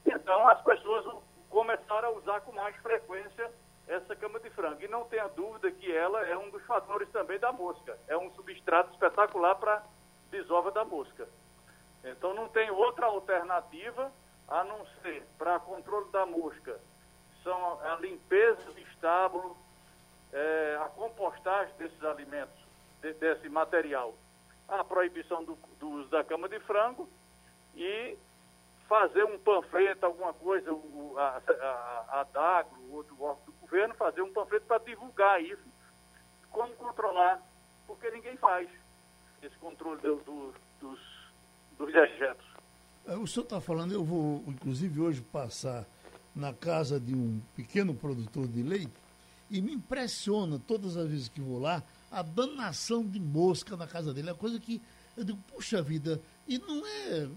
Então, 0.06 0.48
as 0.48 0.62
pessoas 0.64 1.24
começaram 1.50 2.10
a 2.10 2.12
usar 2.12 2.42
com 2.42 2.52
mais 2.52 2.76
frequência 2.78 3.52
essa 3.88 4.16
cama 4.16 4.40
de 4.40 4.50
frango. 4.52 4.82
E 4.84 4.88
não 4.88 5.06
tenha 5.06 5.28
dúvida 5.30 5.72
que 5.72 5.92
ela 5.92 6.26
é 6.28 6.38
um 6.38 6.50
dos 6.50 6.64
fatores 6.66 7.10
também 7.10 7.40
da 7.40 7.52
mosca. 7.52 7.98
É 8.08 8.18
um 8.18 8.32
substrato 8.34 8.92
espetacular 8.94 9.56
para 9.56 9.84
desova 10.30 10.72
da 10.72 10.86
mosca. 10.86 11.28
Então, 12.04 12.34
não 12.34 12.48
tem 12.48 12.70
outra 12.70 13.08
alternativa 13.08 14.12
a 14.48 14.64
não 14.64 14.86
ser 15.02 15.24
para 15.38 15.60
controle 15.60 16.10
da 16.12 16.26
mosca. 16.26 16.80
São 17.44 17.80
a 17.82 17.96
limpeza 17.96 18.72
do 18.72 18.80
estábulo, 18.80 19.58
é, 20.32 20.80
a 20.82 20.90
compostagem 20.90 21.74
desses 21.78 22.04
alimentos, 22.04 22.60
de, 23.02 23.14
desse 23.14 23.50
material, 23.50 24.14
a 24.68 24.84
proibição 24.84 25.44
do, 25.44 25.58
do, 25.80 25.90
uso 25.90 26.10
da 26.10 26.24
cama 26.24 26.48
de 26.48 26.60
frango 26.62 27.10
e 27.76 28.18
fazer 28.90 29.24
um 29.24 29.38
panfleto, 29.38 30.04
alguma 30.08 30.34
coisa, 30.34 30.74
o, 30.74 31.14
a, 31.16 31.42
a, 31.48 32.22
a 32.22 32.24
DAGRO, 32.34 32.92
outro 32.92 33.16
órgão 33.22 33.46
do 33.46 33.52
governo, 33.62 33.94
fazer 33.94 34.24
um 34.24 34.34
panfleto 34.34 34.66
para 34.66 34.84
divulgar 34.84 35.40
isso, 35.42 35.64
como 36.50 36.74
controlar, 36.74 37.40
porque 37.86 38.10
ninguém 38.10 38.36
faz 38.38 38.68
esse 39.44 39.56
controle 39.58 40.02
do, 40.02 40.16
do, 40.18 40.54
dos, 40.82 41.00
dos 41.78 41.94
dejetos. 41.94 42.46
É, 43.06 43.16
o 43.16 43.28
senhor 43.28 43.44
está 43.44 43.62
falando, 43.62 43.94
eu 43.94 44.04
vou, 44.04 44.44
inclusive, 44.48 45.00
hoje 45.00 45.22
passar 45.22 45.86
na 46.36 46.52
casa 46.52 47.00
de 47.00 47.14
um 47.14 47.40
pequeno 47.56 47.94
produtor 47.94 48.48
de 48.48 48.64
leite 48.64 48.94
e 49.52 49.62
me 49.62 49.74
impressiona 49.74 50.60
todas 50.60 50.98
as 50.98 51.08
vezes 51.08 51.30
que 51.30 51.42
vou 51.42 51.60
lá 51.60 51.84
a 52.12 52.24
danação 52.24 53.06
de 53.06 53.20
mosca 53.20 53.78
na 53.78 53.88
casa 53.88 54.14
dele. 54.14 54.32
É 54.32 54.34
coisa 54.34 54.60
que 54.60 54.82
eu 55.16 55.24
digo, 55.24 55.40
puxa 55.48 55.82
vida, 55.82 56.22
e 56.48 56.58
não 56.58 56.86
é 56.86 57.30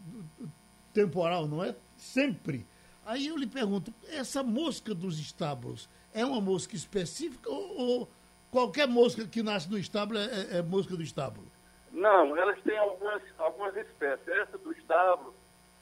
temporal, 0.93 1.47
não 1.47 1.62
é 1.62 1.74
sempre. 1.97 2.66
Aí 3.05 3.26
eu 3.26 3.36
lhe 3.36 3.47
pergunto, 3.47 3.93
essa 4.09 4.43
mosca 4.43 4.95
dos 4.95 5.18
estábulos 5.18 5.88
é 6.14 6.24
uma 6.24 6.40
mosca 6.40 6.76
específica 6.76 7.51
ou, 7.51 7.80
ou 7.80 8.09
qualquer 8.51 8.86
mosca 8.86 9.26
que 9.26 9.43
nasce 9.43 9.70
no 9.70 9.78
estábulo 9.78 10.18
é, 10.18 10.24
é, 10.24 10.59
é, 10.59 10.62
mosca 10.62 10.97
do 10.97 11.03
estábulo? 11.03 11.47
Não, 11.90 12.36
elas 12.36 12.61
têm 12.62 12.78
algumas, 12.78 13.22
algumas 13.38 13.76
espécies. 13.76 14.28
Essa 14.28 14.57
do 14.59 14.72
estábulo, 14.72 15.34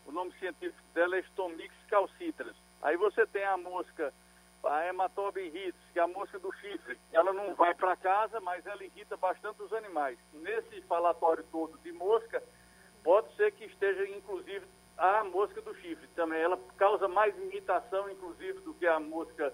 o 0.06 0.12
nome 0.12 0.32
científico 0.38 0.82
dela 0.94 1.16
é 1.16 1.22
Stomix 1.24 1.74
calcitras. 1.88 2.56
Aí 2.82 2.96
você 2.96 3.26
tem 3.26 3.44
a 3.44 3.56
mosca 3.56 4.12
a 4.68 4.86
hematoba 4.86 5.40
irritis, 5.40 5.80
que 5.92 5.98
é 5.98 6.02
a 6.02 6.08
mosca 6.08 6.38
do 6.38 6.52
chifre, 6.52 6.98
ela 7.12 7.32
não 7.32 7.54
vai 7.54 7.74
para 7.74 7.96
casa, 7.96 8.40
mas 8.40 8.66
ela 8.66 8.84
irrita 8.84 9.16
bastante 9.16 9.62
os 9.62 9.72
animais. 9.72 10.18
Nesse 10.32 10.82
falatório 10.82 11.44
todo 11.50 11.78
de 11.78 11.92
mosca, 11.92 12.42
pode 13.02 13.34
ser 13.36 13.52
que 13.52 13.64
esteja, 13.64 14.06
inclusive, 14.08 14.66
a 15.00 15.24
mosca 15.24 15.62
do 15.62 15.74
chifre 15.76 16.06
também. 16.08 16.40
Ela 16.40 16.58
causa 16.76 17.08
mais 17.08 17.36
irritação, 17.38 18.10
inclusive, 18.10 18.60
do 18.60 18.74
que 18.74 18.86
a 18.86 19.00
mosca 19.00 19.52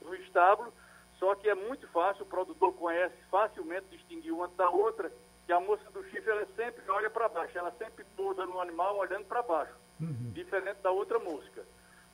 do 0.00 0.14
estábulo, 0.14 0.72
só 1.18 1.34
que 1.34 1.48
é 1.48 1.54
muito 1.54 1.86
fácil, 1.88 2.22
o 2.22 2.28
produtor 2.28 2.72
conhece 2.74 3.14
facilmente 3.30 3.86
distinguir 3.90 4.32
uma 4.32 4.48
da 4.48 4.70
outra, 4.70 5.12
que 5.44 5.52
a 5.52 5.60
mosca 5.60 5.90
do 5.90 6.02
chifre, 6.04 6.30
ela 6.30 6.46
sempre 6.56 6.82
olha 6.90 7.10
para 7.10 7.28
baixo, 7.28 7.56
ela 7.58 7.72
sempre 7.72 8.04
pousa 8.16 8.46
no 8.46 8.60
animal 8.60 8.96
olhando 8.96 9.26
para 9.26 9.42
baixo, 9.42 9.74
uhum. 10.00 10.30
diferente 10.32 10.78
da 10.82 10.90
outra 10.90 11.18
mosca. 11.18 11.64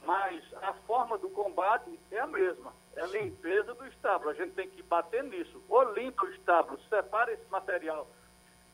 Mas 0.04 0.42
a 0.60 0.72
forma 0.86 1.16
do 1.18 1.30
combate 1.30 1.98
é 2.10 2.18
a 2.18 2.26
mesma. 2.26 2.72
É 2.96 3.02
a 3.02 3.06
limpeza 3.06 3.72
do 3.72 3.86
estábulo. 3.86 4.30
A 4.30 4.34
gente 4.34 4.52
tem 4.52 4.68
que 4.68 4.82
bater 4.82 5.22
nisso. 5.22 5.62
Ou 5.68 5.92
limpa 5.92 6.24
o 6.24 6.30
estábulo, 6.30 6.80
separa 6.88 7.32
esse 7.32 7.48
material. 7.48 8.08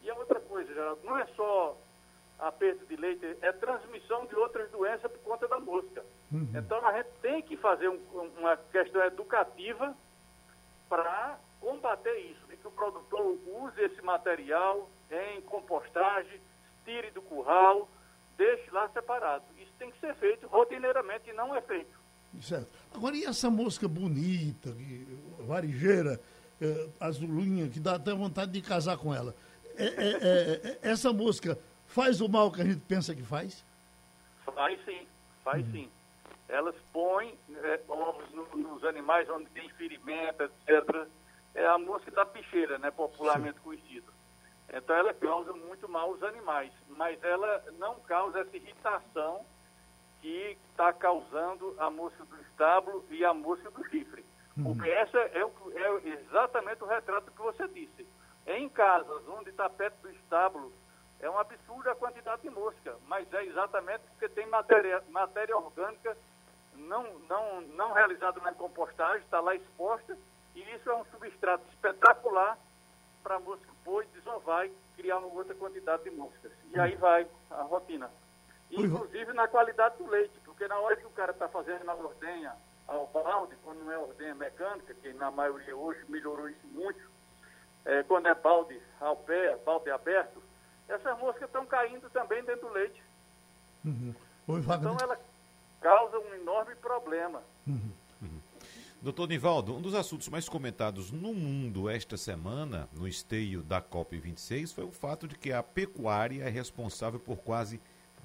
E 0.00 0.08
a 0.08 0.14
outra 0.14 0.40
coisa, 0.40 0.72
Geraldo, 0.72 1.02
não 1.04 1.18
é 1.18 1.26
só 1.36 1.76
a 2.38 2.52
perda 2.52 2.84
de 2.86 2.96
leite, 2.96 3.36
é 3.40 3.52
transmissão 3.52 4.26
de 4.26 4.34
outras 4.36 4.70
doenças 4.70 5.10
por 5.10 5.20
conta 5.20 5.48
da 5.48 5.58
mosca. 5.58 6.04
Uhum. 6.30 6.48
Então 6.54 6.86
a 6.86 6.92
gente 6.96 7.10
tem 7.20 7.42
que 7.42 7.56
fazer 7.56 7.88
um, 7.88 7.98
uma 8.38 8.56
questão 8.56 9.02
educativa 9.04 9.96
para 10.88 11.38
combater 11.60 12.16
isso. 12.30 12.52
E 12.52 12.56
que 12.56 12.66
o 12.66 12.70
produtor 12.70 13.38
use 13.46 13.80
esse 13.80 14.00
material 14.02 14.88
em 15.10 15.40
compostagem, 15.42 16.40
tire 16.84 17.10
do 17.10 17.22
curral, 17.22 17.88
deixe 18.36 18.70
lá 18.70 18.88
separado 18.90 19.44
tem 19.78 19.90
que 19.90 20.00
ser 20.00 20.14
feito 20.16 20.46
rotineiramente 20.46 21.30
e 21.30 21.32
não 21.32 21.54
é 21.54 21.62
feito. 21.62 21.98
Certo. 22.42 22.68
Agora, 22.94 23.16
e 23.16 23.24
essa 23.24 23.48
mosca 23.48 23.88
bonita, 23.88 24.76
varigeira, 25.46 26.20
é, 26.60 26.88
azulinha, 27.00 27.68
que 27.68 27.80
dá 27.80 27.94
até 27.94 28.12
vontade 28.12 28.52
de 28.52 28.60
casar 28.60 28.98
com 28.98 29.14
ela? 29.14 29.34
É, 29.76 29.84
é, 29.84 29.88
é, 29.88 30.60
é, 30.64 30.78
essa 30.82 31.12
mosca 31.12 31.58
faz 31.88 32.20
o 32.20 32.28
mal 32.28 32.52
que 32.52 32.60
a 32.60 32.64
gente 32.64 32.80
pensa 32.80 33.14
que 33.14 33.22
faz? 33.22 33.64
Faz 34.44 34.78
sim, 34.84 35.06
faz 35.42 35.66
uhum. 35.66 35.72
sim. 35.72 35.90
Elas 36.48 36.74
põem 36.92 37.36
é, 37.56 37.80
ovos 37.88 38.30
no, 38.32 38.44
nos 38.56 38.84
animais 38.84 39.28
onde 39.28 39.46
tem 39.46 39.68
ferimento, 39.70 40.42
etc. 40.44 41.06
É 41.54 41.66
a 41.66 41.78
mosca 41.78 42.10
da 42.10 42.24
picheira, 42.24 42.78
né, 42.78 42.90
popularmente 42.90 43.58
sim. 43.58 43.64
conhecida. 43.64 44.12
Então 44.72 44.94
ela 44.94 45.12
causa 45.14 45.52
muito 45.52 45.88
mal 45.88 46.10
aos 46.10 46.22
animais, 46.22 46.72
mas 46.90 47.22
ela 47.24 47.64
não 47.78 47.98
causa 48.00 48.40
essa 48.40 48.56
irritação 48.56 49.44
que 50.20 50.58
está 50.70 50.92
causando 50.92 51.74
a 51.78 51.90
mosca 51.90 52.24
do 52.24 52.36
estábulo 52.42 53.04
e 53.10 53.24
a 53.24 53.32
mosca 53.32 53.70
do 53.70 53.84
chifre. 53.88 54.24
Uhum. 54.56 54.64
Porque 54.64 54.90
essa 54.90 55.18
é, 55.18 55.44
o, 55.44 55.52
é, 55.74 56.08
exatamente 56.08 56.82
o 56.82 56.86
retrato 56.86 57.30
que 57.30 57.38
você 57.38 57.66
disse. 57.68 58.06
Em 58.46 58.68
casas 58.68 59.22
onde 59.28 59.50
está 59.50 59.68
perto 59.68 60.02
do 60.02 60.10
estábulo, 60.10 60.72
é 61.20 61.28
um 61.28 61.38
absurdo 61.38 61.90
a 61.90 61.96
quantidade 61.96 62.42
de 62.42 62.50
mosca, 62.50 62.96
mas 63.06 63.32
é 63.32 63.44
exatamente 63.44 64.02
porque 64.10 64.28
tem 64.28 64.46
matéria, 64.46 65.02
matéria 65.10 65.56
orgânica 65.56 66.16
não, 66.74 67.18
não, 67.28 67.60
não 67.60 67.92
realizada 67.92 68.40
na 68.40 68.52
compostagem, 68.52 69.22
está 69.22 69.40
lá 69.40 69.54
exposta, 69.54 70.16
e 70.54 70.60
isso 70.74 70.88
é 70.88 70.94
um 70.94 71.04
substrato 71.06 71.64
espetacular 71.70 72.56
para 73.22 73.36
a 73.36 73.40
mosca 73.40 73.68
pôr, 73.84 74.04
desovar 74.06 74.66
e 74.66 74.72
criar 74.96 75.18
uma 75.18 75.28
outra 75.28 75.54
quantidade 75.54 76.04
de 76.04 76.10
moscas. 76.10 76.52
E 76.72 76.78
aí 76.78 76.94
vai 76.96 77.26
a 77.50 77.62
rotina 77.62 78.10
inclusive 78.70 79.32
na 79.32 79.48
qualidade 79.48 79.96
do 79.98 80.06
leite, 80.06 80.38
porque 80.44 80.66
na 80.66 80.78
hora 80.78 80.96
que 80.96 81.06
o 81.06 81.10
cara 81.10 81.32
está 81.32 81.48
fazendo 81.48 81.88
a 81.88 81.94
ordenha 81.94 82.54
ao 82.86 83.06
balde, 83.06 83.56
quando 83.62 83.84
não 83.84 83.92
é 83.92 83.98
ordenha 83.98 84.34
mecânica, 84.34 84.94
que 84.94 85.12
na 85.14 85.30
maioria 85.30 85.76
hoje 85.76 86.00
melhorou 86.08 86.48
isso 86.48 86.66
muito, 86.68 87.00
é, 87.84 88.02
quando 88.02 88.26
é 88.26 88.34
balde 88.34 88.80
ao 89.00 89.16
pé, 89.16 89.56
balde 89.64 89.90
aberto, 89.90 90.42
essas 90.88 91.18
moscas 91.18 91.44
estão 91.44 91.66
caindo 91.66 92.08
também 92.10 92.42
dentro 92.44 92.68
do 92.68 92.72
leite. 92.72 93.02
Uhum. 93.84 94.14
Oi, 94.48 94.60
então 94.60 94.96
ela 95.00 95.18
causa 95.80 96.18
um 96.18 96.34
enorme 96.34 96.74
problema. 96.76 97.42
Uhum. 97.66 97.92
Uhum. 98.22 98.40
Doutor 99.00 99.28
Nivaldo, 99.28 99.76
um 99.76 99.80
dos 99.80 99.94
assuntos 99.94 100.28
mais 100.28 100.48
comentados 100.48 101.12
no 101.12 101.32
mundo 101.32 101.88
esta 101.88 102.16
semana, 102.16 102.88
no 102.92 103.06
esteio 103.06 103.62
da 103.62 103.80
COP26, 103.80 104.74
foi 104.74 104.84
o 104.84 104.90
fato 104.90 105.28
de 105.28 105.36
que 105.36 105.52
a 105.52 105.62
pecuária 105.62 106.42
é 106.42 106.48
responsável 106.48 107.20
por 107.20 107.36
quase 107.36 107.80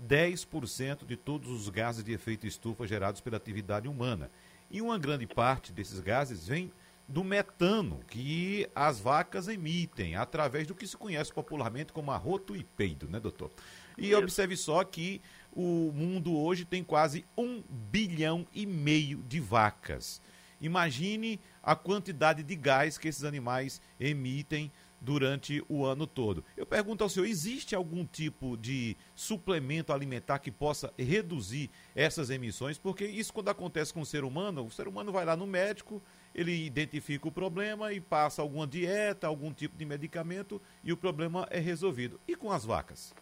10% 0.07 1.05
de 1.05 1.15
todos 1.15 1.51
os 1.51 1.69
gases 1.69 2.03
de 2.03 2.11
efeito 2.11 2.47
estufa 2.47 2.87
gerados 2.87 3.21
pela 3.21 3.37
atividade 3.37 3.87
humana. 3.87 4.31
E 4.71 4.81
uma 4.81 4.97
grande 4.97 5.27
parte 5.27 5.71
desses 5.71 5.99
gases 5.99 6.47
vem 6.47 6.73
do 7.07 7.23
metano 7.23 7.99
que 8.07 8.67
as 8.73 8.99
vacas 8.99 9.47
emitem, 9.47 10.15
através 10.15 10.65
do 10.67 10.75
que 10.75 10.87
se 10.87 10.97
conhece 10.97 11.33
popularmente 11.33 11.91
como 11.91 12.11
arroto 12.11 12.55
e 12.55 12.63
peido, 12.63 13.07
né, 13.09 13.19
doutor? 13.19 13.51
E 13.97 14.09
Isso. 14.09 14.17
observe 14.17 14.57
só 14.57 14.83
que 14.83 15.21
o 15.51 15.91
mundo 15.93 16.35
hoje 16.35 16.65
tem 16.65 16.83
quase 16.83 17.25
um 17.37 17.61
bilhão 17.69 18.47
e 18.53 18.65
meio 18.65 19.19
de 19.23 19.39
vacas. 19.39 20.21
Imagine 20.59 21.39
a 21.61 21.75
quantidade 21.75 22.41
de 22.41 22.55
gás 22.55 22.97
que 22.97 23.07
esses 23.07 23.23
animais 23.23 23.81
emitem 23.99 24.71
durante 25.03 25.61
o 25.67 25.83
ano 25.83 26.07
todo. 26.07 26.43
Eu 26.55 26.65
pergunto 26.65 27.03
ao 27.03 27.09
senhor: 27.09 27.25
existe 27.25 27.75
algum 27.75 28.05
tipo 28.05 28.55
de 28.57 28.95
suplemento 29.13 29.91
alimentar 29.91 30.39
que 30.39 30.49
possa 30.49 30.93
reduzir 30.97 31.69
essas 31.93 32.29
emissões? 32.29 32.77
Porque 32.77 33.05
isso, 33.05 33.33
quando 33.33 33.49
acontece 33.49 33.93
com 33.93 33.99
o 33.99 34.05
ser 34.05 34.23
humano, 34.23 34.65
o 34.65 34.71
ser 34.71 34.87
humano 34.87 35.11
vai 35.11 35.25
lá 35.25 35.35
no 35.35 35.45
médico, 35.45 36.01
ele 36.33 36.65
identifica 36.65 37.27
o 37.27 37.31
problema 37.31 37.93
e 37.93 38.01
passa 38.01 38.41
alguma 38.41 38.67
dieta, 38.67 39.27
algum 39.27 39.53
tipo 39.53 39.77
de 39.77 39.85
medicamento 39.85 40.61
e 40.83 40.91
o 40.91 40.97
problema 40.97 41.47
é 41.49 41.59
resolvido. 41.59 42.19
E 42.27 42.35
com 42.35 42.51
as 42.51 42.65
vacas? 42.65 43.13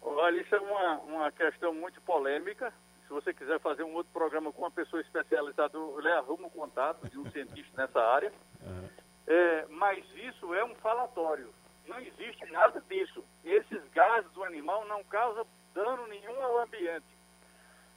Olha, 0.00 0.40
isso 0.40 0.54
é 0.54 0.60
uma, 0.60 0.98
uma 1.00 1.32
questão 1.32 1.74
muito 1.74 2.00
polêmica 2.02 2.72
se 3.12 3.14
você 3.14 3.34
quiser 3.34 3.60
fazer 3.60 3.82
um 3.82 3.92
outro 3.92 4.10
programa 4.10 4.50
com 4.50 4.62
uma 4.62 4.70
pessoa 4.70 5.02
especializada, 5.02 5.76
eu 5.76 6.00
lhe 6.00 6.10
arrumo 6.12 6.46
o 6.46 6.50
contato 6.50 7.06
de 7.10 7.18
um 7.18 7.28
cientista 7.30 7.82
nessa 7.82 8.00
área. 8.00 8.32
Uhum. 8.62 8.88
É, 9.26 9.66
mas 9.68 10.02
isso 10.16 10.54
é 10.54 10.64
um 10.64 10.74
falatório. 10.76 11.52
Não 11.86 12.00
existe 12.00 12.50
nada 12.50 12.82
disso. 12.88 13.22
Esses 13.44 13.86
gases 13.90 14.30
do 14.32 14.42
animal 14.42 14.86
não 14.86 15.04
causam 15.04 15.46
dano 15.74 16.06
nenhum 16.06 16.42
ao 16.42 16.60
ambiente. 16.60 17.04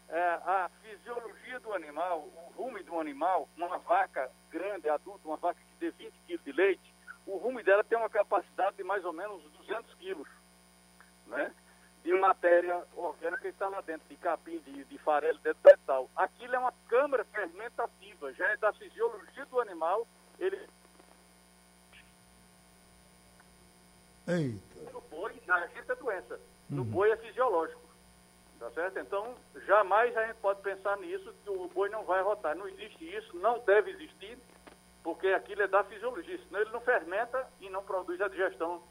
É, 0.08 0.22
a 0.22 0.70
fisiologia 0.82 1.60
do 1.60 1.74
animal, 1.74 2.20
o 2.22 2.53
rumo 2.56 2.82
do 2.84 2.99
animal, 2.99 3.49
uma 3.58 3.78
vaca 3.80 4.32
grande, 4.51 4.88
adulta, 4.88 5.28
uma 5.28 5.38
vaca 5.38 5.60
que 5.60 5.76
dê 5.80 5.91
20 5.91 6.14
quilos 6.28 6.43
de 6.43 6.51
leite, 6.51 6.95
o 7.26 7.38
rumo 7.38 7.64
dela 7.64 7.84
tem 7.84 7.97
uma 7.97 8.10
capacidade 8.10 8.78
de 8.78 8.84
mais 8.84 9.03
ou 9.03 9.14
menos 9.14 9.41
200 9.51 9.93
quilos. 9.95 10.28
Né? 11.28 11.51
de 12.06 12.14
matéria 12.14 12.86
orgânica 12.95 13.41
que 13.41 13.47
está 13.47 13.68
lá 13.68 13.82
dentro, 13.82 14.08
de 14.08 14.16
capim, 14.18 14.60
de, 14.60 14.86
de 14.86 14.97
farelo, 14.99 15.39
do 15.39 15.56
tal. 15.88 16.08
Aquilo 16.16 16.56
é 16.56 16.60
uma 16.60 16.72
câmara 16.88 17.26
fermentativa, 17.26 18.32
já 18.34 18.45
é 18.51 18.58
da 18.58 18.72
fisiologia 18.74 19.45
do 19.47 19.60
animal. 19.60 20.08
Ele. 20.38 20.70
Eita. 24.28 24.91
No 24.93 25.01
boi, 25.01 25.41
na 25.47 25.66
gente 25.66 25.91
é 25.91 25.95
doença. 25.95 26.39
No 26.70 26.84
uhum. 26.84 26.89
boi 26.91 27.10
é 27.10 27.18
fisiológico. 27.18 27.82
Tá 28.66 28.72
certo? 28.72 28.97
Então, 28.97 29.36
jamais 29.68 30.18
a 30.18 30.26
gente 30.26 30.38
pode 30.38 30.59
pensar 30.61 30.97
nisso, 30.97 31.32
que 31.43 31.49
o 31.51 31.68
boi 31.68 31.88
não 31.89 32.03
vai 32.03 32.24
rotar. 32.24 32.55
Não 32.57 32.68
existe 32.68 33.05
isso, 33.16 33.38
não 33.38 33.59
deve 33.59 33.91
existir, 33.91 34.39
porque 35.03 35.28
aquilo 35.28 35.61
é 35.61 35.68
da 35.68 35.84
fisiologia. 35.84 36.39
Senão 36.47 36.61
ele 36.61 36.72
não 36.72 36.82
fermenta 36.82 37.47
e 37.61 37.70
não 37.70 37.84
produz 37.84 38.20
a 38.22 38.28
digestão 38.28 38.82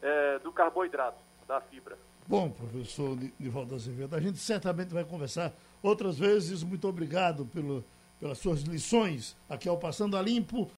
é, 0.00 0.38
do 0.38 0.50
carboidrato, 0.50 1.18
da 1.46 1.60
fibra. 1.60 1.98
Bom, 2.26 2.50
professor 2.50 3.18
Nivaldo 3.38 3.74
Azevedo, 3.74 4.16
a 4.16 4.20
gente 4.20 4.38
certamente 4.38 4.94
vai 4.94 5.04
conversar 5.04 5.52
outras 5.82 6.18
vezes. 6.18 6.62
Muito 6.62 6.88
obrigado 6.88 7.44
pelo, 7.44 7.84
pelas 8.18 8.38
suas 8.38 8.62
lições 8.62 9.36
aqui 9.46 9.68
ao 9.68 9.76
Passando 9.76 10.16
a 10.16 10.22
Limpo. 10.22 10.70